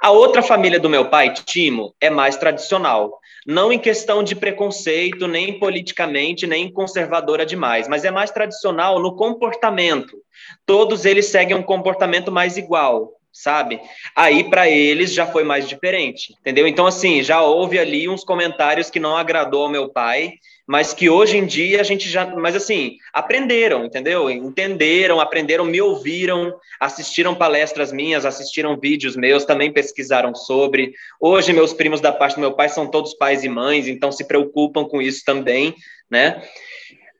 [0.00, 5.28] A outra família do meu pai, Timo, é mais tradicional não em questão de preconceito,
[5.28, 10.18] nem politicamente, nem conservadora demais, mas é mais tradicional no comportamento.
[10.66, 13.80] Todos eles seguem um comportamento mais igual, sabe?
[14.16, 16.66] Aí para eles já foi mais diferente, entendeu?
[16.66, 20.34] Então assim, já houve ali uns comentários que não agradou ao meu pai
[20.66, 24.28] mas que hoje em dia a gente já, mas assim, aprenderam, entendeu?
[24.28, 30.92] Entenderam, aprenderam, me ouviram, assistiram palestras minhas, assistiram vídeos meus, também pesquisaram sobre.
[31.20, 34.26] Hoje meus primos da parte do meu pai são todos pais e mães, então se
[34.26, 35.74] preocupam com isso também,
[36.10, 36.42] né?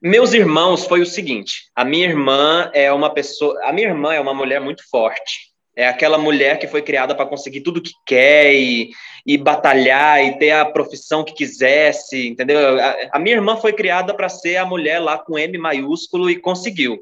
[0.02, 4.20] Meus irmãos foi o seguinte, a minha irmã é uma pessoa, a minha irmã é
[4.20, 5.55] uma mulher muito forte.
[5.76, 8.90] É aquela mulher que foi criada para conseguir tudo que quer e
[9.26, 12.80] e batalhar e ter a profissão que quisesse, entendeu?
[12.80, 16.38] A, a minha irmã foi criada para ser a mulher lá com M maiúsculo e
[16.38, 17.00] conseguiu.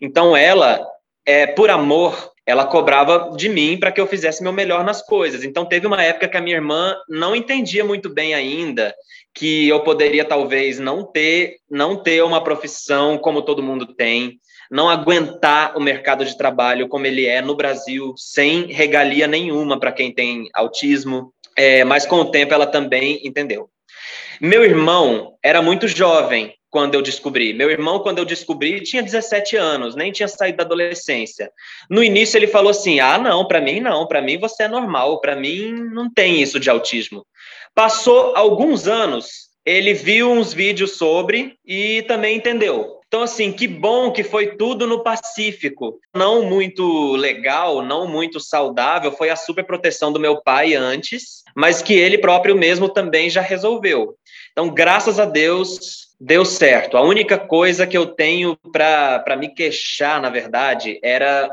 [0.00, 0.86] Então ela,
[1.24, 5.42] é, por amor, ela cobrava de mim para que eu fizesse meu melhor nas coisas.
[5.42, 8.94] Então teve uma época que a minha irmã não entendia muito bem ainda
[9.34, 14.38] que eu poderia talvez não ter, não ter uma profissão como todo mundo tem,
[14.74, 19.92] não aguentar o mercado de trabalho como ele é no Brasil, sem regalia nenhuma para
[19.92, 23.70] quem tem autismo, é, mas com o tempo ela também entendeu.
[24.40, 27.54] Meu irmão era muito jovem quando eu descobri.
[27.54, 31.52] Meu irmão, quando eu descobri, tinha 17 anos, nem tinha saído da adolescência.
[31.88, 35.20] No início ele falou assim: "Ah, não, para mim não, para mim você é normal,
[35.20, 37.24] para mim não tem isso de autismo".
[37.76, 42.93] Passou alguns anos, ele viu uns vídeos sobre e também entendeu.
[43.14, 46.00] Então, assim, que bom que foi tudo no Pacífico.
[46.12, 51.94] Não muito legal, não muito saudável, foi a superproteção do meu pai antes, mas que
[51.94, 54.16] ele próprio mesmo também já resolveu.
[54.50, 56.96] Então, graças a Deus, deu certo.
[56.96, 61.48] A única coisa que eu tenho para me queixar, na verdade, era.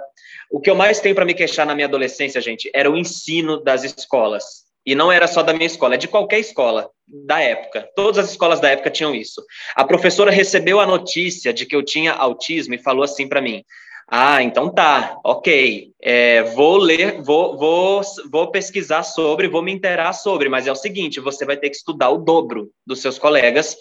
[0.50, 3.64] O que eu mais tenho para me queixar na minha adolescência, gente, era o ensino
[3.64, 4.61] das escolas.
[4.86, 6.90] E não era só da minha escola, é de qualquer escola
[7.26, 7.88] da época.
[7.96, 9.44] Todas as escolas da época tinham isso.
[9.76, 13.64] A professora recebeu a notícia de que eu tinha autismo e falou assim para mim:
[14.08, 15.92] Ah, então tá, ok.
[16.02, 18.02] É, vou ler, vou, vou,
[18.32, 21.76] vou pesquisar sobre, vou me inteirar sobre, mas é o seguinte: você vai ter que
[21.76, 23.78] estudar o dobro dos seus colegas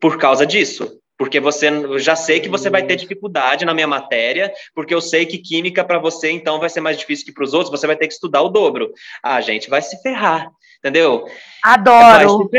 [0.00, 4.52] por causa disso porque você já sei que você vai ter dificuldade na minha matéria,
[4.74, 7.54] porque eu sei que química para você então vai ser mais difícil que para os
[7.54, 8.92] outros, você vai ter que estudar o dobro.
[9.22, 10.50] Ah, gente, vai se ferrar,
[10.84, 11.24] entendeu?
[11.62, 12.50] Adoro.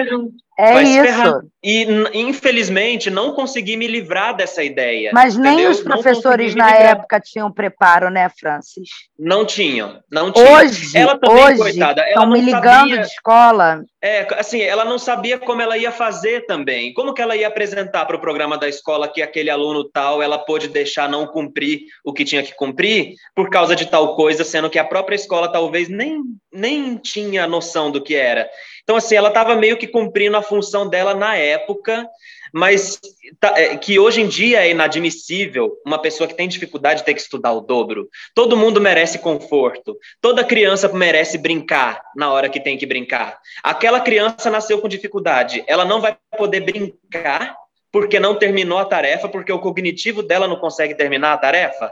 [0.57, 1.51] É vai isso.
[1.61, 5.11] E, infelizmente, não consegui me livrar dessa ideia.
[5.13, 5.71] Mas nem entendeu?
[5.71, 8.88] os professores na época tinham preparo, né, Francis?
[9.17, 10.53] Não tinham, não tinham.
[10.53, 13.84] Hoje, ela também, hoje, coitada, ela estão me ligando sabia, de escola.
[14.01, 16.93] É, assim, ela não sabia como ela ia fazer também.
[16.93, 20.38] Como que ela ia apresentar para o programa da escola que aquele aluno tal, ela
[20.38, 24.69] pôde deixar não cumprir o que tinha que cumprir por causa de tal coisa, sendo
[24.69, 26.21] que a própria escola talvez nem,
[26.53, 28.49] nem tinha noção do que era.
[28.84, 32.07] Então, assim, ela estava meio que cumprindo a função dela na época,
[32.53, 32.99] mas
[33.39, 37.20] tá, é, que hoje em dia é inadmissível uma pessoa que tem dificuldade ter que
[37.20, 38.07] estudar o dobro.
[38.34, 39.97] Todo mundo merece conforto.
[40.22, 43.39] Toda criança merece brincar na hora que tem que brincar.
[43.63, 47.57] Aquela criança nasceu com dificuldade, ela não vai poder brincar
[47.91, 51.91] porque não terminou a tarefa, porque o cognitivo dela não consegue terminar a tarefa.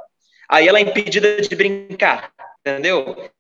[0.50, 3.32] Aí ela é impedida de brincar, entendeu?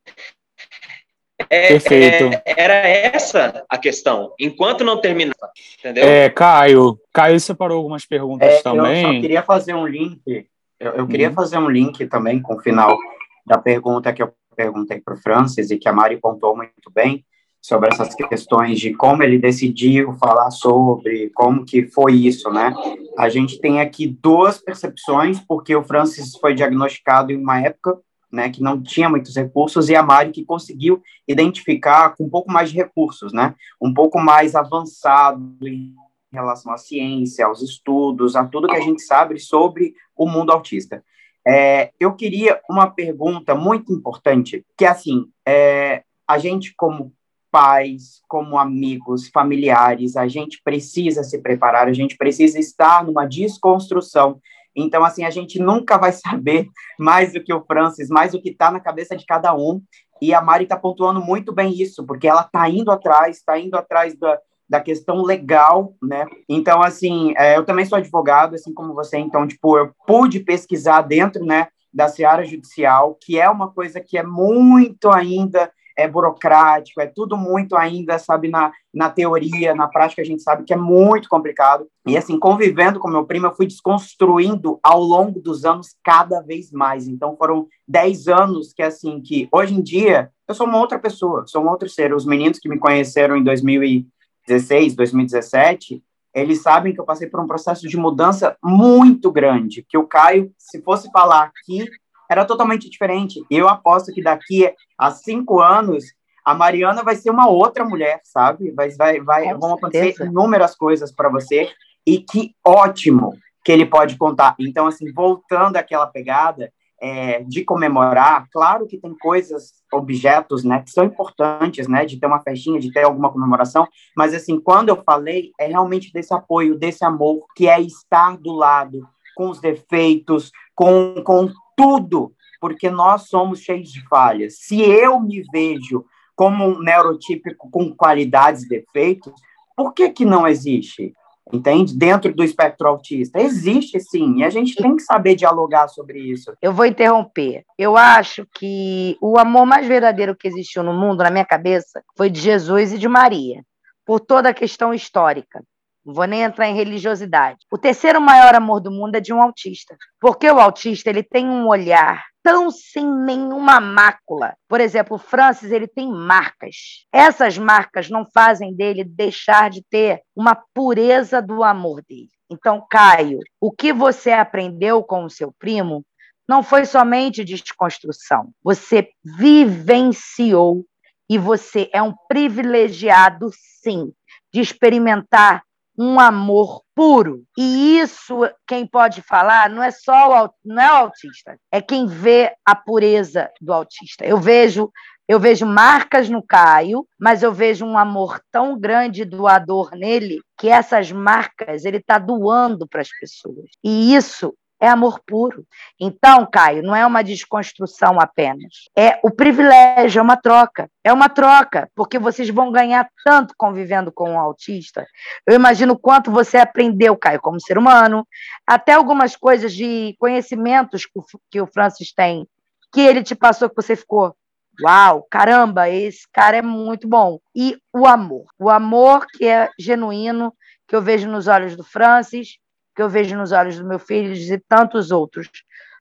[1.50, 2.42] É, Perfeito.
[2.46, 4.34] É, era essa a questão.
[4.40, 6.06] Enquanto não terminava, entendeu?
[6.06, 9.04] É, Caio, Caio separou algumas perguntas é, também.
[9.04, 10.48] Eu só queria fazer um link
[10.80, 11.36] Eu, eu queria uhum.
[11.36, 12.98] fazer um link também com o final
[13.46, 17.26] da pergunta que eu perguntei para o Francis e que a Mari pontuou muito bem
[17.62, 22.74] sobre essas questões de como ele decidiu falar sobre, como que foi isso, né?
[23.18, 27.98] A gente tem aqui duas percepções, porque o Francis foi diagnosticado em uma época
[28.34, 32.52] né, que não tinha muitos recursos, e a Mari que conseguiu identificar com um pouco
[32.52, 35.94] mais de recursos, né, um pouco mais avançado em
[36.32, 41.04] relação à ciência, aos estudos, a tudo que a gente sabe sobre o mundo autista.
[41.48, 47.14] É, eu queria uma pergunta muito importante, que é assim, é, a gente como
[47.52, 54.42] pais, como amigos, familiares, a gente precisa se preparar, a gente precisa estar numa desconstrução
[54.76, 56.68] então, assim, a gente nunca vai saber
[56.98, 59.82] mais do que o Francis, mais do que está na cabeça de cada um.
[60.22, 63.76] E a Mari está pontuando muito bem isso, porque ela está indo atrás, está indo
[63.76, 66.26] atrás da, da questão legal, né?
[66.48, 71.02] Então, assim, é, eu também sou advogado, assim como você, então, tipo, eu pude pesquisar
[71.02, 77.02] dentro, né, da seara judicial, que é uma coisa que é muito ainda é burocrático,
[77.02, 80.78] é tudo muito ainda, sabe, na, na teoria, na prática a gente sabe que é
[80.78, 81.88] muito complicado.
[82.06, 86.72] E assim, convivendo com meu primo, eu fui desconstruindo ao longo dos anos cada vez
[86.72, 87.08] mais.
[87.08, 91.46] Então foram 10 anos que assim, que hoje em dia eu sou uma outra pessoa,
[91.48, 92.14] sou um outro ser.
[92.14, 97.48] Os meninos que me conheceram em 2016, 2017, eles sabem que eu passei por um
[97.48, 101.88] processo de mudança muito grande, que o Caio, se fosse falar aqui,
[102.34, 103.44] era totalmente diferente.
[103.50, 106.04] Eu aposto que daqui a cinco anos
[106.44, 108.72] a Mariana vai ser uma outra mulher, sabe?
[108.72, 111.70] Vai, vai, vai, vão acontecer inúmeras coisas para você
[112.06, 114.56] e que ótimo que ele pode contar.
[114.60, 120.92] Então, assim, voltando àquela pegada é, de comemorar, claro que tem coisas, objetos, né, que
[120.92, 125.02] são importantes, né, de ter uma festinha, de ter alguma comemoração, mas, assim, quando eu
[125.04, 130.52] falei, é realmente desse apoio, desse amor, que é estar do lado, com os defeitos,
[130.76, 134.60] com, com tudo, porque nós somos cheios de falhas.
[134.60, 136.06] Se eu me vejo
[136.36, 139.34] como um neurotípico com qualidades e defeitos,
[139.76, 141.14] por que que não existe?
[141.52, 141.96] Entende?
[141.96, 143.40] Dentro do espectro autista.
[143.40, 146.54] Existe sim, e a gente tem que saber dialogar sobre isso.
[146.62, 147.64] Eu vou interromper.
[147.78, 152.30] Eu acho que o amor mais verdadeiro que existiu no mundo, na minha cabeça, foi
[152.30, 153.62] de Jesus e de Maria,
[154.06, 155.62] por toda a questão histórica.
[156.06, 157.60] Não vou nem entrar em religiosidade.
[157.72, 161.48] O terceiro maior amor do mundo é de um autista, porque o autista ele tem
[161.48, 164.54] um olhar tão sem nenhuma mácula.
[164.68, 167.06] Por exemplo, o Francis ele tem marcas.
[167.12, 172.30] Essas marcas não fazem dele deixar de ter uma pureza do amor dele.
[172.52, 176.06] Então, Caio, o que você aprendeu com o seu primo
[176.48, 178.52] não foi somente desconstrução.
[178.62, 180.86] Você vivenciou
[181.30, 183.50] e você é um privilegiado,
[183.82, 184.12] sim,
[184.54, 185.64] de experimentar
[185.98, 187.44] um amor puro.
[187.58, 192.08] E isso, quem pode falar, não é só o, não é o autista, é quem
[192.08, 194.26] vê a pureza do autista.
[194.26, 194.92] Eu vejo
[195.26, 200.68] eu vejo marcas no Caio, mas eu vejo um amor tão grande doador nele que
[200.68, 203.70] essas marcas ele está doando para as pessoas.
[203.82, 204.54] E isso
[204.84, 205.66] é amor puro.
[205.98, 208.90] Então, Caio, não é uma desconstrução apenas.
[208.98, 210.90] É o privilégio, é uma troca.
[211.02, 215.08] É uma troca, porque vocês vão ganhar tanto convivendo com um autista.
[215.48, 218.28] Eu imagino quanto você aprendeu, Caio, como ser humano,
[218.68, 221.08] até algumas coisas de conhecimentos
[221.50, 222.46] que o Francis tem,
[222.92, 224.36] que ele te passou, que você ficou.
[224.82, 227.40] Uau, caramba, esse cara é muito bom.
[227.56, 228.48] E o amor.
[228.60, 230.54] O amor que é genuíno,
[230.90, 232.58] que eu vejo nos olhos do Francis,
[232.96, 235.50] que eu vejo nos olhos do meu filho e tantos outros.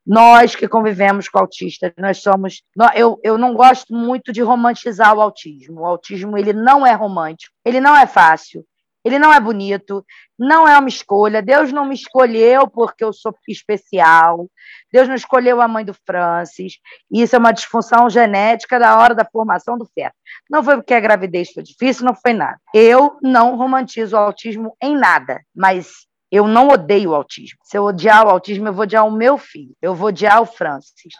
[0.04, 2.62] Nós que convivemos com autistas, nós somos.
[2.94, 5.82] Eu, eu não gosto muito de romantizar o autismo.
[5.82, 8.66] O autismo ele não é romântico, ele não é fácil,
[9.04, 10.04] ele não é bonito,
[10.38, 11.42] não é uma escolha.
[11.42, 14.48] Deus não me escolheu porque eu sou especial.
[14.92, 16.74] Deus não escolheu a mãe do Francis.
[17.10, 20.14] Isso é uma disfunção genética da hora da formação do feto.
[20.48, 22.58] Não foi porque a gravidez foi difícil, não foi nada.
[22.74, 27.58] Eu não romantizo o autismo em nada, mas eu não odeio o autismo.
[27.62, 30.46] Se eu odiar o autismo, eu vou odiar o meu filho, eu vou odiar o
[30.46, 31.12] Francis.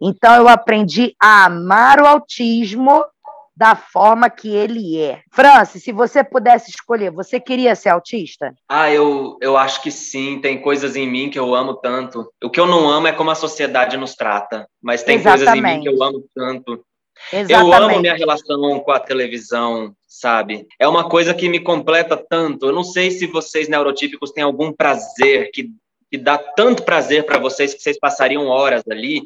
[0.00, 3.04] Então, eu aprendi a amar o autismo
[3.56, 5.22] da forma que ele é.
[5.32, 8.54] Francis, se você pudesse escolher, você queria ser autista?
[8.68, 10.40] Ah, eu, eu acho que sim.
[10.40, 12.28] Tem coisas em mim que eu amo tanto.
[12.42, 15.44] O que eu não amo é como a sociedade nos trata, mas tem Exatamente.
[15.44, 16.84] coisas em mim que eu amo tanto.
[17.32, 17.52] Exatamente.
[17.52, 20.66] Eu amo minha relação com a televisão, sabe?
[20.78, 22.66] É uma coisa que me completa tanto.
[22.66, 25.70] Eu não sei se vocês neurotípicos têm algum prazer que,
[26.10, 29.22] que dá tanto prazer para vocês que vocês passariam horas ali.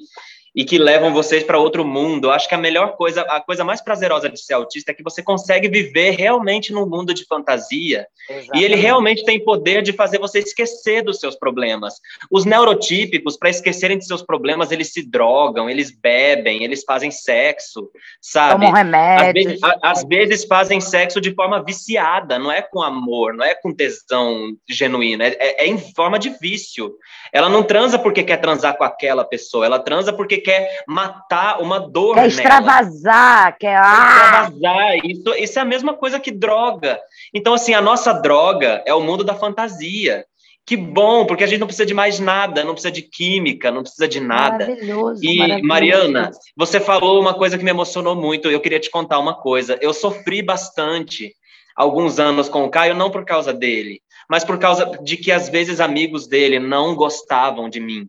[0.58, 2.32] E que levam vocês para outro mundo.
[2.32, 5.22] Acho que a melhor coisa, a coisa mais prazerosa de ser autista é que você
[5.22, 8.08] consegue viver realmente num mundo de fantasia.
[8.28, 8.60] Exatamente.
[8.60, 11.94] E ele realmente tem poder de fazer você esquecer dos seus problemas.
[12.28, 17.88] Os neurotípicos, para esquecerem de seus problemas, eles se drogam, eles bebem, eles fazem sexo,
[18.20, 18.66] sabe?
[18.66, 19.22] Tomam remédios.
[19.22, 23.44] Às vezes, a, às vezes fazem sexo de forma viciada, não é com amor, não
[23.44, 26.96] é com tesão genuíno, é, é, é em forma de vício.
[27.32, 31.78] Ela não transa porque quer transar com aquela pessoa, ela transa porque quer matar uma
[31.78, 33.76] dor Quer extravasar, quer...
[33.76, 34.48] Ah!
[34.48, 34.96] extravasar.
[35.04, 36.98] Isso, isso é a mesma coisa que droga.
[37.34, 40.24] Então, assim, a nossa droga é o mundo da fantasia.
[40.64, 43.82] Que bom, porque a gente não precisa de mais nada, não precisa de química, não
[43.82, 44.66] precisa de nada.
[44.66, 45.20] Maravilhoso.
[45.22, 45.68] E, maravilhoso.
[45.68, 48.50] Mariana, você falou uma coisa que me emocionou muito.
[48.50, 49.78] Eu queria te contar uma coisa.
[49.80, 51.34] Eu sofri bastante
[51.76, 55.48] alguns anos com o Caio, não por causa dele, mas por causa de que às
[55.48, 58.08] vezes amigos dele não gostavam de mim.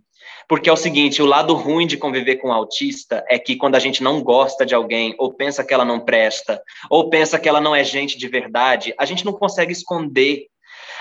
[0.49, 3.75] Porque é o seguinte, o lado ruim de conviver com um autista é que quando
[3.75, 6.59] a gente não gosta de alguém, ou pensa que ela não presta,
[6.89, 10.47] ou pensa que ela não é gente de verdade, a gente não consegue esconder.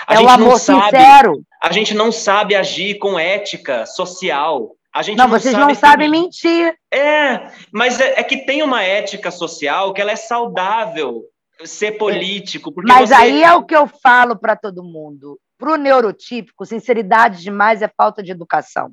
[0.05, 1.41] A é gente o amor não sabe, sincero.
[1.59, 4.75] A gente não sabe agir com ética social.
[4.93, 6.75] A gente Não, não vocês sabe não sabem mentir.
[6.93, 11.23] É, mas é, é que tem uma ética social que ela é saudável
[11.65, 12.71] ser político.
[12.71, 13.15] Porque Mas você...
[13.15, 15.39] aí é o que eu falo para todo mundo.
[15.57, 18.91] Para o neurotípico, sinceridade demais é falta de educação.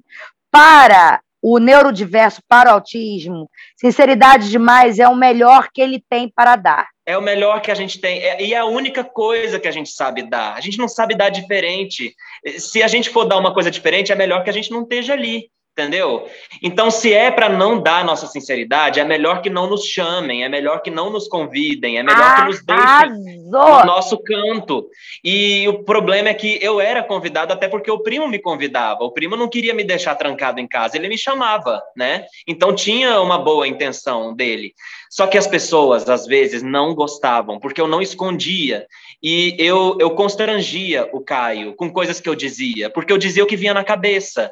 [0.56, 3.46] Para o neurodiverso, para o autismo,
[3.76, 6.88] sinceridade demais é o melhor que ele tem para dar.
[7.04, 8.20] É o melhor que a gente tem.
[8.20, 10.54] É, e é a única coisa que a gente sabe dar.
[10.54, 12.14] A gente não sabe dar diferente.
[12.56, 15.12] Se a gente for dar uma coisa diferente, é melhor que a gente não esteja
[15.12, 15.50] ali.
[15.78, 16.26] Entendeu?
[16.62, 20.48] Então, se é para não dar nossa sinceridade, é melhor que não nos chamem, é
[20.48, 24.88] melhor que não nos convidem, é melhor que nos deixem no nosso canto.
[25.22, 29.04] E o problema é que eu era convidado até porque o primo me convidava.
[29.04, 32.24] O primo não queria me deixar trancado em casa, ele me chamava, né?
[32.48, 34.72] Então tinha uma boa intenção dele.
[35.10, 38.86] Só que as pessoas, às vezes, não gostavam, porque eu não escondia.
[39.22, 43.46] E eu, eu constrangia o Caio com coisas que eu dizia, porque eu dizia o
[43.46, 44.50] que vinha na cabeça.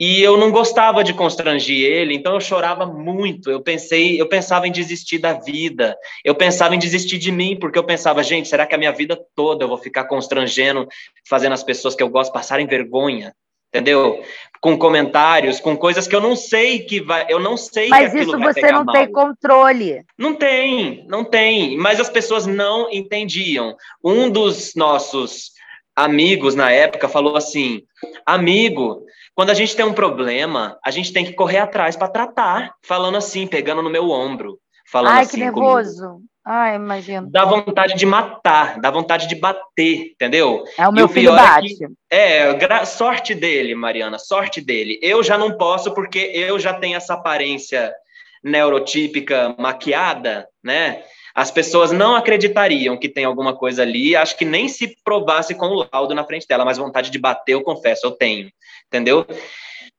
[0.00, 3.50] E eu não gostava de constrangir ele, então eu chorava muito.
[3.50, 5.94] Eu pensei, eu pensava em desistir da vida.
[6.24, 9.20] Eu pensava em desistir de mim, porque eu pensava, gente, será que a minha vida
[9.36, 10.88] toda eu vou ficar constrangendo,
[11.28, 13.34] fazendo as pessoas que eu gosto passarem vergonha?
[13.68, 14.24] Entendeu?
[14.58, 18.38] Com comentários, com coisas que eu não sei que vai, eu não sei Mas isso
[18.38, 18.94] você não mal.
[18.94, 20.02] tem controle.
[20.18, 21.76] Não tem, não tem.
[21.76, 23.76] Mas as pessoas não entendiam.
[24.02, 25.52] Um dos nossos
[25.94, 27.82] amigos na época falou assim:
[28.26, 29.04] amigo,
[29.34, 33.16] quando a gente tem um problema, a gente tem que correr atrás para tratar, falando
[33.16, 34.58] assim, pegando no meu ombro,
[34.90, 35.32] falando Ai, assim.
[35.32, 36.06] que nervoso.
[36.06, 36.30] Comigo.
[36.44, 37.30] Ai, imagino.
[37.30, 40.64] Dá vontade de matar, dá vontade de bater, entendeu?
[40.76, 41.76] É o meu filho bate.
[42.10, 44.98] É, que, é, sorte dele, Mariana, sorte dele.
[45.02, 47.94] Eu já não posso porque eu já tenho essa aparência
[48.42, 51.02] neurotípica maquiada, né?
[51.34, 55.66] As pessoas não acreditariam que tem alguma coisa ali, acho que nem se provasse com
[55.66, 58.50] o laudo na frente dela, mas vontade de bater, eu confesso, eu tenho,
[58.86, 59.26] entendeu?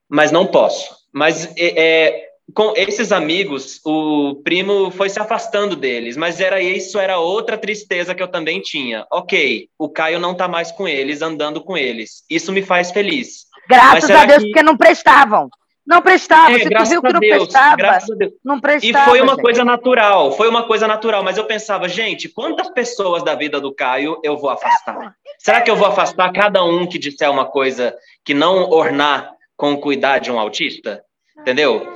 [0.09, 0.93] Mas não posso.
[1.13, 6.99] Mas é, é, com esses amigos, o primo foi se afastando deles, mas era isso,
[6.99, 9.05] era outra tristeza que eu também tinha.
[9.11, 12.23] Ok, o Caio não tá mais com eles, andando com eles.
[12.29, 13.45] Isso me faz feliz.
[13.69, 14.49] Graças a Deus, que...
[14.49, 15.49] porque não prestavam.
[15.85, 17.75] Não prestava, é, você viu que não Deus, prestava.
[17.75, 18.33] Graças a Deus.
[18.43, 19.03] Não prestava.
[19.03, 19.41] E foi uma gente.
[19.41, 23.73] coisa natural, foi uma coisa natural, mas eu pensava, gente, quantas pessoas da vida do
[23.73, 25.15] Caio eu vou afastar?
[25.39, 29.75] Será que eu vou afastar cada um que disser uma coisa que não ornar com
[29.77, 31.03] cuidar de um autista?
[31.39, 31.91] Entendeu?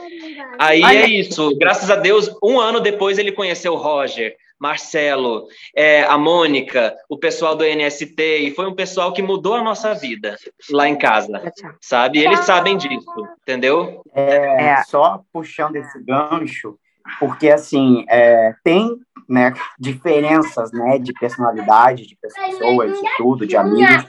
[0.57, 0.99] Aí Olha.
[0.99, 1.55] é isso.
[1.57, 4.35] Graças a Deus, um ano depois ele conheceu o Roger.
[4.59, 9.63] Marcelo, é, a Mônica, o pessoal do NST, e foi um pessoal que mudou a
[9.63, 10.37] nossa vida
[10.69, 11.41] lá em casa,
[11.81, 12.19] sabe?
[12.19, 14.01] E eles sabem disso, entendeu?
[14.13, 14.83] É, é.
[14.83, 16.77] Só puxando esse gancho,
[17.19, 24.05] porque assim, é, tem né, diferenças né, de personalidade, de pessoas, de tudo, de amigos.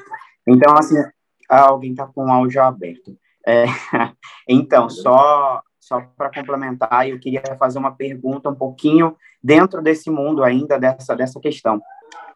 [0.47, 0.97] Então, assim,
[1.48, 3.16] alguém está com o áudio aberto.
[3.47, 3.64] É,
[4.48, 10.43] então, só só para complementar, eu queria fazer uma pergunta um pouquinho dentro desse mundo
[10.43, 11.81] ainda, dessa, dessa questão.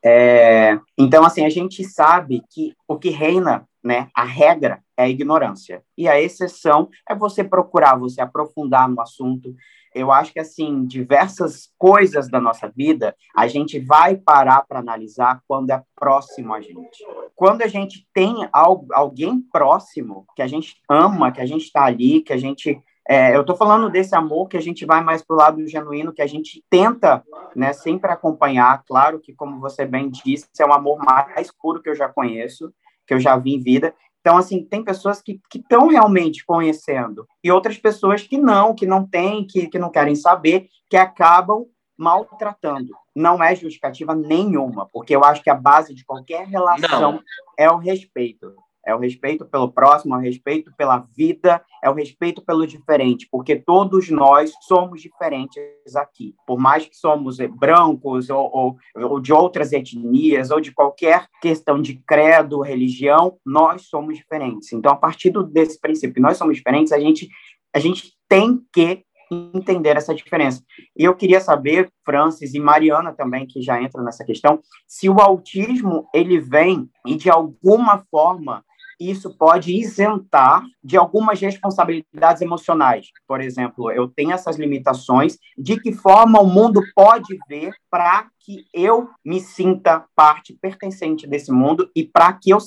[0.05, 5.09] É, então, assim, a gente sabe que o que reina, né, a regra é a
[5.09, 5.83] ignorância.
[5.99, 9.53] E a exceção é você procurar, você aprofundar no assunto.
[9.93, 15.43] Eu acho que, assim, diversas coisas da nossa vida, a gente vai parar para analisar
[15.49, 17.05] quando é próximo a gente.
[17.35, 22.23] Quando a gente tem alguém próximo, que a gente ama, que a gente está ali,
[22.23, 22.81] que a gente
[23.13, 26.13] é, eu estou falando desse amor que a gente vai mais para o lado genuíno,
[26.13, 27.25] que a gente tenta
[27.57, 28.85] né, sempre acompanhar.
[28.87, 32.73] Claro que, como você bem disse, é o amor mais puro que eu já conheço,
[33.05, 37.51] que eu já vi em vida, Então, assim, tem pessoas que estão realmente conhecendo e
[37.51, 41.67] outras pessoas que não, que não têm, que, que não querem saber, que acabam
[41.99, 42.95] maltratando.
[43.13, 47.23] Não é justificativa nenhuma, porque eu acho que a base de qualquer relação Não.
[47.59, 48.55] é o respeito.
[48.91, 53.29] É o respeito pelo próximo, é o respeito pela vida, é o respeito pelo diferente,
[53.31, 55.63] porque todos nós somos diferentes
[55.95, 56.35] aqui.
[56.45, 61.27] Por mais que somos eh, brancos ou, ou, ou de outras etnias ou de qualquer
[61.41, 64.73] questão de credo, religião, nós somos diferentes.
[64.73, 67.29] Então, a partir desse princípio nós somos diferentes, a gente,
[67.73, 70.63] a gente tem que entender essa diferença.
[70.97, 75.21] E eu queria saber, Francis e Mariana também, que já entra nessa questão, se o
[75.21, 78.65] autismo ele vem e de alguma forma
[79.01, 83.09] isso pode isentar de algumas responsabilidades emocionais.
[83.27, 88.67] Por exemplo, eu tenho essas limitações, de que forma o mundo pode ver para que
[88.75, 92.59] eu me sinta parte pertencente desse mundo e para que eu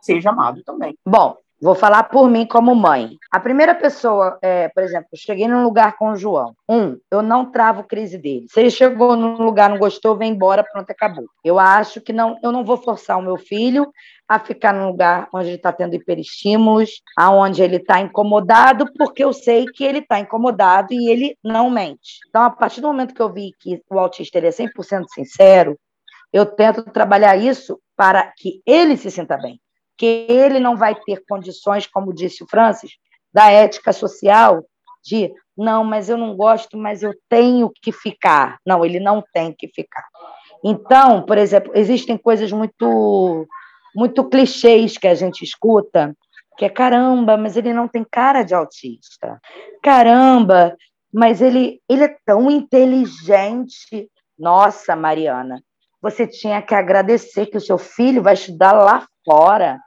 [0.00, 0.94] seja amado também.
[1.06, 3.16] Bom, vou falar por mim como mãe.
[3.30, 6.56] A primeira pessoa, é, por exemplo, eu cheguei num lugar com o João.
[6.68, 8.46] Um, eu não travo crise dele.
[8.50, 11.24] Se ele chegou num lugar, não gostou, vem embora, pronto, acabou.
[11.44, 13.92] Eu acho que não, eu não vou forçar o meu filho
[14.28, 19.32] a ficar num lugar onde ele está tendo hiperestímulos, aonde ele está incomodado, porque eu
[19.32, 22.18] sei que ele está incomodado e ele não mente.
[22.28, 25.78] Então, a partir do momento que eu vi que o autista ele é 100% sincero,
[26.32, 29.61] eu tento trabalhar isso para que ele se sinta bem
[30.02, 32.90] que ele não vai ter condições, como disse o Francis,
[33.32, 34.64] da ética social,
[35.00, 38.58] de não, mas eu não gosto, mas eu tenho que ficar.
[38.66, 40.04] Não, ele não tem que ficar.
[40.64, 43.46] Então, por exemplo, existem coisas muito,
[43.94, 46.16] muito clichês que a gente escuta,
[46.58, 49.40] que é caramba, mas ele não tem cara de autista.
[49.80, 50.76] Caramba,
[51.14, 54.10] mas ele, ele é tão inteligente.
[54.36, 55.62] Nossa, Mariana,
[56.02, 59.78] você tinha que agradecer que o seu filho vai estudar lá fora.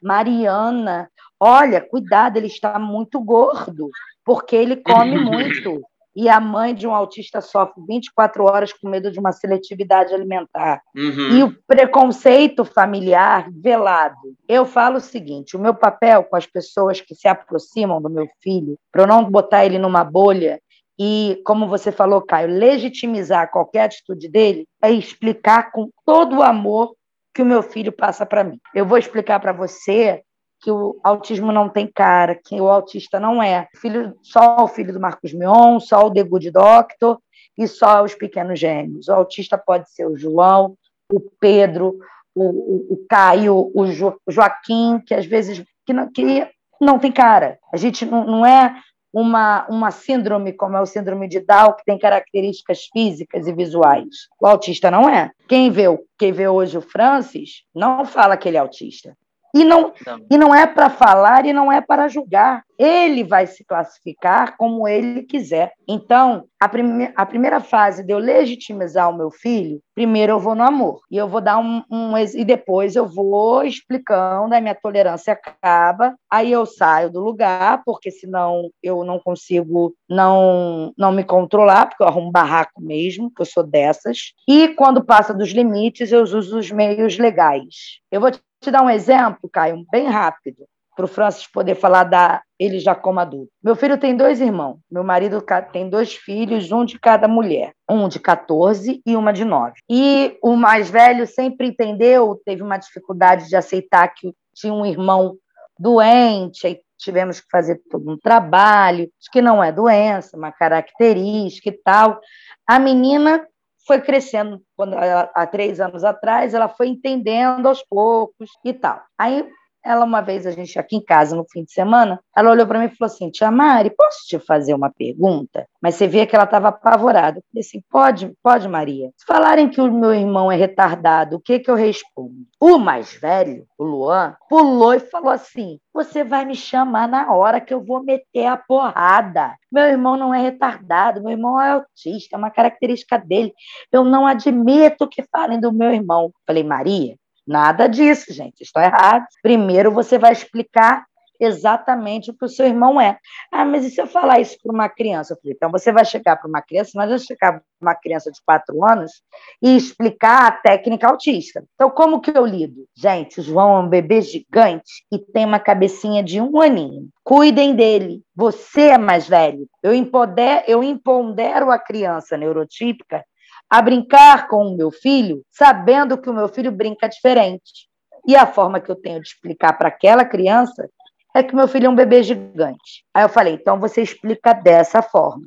[0.00, 1.10] Mariana,
[1.40, 3.88] olha, cuidado, ele está muito gordo,
[4.24, 5.80] porque ele come muito.
[6.14, 10.82] E a mãe de um autista sofre 24 horas com medo de uma seletividade alimentar.
[10.96, 11.38] Uhum.
[11.38, 14.16] E o preconceito familiar velado.
[14.48, 18.26] Eu falo o seguinte: o meu papel com as pessoas que se aproximam do meu
[18.42, 20.60] filho, para eu não botar ele numa bolha
[20.98, 26.94] e, como você falou, Caio, legitimizar qualquer atitude dele, é explicar com todo o amor
[27.32, 28.58] que o meu filho passa para mim.
[28.74, 30.22] Eu vou explicar para você
[30.60, 33.68] que o autismo não tem cara, que o autista não é.
[33.76, 37.20] Filho, só o filho do Marcos Mion, só o The Good Doctor
[37.56, 39.06] e só os pequenos gêmeos.
[39.06, 40.76] O autista pode ser o João,
[41.12, 41.96] o Pedro,
[42.34, 46.48] o, o, o Caio, o jo, Joaquim, que às vezes que não, que
[46.80, 47.58] não tem cara.
[47.72, 48.74] A gente não, não é
[49.12, 54.28] uma, uma síndrome como é o síndrome de Down, que tem características físicas e visuais.
[54.40, 55.30] O autista não é.
[55.48, 55.84] Quem vê,
[56.18, 59.16] quem vê hoje o Francis não fala que ele é autista.
[59.54, 60.26] E não, Não.
[60.30, 62.62] e não é para falar e não é para julgar.
[62.78, 65.72] Ele vai se classificar como ele quiser.
[65.88, 70.54] Então, a, prime a primeira fase de eu legitimizar o meu filho, primeiro eu vou
[70.54, 71.00] no amor.
[71.10, 72.16] E eu vou dar um, um.
[72.16, 78.12] E depois eu vou explicando, a minha tolerância acaba, aí eu saio do lugar, porque
[78.12, 83.46] senão eu não consigo não, não me controlar, porque eu arrumo barraco mesmo, que eu
[83.46, 84.34] sou dessas.
[84.46, 87.98] E quando passa dos limites, eu uso os meios legais.
[88.10, 88.40] Eu vou te
[88.70, 90.66] dar um exemplo, Caio, bem rápido,
[90.96, 93.52] para o Francis poder falar da ele já como adulto.
[93.62, 94.78] Meu filho tem dois irmãos.
[94.90, 95.40] Meu marido
[95.70, 97.72] tem dois filhos, um de cada mulher.
[97.88, 99.74] Um de 14 e uma de 9.
[99.88, 105.36] E o mais velho sempre entendeu, teve uma dificuldade de aceitar que tinha um irmão
[105.78, 111.78] doente, aí tivemos que fazer todo um trabalho, que não é doença, uma característica e
[111.84, 112.18] tal.
[112.66, 113.46] A menina
[113.88, 119.02] foi crescendo quando há três anos atrás, ela foi entendendo aos poucos e tal.
[119.18, 119.48] Aí
[119.88, 122.78] ela uma vez a gente aqui em casa no fim de semana, ela olhou para
[122.78, 126.36] mim e falou assim: "Tia Mari, posso te fazer uma pergunta?" Mas você vê que
[126.36, 127.38] ela estava apavorada.
[127.38, 129.10] Eu falei assim: "Pode, pode, Maria.
[129.16, 133.14] Se falarem que o meu irmão é retardado, o que que eu respondo?" O mais
[133.14, 137.82] velho, o Luan, pulou e falou assim: "Você vai me chamar na hora que eu
[137.82, 139.54] vou meter a porrada.
[139.72, 143.54] Meu irmão não é retardado, meu irmão é autista, é uma característica dele.
[143.90, 147.16] Eu não admito que falem do meu irmão." Falei: "Maria,
[147.48, 148.60] Nada disso, gente.
[148.60, 149.24] Está errado.
[149.42, 151.06] Primeiro você vai explicar
[151.40, 153.16] exatamente o que o seu irmão é.
[153.50, 155.32] Ah, mas e se eu falar isso para uma criança?
[155.32, 158.30] Eu falei, então você vai chegar para uma criança, mas vai chegar para uma criança
[158.30, 159.22] de quatro anos
[159.62, 161.64] e explicar a técnica autista.
[161.74, 162.84] Então, como que eu lido?
[162.94, 167.08] Gente, o João é um bebê gigante e tem uma cabecinha de um aninho.
[167.24, 168.20] Cuidem dele.
[168.34, 169.66] Você é mais velho.
[169.82, 173.24] Eu, empoder, eu empodero a criança neurotípica
[173.70, 177.88] a brincar com o meu filho, sabendo que o meu filho brinca diferente.
[178.26, 180.88] E a forma que eu tenho de explicar para aquela criança
[181.34, 183.04] é que meu filho é um bebê gigante.
[183.14, 185.46] Aí eu falei, então você explica dessa forma.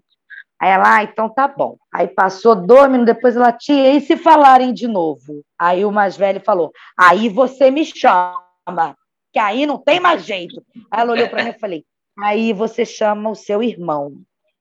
[0.59, 1.75] Aí ela, ah, então tá bom.
[1.91, 5.41] Aí passou dois minutos depois, ela, tia, e se falarem de novo?
[5.57, 8.95] Aí o mais velho falou, aí você me chama,
[9.33, 10.63] que aí não tem mais jeito.
[10.91, 11.83] Aí ela olhou para mim e falei,
[12.19, 14.13] aí você chama o seu irmão.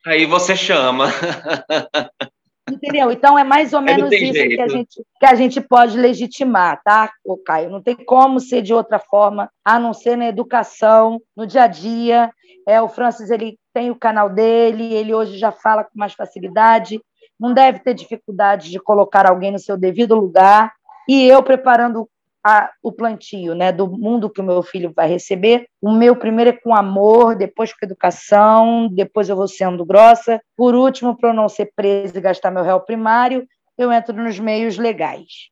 [0.06, 1.08] Aí você chama.
[2.70, 3.10] Entendeu?
[3.10, 7.10] Então é mais ou menos isso que a, gente, que a gente pode legitimar, tá,
[7.24, 7.70] o Caio?
[7.70, 11.66] Não tem como ser de outra forma, a não ser na educação, no dia a
[11.66, 12.30] dia.
[12.66, 17.00] É, o Francis ele tem o canal dele, ele hoje já fala com mais facilidade,
[17.38, 20.72] não deve ter dificuldade de colocar alguém no seu devido lugar.
[21.08, 22.08] E eu preparando
[22.44, 25.66] a, o plantio né, do mundo que o meu filho vai receber.
[25.80, 30.40] O meu primeiro é com amor, depois com educação, depois eu vou sendo grossa.
[30.56, 33.46] Por último, para eu não ser presa e gastar meu réu primário,
[33.76, 35.50] eu entro nos meios legais.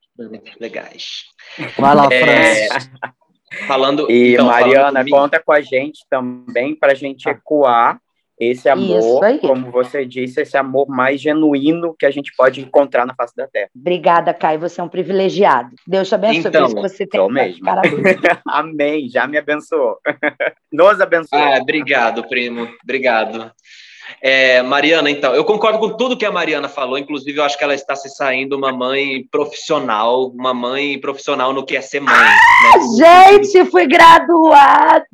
[0.59, 1.25] Legais.
[1.79, 2.67] Vai lá, é...
[2.69, 2.91] França.
[3.67, 7.31] Falando, e então, Mariana, falando conta com a gente também para a gente tá.
[7.31, 7.99] ecoar
[8.39, 13.15] esse amor, como você disse, esse amor mais genuíno que a gente pode encontrar na
[13.15, 13.69] face da Terra.
[13.75, 14.61] Obrigada, Caio.
[14.61, 15.75] Você é um privilegiado.
[15.87, 16.49] Deus te abençoe.
[16.49, 17.67] Então, que você tem mesmo.
[18.47, 19.09] Amém.
[19.09, 19.99] Já me abençoou.
[20.73, 21.43] Nos abençoou.
[21.43, 22.69] Ah, obrigado, primo.
[22.83, 23.53] Obrigado.
[24.21, 27.65] É, Mariana, então, eu concordo com tudo que a Mariana falou, inclusive eu acho que
[27.65, 32.15] ela está se saindo uma mãe profissional, uma mãe profissional no que é ser mãe.
[32.15, 32.39] Né?
[33.41, 35.07] Gente, fui graduada!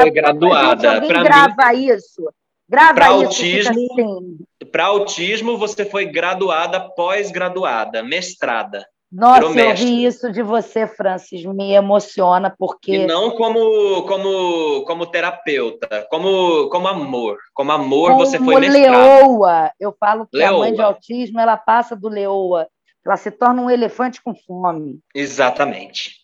[0.00, 1.00] Foi graduada.
[1.02, 2.22] Para grava mim, isso.
[2.68, 3.24] Grava pra isso.
[3.24, 4.38] Autismo, assim.
[4.70, 8.86] Para autismo, você foi graduada, pós-graduada, mestrada.
[9.14, 15.06] Nossa, eu ouvi isso de você, Francis, me emociona porque e não como como como
[15.06, 18.90] terapeuta, como como amor, como amor como você foi mestrado.
[18.90, 19.70] leoa.
[19.78, 20.56] Eu falo que leoa.
[20.56, 22.66] a mãe de autismo ela passa do leoa,
[23.06, 24.98] ela se torna um elefante com fome.
[25.14, 26.16] Exatamente.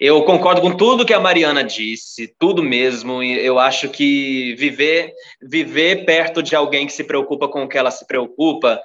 [0.00, 3.22] Eu concordo com tudo que a Mariana disse, tudo mesmo.
[3.22, 5.12] Eu acho que viver
[5.42, 8.80] viver perto de alguém que se preocupa com o que ela se preocupa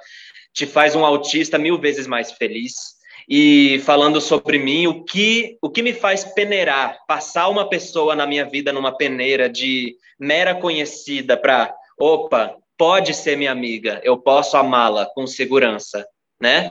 [0.52, 2.93] te faz um autista mil vezes mais feliz
[3.28, 8.26] e falando sobre mim, o que, o que me faz peneirar, passar uma pessoa na
[8.26, 14.56] minha vida numa peneira de mera conhecida para, opa, pode ser minha amiga, eu posso
[14.56, 16.06] amá-la com segurança,
[16.40, 16.70] né?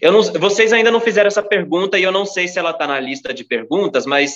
[0.00, 2.86] Eu não, vocês ainda não fizeram essa pergunta e eu não sei se ela está
[2.86, 4.34] na lista de perguntas, mas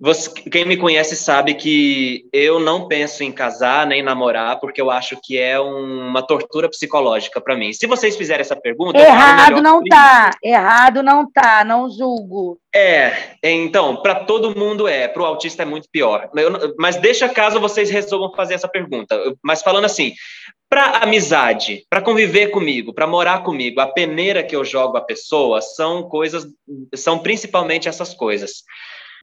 [0.00, 4.90] você, quem me conhece sabe que eu não penso em casar nem namorar, porque eu
[4.90, 7.72] acho que é um, uma tortura psicológica para mim.
[7.72, 8.98] Se vocês fizerem essa pergunta.
[8.98, 12.58] Errado não tá, errado não tá, não julgo.
[12.74, 16.28] É, então, para todo mundo é, para o autista é muito pior.
[16.34, 19.16] Eu, mas deixa caso vocês resolvam fazer essa pergunta.
[19.42, 20.12] Mas falando assim,
[20.68, 25.60] para amizade, para conviver comigo, para morar comigo, a peneira que eu jogo a pessoa
[25.60, 26.44] são coisas,
[26.94, 28.64] são principalmente essas coisas.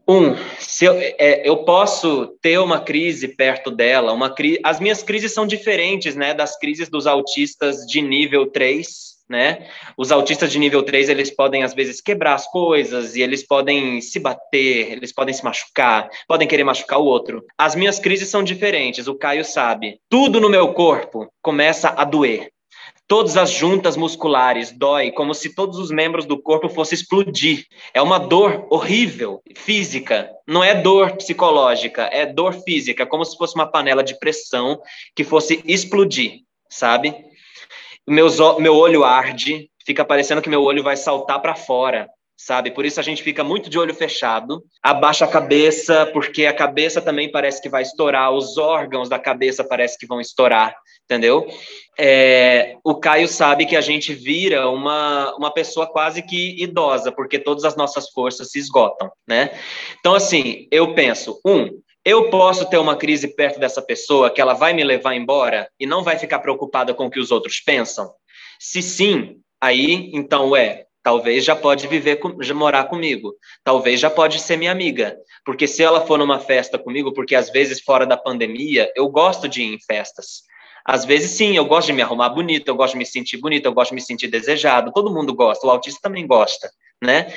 [0.07, 5.03] Um, se eu, é, eu posso ter uma crise perto dela, uma cri as minhas
[5.03, 9.69] crises são diferentes, né, das crises dos autistas de nível 3, né?
[9.97, 14.01] Os autistas de nível 3, eles podem às vezes quebrar as coisas e eles podem
[14.01, 17.43] se bater, eles podem se machucar, podem querer machucar o outro.
[17.57, 19.99] As minhas crises são diferentes, o Caio sabe.
[20.09, 22.49] Tudo no meu corpo começa a doer.
[23.11, 27.65] Todas as juntas musculares dói como se todos os membros do corpo fossem explodir.
[27.93, 30.31] É uma dor horrível, física.
[30.47, 34.81] Não é dor psicológica, é dor física, como se fosse uma panela de pressão
[35.13, 37.13] que fosse explodir, sabe?
[38.07, 42.09] Meus, meu olho arde, fica parecendo que meu olho vai saltar para fora
[42.41, 42.71] sabe?
[42.71, 46.99] Por isso a gente fica muito de olho fechado, abaixa a cabeça, porque a cabeça
[46.99, 50.75] também parece que vai estourar, os órgãos da cabeça parece que vão estourar,
[51.05, 51.47] entendeu?
[51.99, 57.37] É, o Caio sabe que a gente vira uma, uma pessoa quase que idosa, porque
[57.37, 59.51] todas as nossas forças se esgotam, né?
[59.99, 61.69] Então, assim, eu penso, um,
[62.03, 65.85] eu posso ter uma crise perto dessa pessoa que ela vai me levar embora e
[65.85, 68.11] não vai ficar preocupada com o que os outros pensam?
[68.59, 73.35] Se sim, aí, então, é, Talvez já pode viver, já morar comigo.
[73.63, 75.17] Talvez já pode ser minha amiga.
[75.43, 79.47] Porque se ela for numa festa comigo, porque às vezes fora da pandemia, eu gosto
[79.49, 80.43] de ir em festas.
[80.85, 83.65] Às vezes, sim, eu gosto de me arrumar bonito, eu gosto de me sentir bonito,
[83.65, 84.91] eu gosto de me sentir desejado.
[84.93, 86.69] Todo mundo gosta, o autista também gosta,
[87.01, 87.33] né?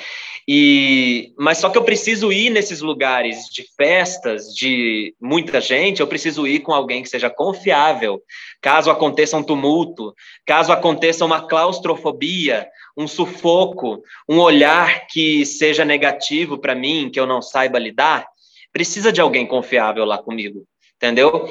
[0.47, 6.07] E, mas só que eu preciso ir nesses lugares de festas, de muita gente, eu
[6.07, 8.21] preciso ir com alguém que seja confiável.
[8.61, 10.15] Caso aconteça um tumulto,
[10.47, 17.27] caso aconteça uma claustrofobia, um sufoco, um olhar que seja negativo para mim, que eu
[17.27, 18.27] não saiba lidar,
[18.71, 20.65] precisa de alguém confiável lá comigo,
[20.97, 21.49] entendeu?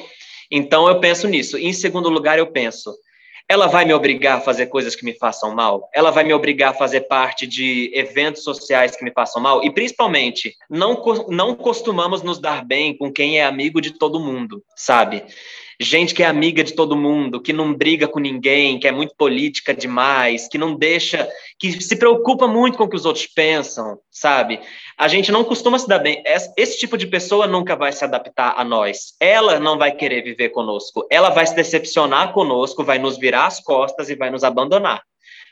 [0.56, 1.58] Então eu penso nisso.
[1.58, 2.94] Em segundo lugar, eu penso,
[3.50, 5.90] ela vai me obrigar a fazer coisas que me façam mal?
[5.92, 9.64] Ela vai me obrigar a fazer parte de eventos sociais que me façam mal?
[9.64, 14.64] E principalmente, não, não costumamos nos dar bem com quem é amigo de todo mundo,
[14.76, 15.24] sabe?
[15.84, 19.14] Gente que é amiga de todo mundo, que não briga com ninguém, que é muito
[19.16, 21.30] política demais, que não deixa,
[21.60, 24.60] que se preocupa muito com o que os outros pensam, sabe?
[24.98, 26.24] A gente não costuma se dar bem.
[26.58, 29.14] Esse tipo de pessoa nunca vai se adaptar a nós.
[29.20, 31.06] Ela não vai querer viver conosco.
[31.12, 35.04] Ela vai se decepcionar conosco, vai nos virar as costas e vai nos abandonar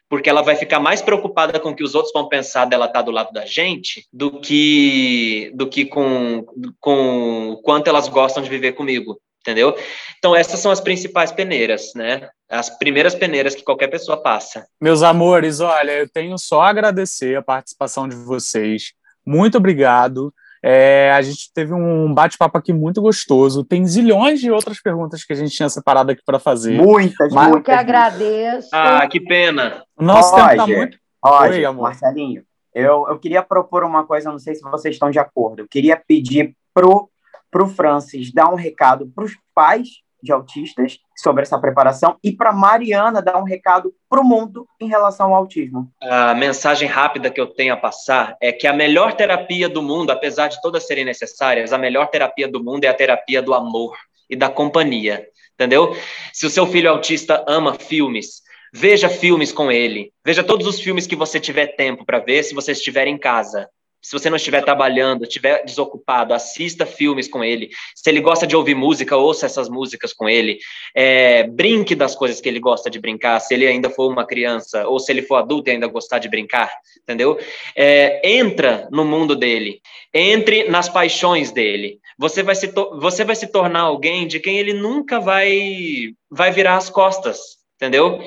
[0.10, 3.00] porque ela vai ficar mais preocupada com o que os outros vão pensar dela estar
[3.00, 6.46] tá do lado da gente do que do que com,
[6.82, 9.76] com o quanto elas gostam de viver comigo entendeu?
[10.18, 12.30] Então, essas são as principais peneiras, né?
[12.50, 14.66] As primeiras peneiras que qualquer pessoa passa.
[14.80, 18.94] Meus amores, olha, eu tenho só a agradecer a participação de vocês.
[19.26, 20.34] Muito obrigado.
[20.64, 23.64] É, a gente teve um bate-papo aqui muito gostoso.
[23.64, 26.74] Tem zilhões de outras perguntas que a gente tinha separado aqui para fazer.
[26.74, 27.50] Muitas, mas...
[27.50, 27.56] muitas.
[27.58, 28.70] Eu que agradeço.
[28.72, 29.84] Ah, que pena.
[30.00, 30.98] Nosso Roger, tempo tá muito.
[31.24, 31.84] Roger, Oi, amor.
[31.84, 32.44] Marcelinho,
[32.74, 35.62] eu, eu queria propor uma coisa, não sei se vocês estão de acordo.
[35.62, 37.11] Eu queria pedir pro
[37.52, 39.90] para o Francis dar um recado para os pais
[40.24, 44.88] de autistas sobre essa preparação e para Mariana dar um recado para o mundo em
[44.88, 45.92] relação ao autismo.
[46.02, 50.12] A mensagem rápida que eu tenho a passar é que a melhor terapia do mundo,
[50.12, 53.98] apesar de todas serem necessárias, a melhor terapia do mundo é a terapia do amor
[54.30, 55.96] e da companhia, entendeu?
[56.32, 58.42] Se o seu filho autista ama filmes,
[58.74, 62.54] veja filmes com ele, veja todos os filmes que você tiver tempo para ver, se
[62.54, 63.68] você estiver em casa
[64.02, 67.70] se você não estiver trabalhando, estiver desocupado, assista filmes com ele.
[67.96, 70.58] Se ele gosta de ouvir música, ouça essas músicas com ele.
[70.96, 74.88] É, brinque das coisas que ele gosta de brincar, se ele ainda for uma criança,
[74.88, 76.72] ou se ele for adulto e ainda gostar de brincar,
[77.04, 77.38] entendeu?
[77.76, 79.80] É, entra no mundo dele,
[80.14, 82.00] entre nas paixões dele.
[82.18, 86.78] Você vai, se você vai se tornar alguém de quem ele nunca vai, vai virar
[86.78, 87.40] as costas,
[87.76, 88.20] entendeu?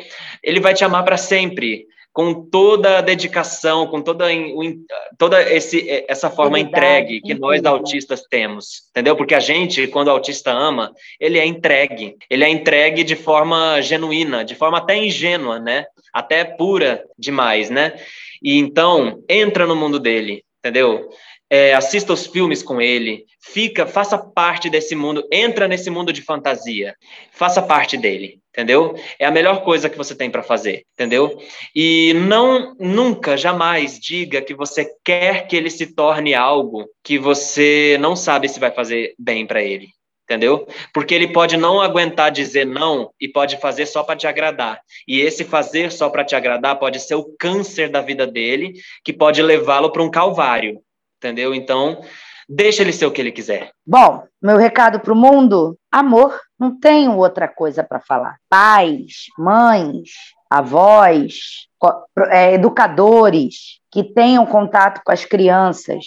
[0.42, 4.26] Ele vai te amar para sempre com toda a dedicação, com toda,
[5.18, 9.16] toda esse, essa forma entregue que nós autistas temos, entendeu?
[9.16, 13.80] Porque a gente, quando o autista ama, ele é entregue, ele é entregue de forma
[13.82, 15.86] genuína, de forma até ingênua, né?
[16.12, 17.94] Até pura demais, né?
[18.40, 21.08] E então, entra no mundo dele, entendeu?
[21.56, 26.20] É, assista os filmes com ele, fica, faça parte desse mundo, entra nesse mundo de
[26.20, 26.96] fantasia,
[27.30, 28.96] faça parte dele, entendeu?
[29.20, 31.40] É a melhor coisa que você tem para fazer, entendeu?
[31.72, 37.96] E não, nunca, jamais diga que você quer que ele se torne algo que você
[38.00, 39.90] não sabe se vai fazer bem para ele,
[40.24, 40.66] entendeu?
[40.92, 44.80] Porque ele pode não aguentar dizer não e pode fazer só para te agradar.
[45.06, 48.72] E esse fazer só para te agradar pode ser o câncer da vida dele,
[49.04, 50.82] que pode levá-lo para um calvário,
[51.24, 51.54] entendeu?
[51.54, 52.02] Então,
[52.46, 53.70] deixa ele ser o que ele quiser.
[53.86, 56.38] Bom, meu recado para o mundo: amor.
[56.58, 58.36] Não tenho outra coisa para falar.
[58.48, 60.10] Pais, mães,
[60.48, 61.66] avós,
[62.30, 66.04] é, educadores que tenham contato com as crianças,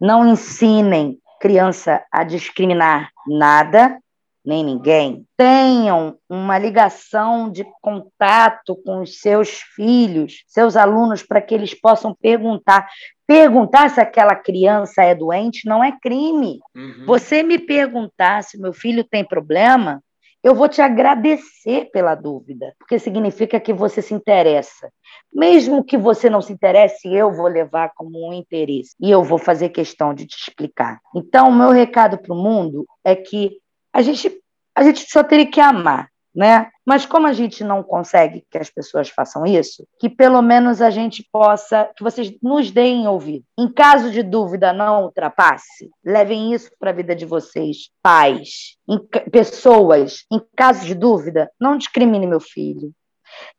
[0.00, 3.98] não ensinem criança a discriminar nada
[4.44, 11.54] nem ninguém, tenham uma ligação de contato com os seus filhos, seus alunos, para que
[11.54, 12.88] eles possam perguntar.
[13.26, 16.60] Perguntar se aquela criança é doente não é crime.
[16.74, 17.04] Uhum.
[17.06, 20.02] Você me perguntar se meu filho tem problema,
[20.42, 24.88] eu vou te agradecer pela dúvida, porque significa que você se interessa.
[25.32, 29.36] Mesmo que você não se interesse, eu vou levar como um interesse e eu vou
[29.36, 31.00] fazer questão de te explicar.
[31.14, 33.58] Então, o meu recado para o mundo é que
[33.98, 34.40] a gente,
[34.76, 36.70] a gente só teria que amar, né?
[36.86, 40.88] Mas como a gente não consegue que as pessoas façam isso, que pelo menos a
[40.88, 43.44] gente possa, que vocês nos deem ouvido.
[43.58, 45.90] Em caso de dúvida, não ultrapasse.
[46.04, 49.00] Levem isso para a vida de vocês, pais, em,
[49.32, 50.24] pessoas.
[50.30, 52.92] Em caso de dúvida, não discrimine meu filho.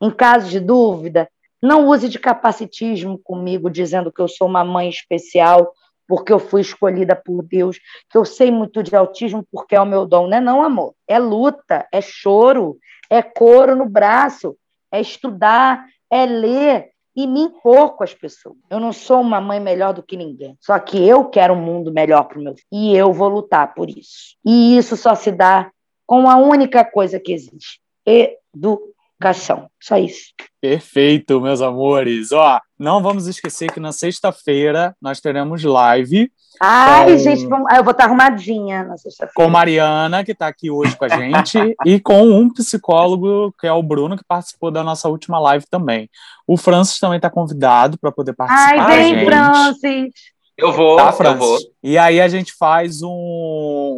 [0.01, 1.29] Em caso de dúvida,
[1.61, 5.73] não use de capacitismo comigo, dizendo que eu sou uma mãe especial
[6.09, 7.79] porque eu fui escolhida por Deus,
[8.09, 10.27] que eu sei muito de autismo porque é o meu dom.
[10.27, 10.95] Não é não, amor.
[11.07, 12.79] É luta, é choro,
[13.11, 14.57] é couro no braço,
[14.91, 18.55] é estudar, é ler e me impor com as pessoas.
[18.71, 20.57] Eu não sou uma mãe melhor do que ninguém.
[20.59, 22.65] Só que eu quero um mundo melhor para o meu filho.
[22.71, 24.35] E eu vou lutar por isso.
[24.43, 25.69] E isso só se dá
[26.07, 29.69] com a única coisa que existe: educação.
[29.79, 30.33] Só isso.
[30.59, 32.31] Perfeito, meus amores.
[32.31, 36.31] Ó, não vamos esquecer que na sexta-feira nós teremos live.
[36.61, 37.17] Ai, com...
[37.17, 37.71] gente, vamos...
[37.75, 39.33] eu vou estar arrumadinha na sexta-feira.
[39.35, 43.73] Com Mariana, que está aqui hoje com a gente, e com um psicólogo, que é
[43.73, 46.09] o Bruno, que participou da nossa última live também.
[46.47, 48.89] O Francis também está convidado para poder participar.
[48.89, 50.13] Ai, vem, Francis!
[50.57, 51.57] Eu vou, tá, eu vou.
[51.81, 53.09] E aí a gente faz um,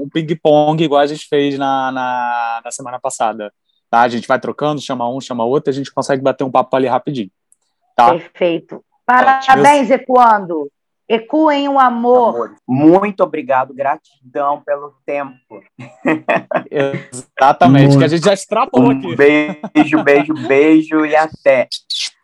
[0.03, 3.51] um ping-pong, igual a gente fez na, na, na semana passada
[3.91, 4.01] tá?
[4.01, 6.87] A gente vai trocando, chama um, chama outro, a gente consegue bater um papo ali
[6.87, 7.29] rapidinho.
[8.05, 8.11] Tá?
[8.13, 8.83] Perfeito.
[9.05, 10.69] Parabéns, Ecoando.
[11.09, 12.29] Ecoem o amor.
[12.29, 15.61] Amor, Muito obrigado, gratidão pelo tempo.
[16.71, 17.97] Exatamente, Muito.
[17.99, 19.15] que a gente já extrapolou Um aqui.
[19.15, 21.67] beijo, beijo, beijo e até.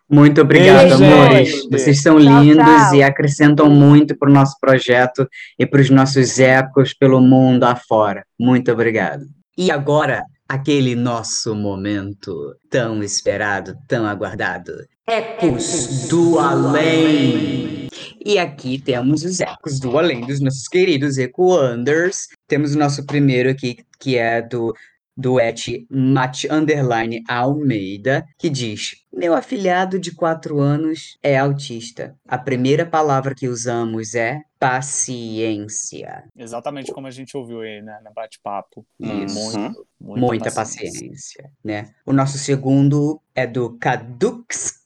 [0.10, 1.50] Muito obrigado, Beijo, amores.
[1.50, 1.70] gente.
[1.70, 2.96] Vocês são Tchau, lindos tchau.
[2.96, 5.28] e acrescentam muito para o nosso projeto
[5.60, 8.26] e para os nossos ecos pelo mundo afora.
[8.40, 9.26] Muito obrigado.
[9.58, 14.72] E agora, aquele nosso momento tão esperado, tão aguardado.
[15.10, 17.88] Ecos do Além.
[18.26, 22.28] E aqui temos os ecos do além dos nossos queridos Ecoanders.
[22.46, 24.76] Temos o nosso primeiro aqui, que é do
[25.18, 32.16] do et Mate Underline Almeida, que diz: Meu afilhado de 4 anos é autista.
[32.28, 36.24] A primeira palavra que usamos é paciência.
[36.36, 38.86] Exatamente como a gente ouviu aí, né, no bate-papo.
[39.00, 39.36] Isso.
[39.36, 41.90] Muito, muita, Muita paciência, né?
[42.06, 44.78] O nosso segundo é do Cadux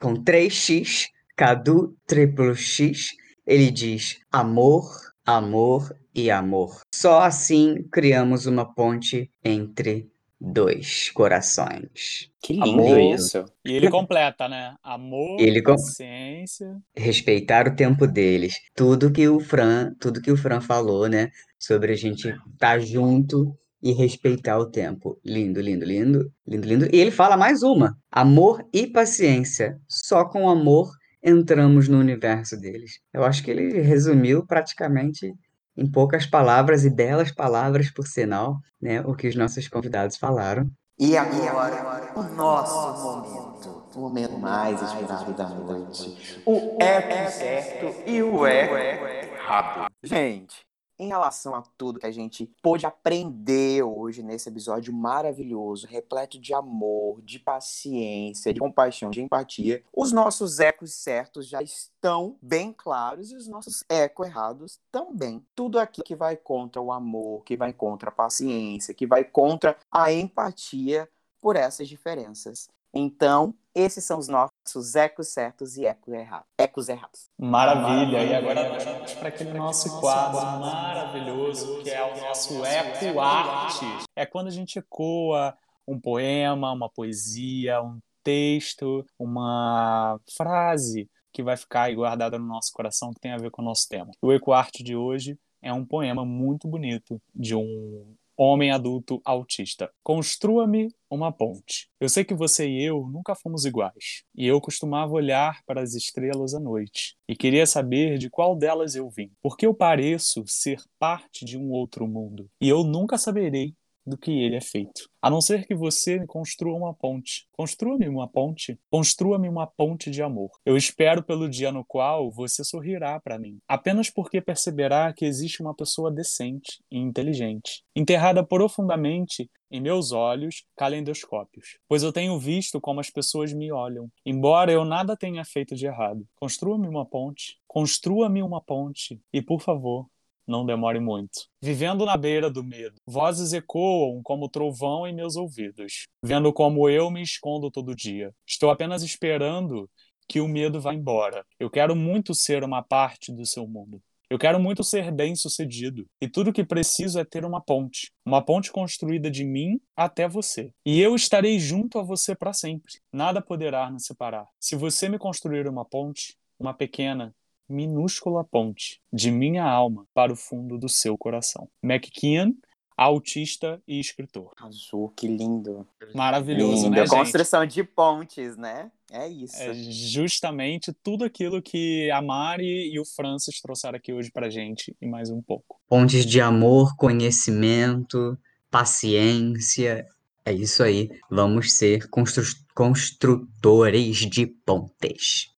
[0.00, 1.06] com 3x,
[1.36, 3.10] Cadu triplo X.
[3.46, 4.84] Ele diz: amor,
[5.26, 6.80] amor e amor.
[6.94, 10.08] Só assim criamos uma ponte entre
[10.40, 12.30] dois corações.
[12.42, 12.98] Que lindo Amor.
[13.00, 13.44] isso.
[13.64, 14.74] E ele completa, né?
[14.82, 16.76] Amor, Ele com- paciência.
[16.94, 18.54] respeitar o tempo deles.
[18.74, 23.56] Tudo que o Fran, tudo que o Fran falou, né, sobre a gente estar junto
[23.82, 25.18] e respeitar o tempo.
[25.24, 26.88] Lindo, lindo, lindo, lindo, lindo.
[26.94, 29.78] E ele fala mais uma: amor e paciência.
[29.88, 30.90] Só com amor
[31.26, 33.00] entramos no universo deles.
[33.12, 35.34] Eu acho que ele resumiu praticamente
[35.76, 40.70] em poucas palavras e belas palavras, por sinal, né, o que os nossos convidados falaram.
[40.98, 43.84] E agora, o nosso momento.
[43.94, 46.42] O momento mais esperado da noite.
[46.46, 48.76] O eco certo e o eco
[49.06, 49.90] errado.
[50.02, 50.65] Gente,
[50.98, 56.54] em relação a tudo que a gente pôde aprender hoje nesse episódio maravilhoso, repleto de
[56.54, 63.32] amor, de paciência, de compaixão, de empatia, os nossos ecos certos já estão bem claros
[63.32, 65.44] e os nossos ecos errados também.
[65.54, 69.76] Tudo aqui que vai contra o amor, que vai contra a paciência, que vai contra
[69.90, 71.08] a empatia
[71.40, 72.68] por essas diferenças.
[72.92, 76.48] Então, esses são os nossos ecos certos e ecos errados.
[76.58, 77.28] Ecos errados.
[77.38, 78.24] Maravilha.
[78.24, 83.84] E agora nós vamos para aquele nosso quadro maravilhoso, que é o nosso Eco Arte.
[84.16, 85.54] É quando a gente ecoa
[85.86, 92.72] um poema, uma poesia, um texto, uma frase que vai ficar aí guardada no nosso
[92.72, 94.10] coração que tem a ver com o nosso tema.
[94.22, 99.90] O Eco Arte de hoje é um poema muito bonito de um homem adulto autista.
[100.02, 101.88] Construa-me uma ponte.
[102.00, 105.94] Eu sei que você e eu nunca fomos iguais, e eu costumava olhar para as
[105.94, 110.80] estrelas à noite e queria saber de qual delas eu vim, porque eu pareço ser
[110.98, 113.74] parte de um outro mundo, e eu nunca saberei
[114.06, 115.08] do que ele é feito.
[115.20, 117.48] A não ser que você construa uma ponte.
[117.52, 118.78] Construa-me uma ponte.
[118.90, 120.50] Construa-me uma ponte de amor.
[120.64, 125.60] Eu espero pelo dia no qual você sorrirá para mim, apenas porque perceberá que existe
[125.60, 132.80] uma pessoa decente e inteligente, enterrada profundamente em meus olhos calendoscópios, pois eu tenho visto
[132.80, 136.26] como as pessoas me olham, embora eu nada tenha feito de errado.
[136.36, 137.58] Construa-me uma ponte.
[137.66, 140.06] Construa-me uma ponte e, por favor,
[140.46, 141.46] não demore muito.
[141.60, 147.10] Vivendo na beira do medo, vozes ecoam como trovão em meus ouvidos, vendo como eu
[147.10, 148.32] me escondo todo dia.
[148.46, 149.88] Estou apenas esperando
[150.28, 151.44] que o medo vá embora.
[151.58, 154.00] Eu quero muito ser uma parte do seu mundo.
[154.28, 156.04] Eu quero muito ser bem-sucedido.
[156.20, 158.10] E tudo que preciso é ter uma ponte.
[158.24, 160.72] Uma ponte construída de mim até você.
[160.84, 162.94] E eu estarei junto a você para sempre.
[163.12, 164.46] Nada poderá nos separar.
[164.58, 167.32] Se você me construir uma ponte, uma pequena,
[167.68, 171.68] minúscula ponte de minha alma para o fundo do seu coração.
[171.82, 172.52] McKeon,
[172.96, 174.52] autista e escritor.
[174.58, 175.86] Azul, que lindo.
[176.14, 176.90] Maravilhoso, lindo.
[176.96, 177.10] né, gente?
[177.10, 178.90] Construção de pontes, né?
[179.12, 179.56] É isso.
[179.62, 184.96] É justamente tudo aquilo que a Mari e o Francis trouxeram aqui hoje pra gente
[185.00, 185.78] e mais um pouco.
[185.88, 188.36] Pontes de amor, conhecimento,
[188.70, 190.06] paciência.
[190.44, 191.08] É isso aí.
[191.30, 192.44] Vamos ser constru-
[192.74, 195.48] construtores de pontes.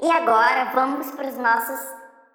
[0.00, 1.80] E agora vamos para os nossos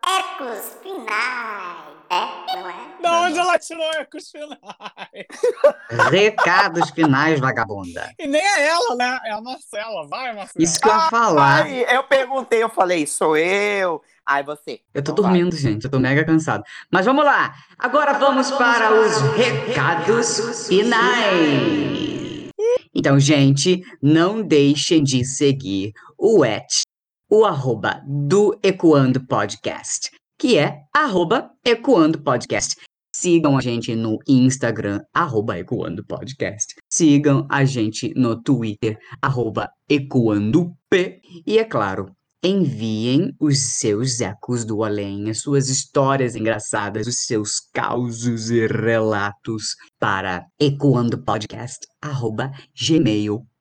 [0.05, 1.93] ecos finais.
[2.09, 3.01] É, não é?
[3.01, 4.59] Da onde ela tirou ecos finais?
[6.11, 8.11] Recados finais, vagabunda.
[8.19, 9.19] E nem é ela, né?
[9.25, 10.05] É a Marcela.
[10.07, 10.51] Vai, Marcela.
[10.63, 11.63] Isso que eu ia falar.
[11.63, 14.01] Ai, eu perguntei, eu falei, sou eu.
[14.25, 14.81] Ai, você.
[14.93, 15.33] Eu tô Então vai.
[15.33, 15.85] dormindo, gente.
[15.85, 16.63] Eu tô mega cansado.
[16.91, 17.55] Mas vamos lá.
[17.79, 22.49] Agora vamos para os recados finais.
[22.93, 26.81] Então, gente, não deixem de seguir o at,
[27.33, 32.75] o arroba do Ecoando Podcast, que é arroba Ecoando Podcast.
[33.11, 36.75] Sigam a gente no Instagram, arroba Ecoando Podcast.
[36.87, 41.21] Sigam a gente no Twitter, arroba EcoandoP.
[41.47, 42.11] E é claro,
[42.43, 49.75] enviem os seus ecos do além, as suas histórias engraçadas, os seus causos e relatos
[49.99, 53.52] para ecoandopodcast.gmail.com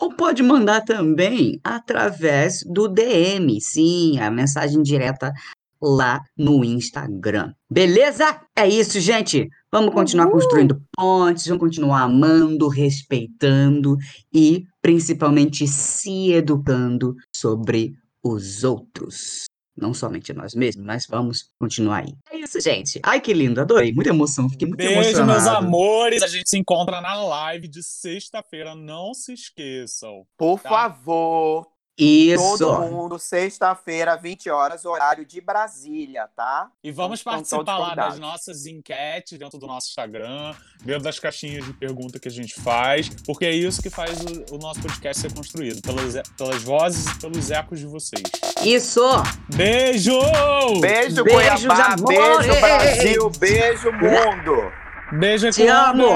[0.00, 5.32] ou pode mandar também através do DM, sim, a mensagem direta
[5.80, 7.52] lá no Instagram.
[7.70, 8.40] Beleza?
[8.56, 9.48] É isso, gente.
[9.70, 13.96] Vamos continuar construindo pontes, vamos continuar amando, respeitando
[14.32, 17.92] e principalmente se educando sobre
[18.22, 19.44] os outros.
[19.80, 22.12] Não somente nós mesmos, mas vamos continuar aí.
[22.30, 23.00] É isso, gente.
[23.04, 23.60] Ai, que lindo.
[23.60, 23.92] Adorei.
[23.92, 24.48] Muita emoção.
[24.48, 25.32] Fiquei muito Beijo, emocionado.
[25.32, 26.22] meus amores.
[26.22, 28.74] A gente se encontra na live de sexta-feira.
[28.74, 30.24] Não se esqueçam.
[30.36, 30.68] Por Tá.
[30.68, 31.66] favor,
[31.98, 32.58] Isso.
[32.58, 36.70] todo mundo, sexta-feira, 20 horas, horário de Brasília, tá?
[36.82, 40.54] E vamos todos participar lá das nossas enquetes dentro do nosso Instagram,
[40.84, 44.54] dentro das caixinhas de pergunta que a gente faz, porque é isso que faz o,
[44.54, 48.22] o nosso podcast ser construído, pelas, pelas vozes e pelos ecos de vocês.
[48.62, 49.02] Isso.
[49.54, 50.18] Beijo!
[50.80, 54.72] Beijo, Beijos, Cuiabá, beijo, Brasil, beijo, mundo!
[55.10, 56.06] Beijo, Te amo.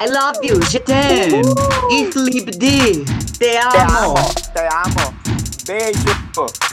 [0.00, 0.60] I love you.
[0.70, 1.42] Je t'aime.
[1.90, 3.04] Ich liebe dich.
[3.38, 4.14] Te Te amo.
[4.14, 5.14] amo, te amo.
[5.66, 6.71] Beijo!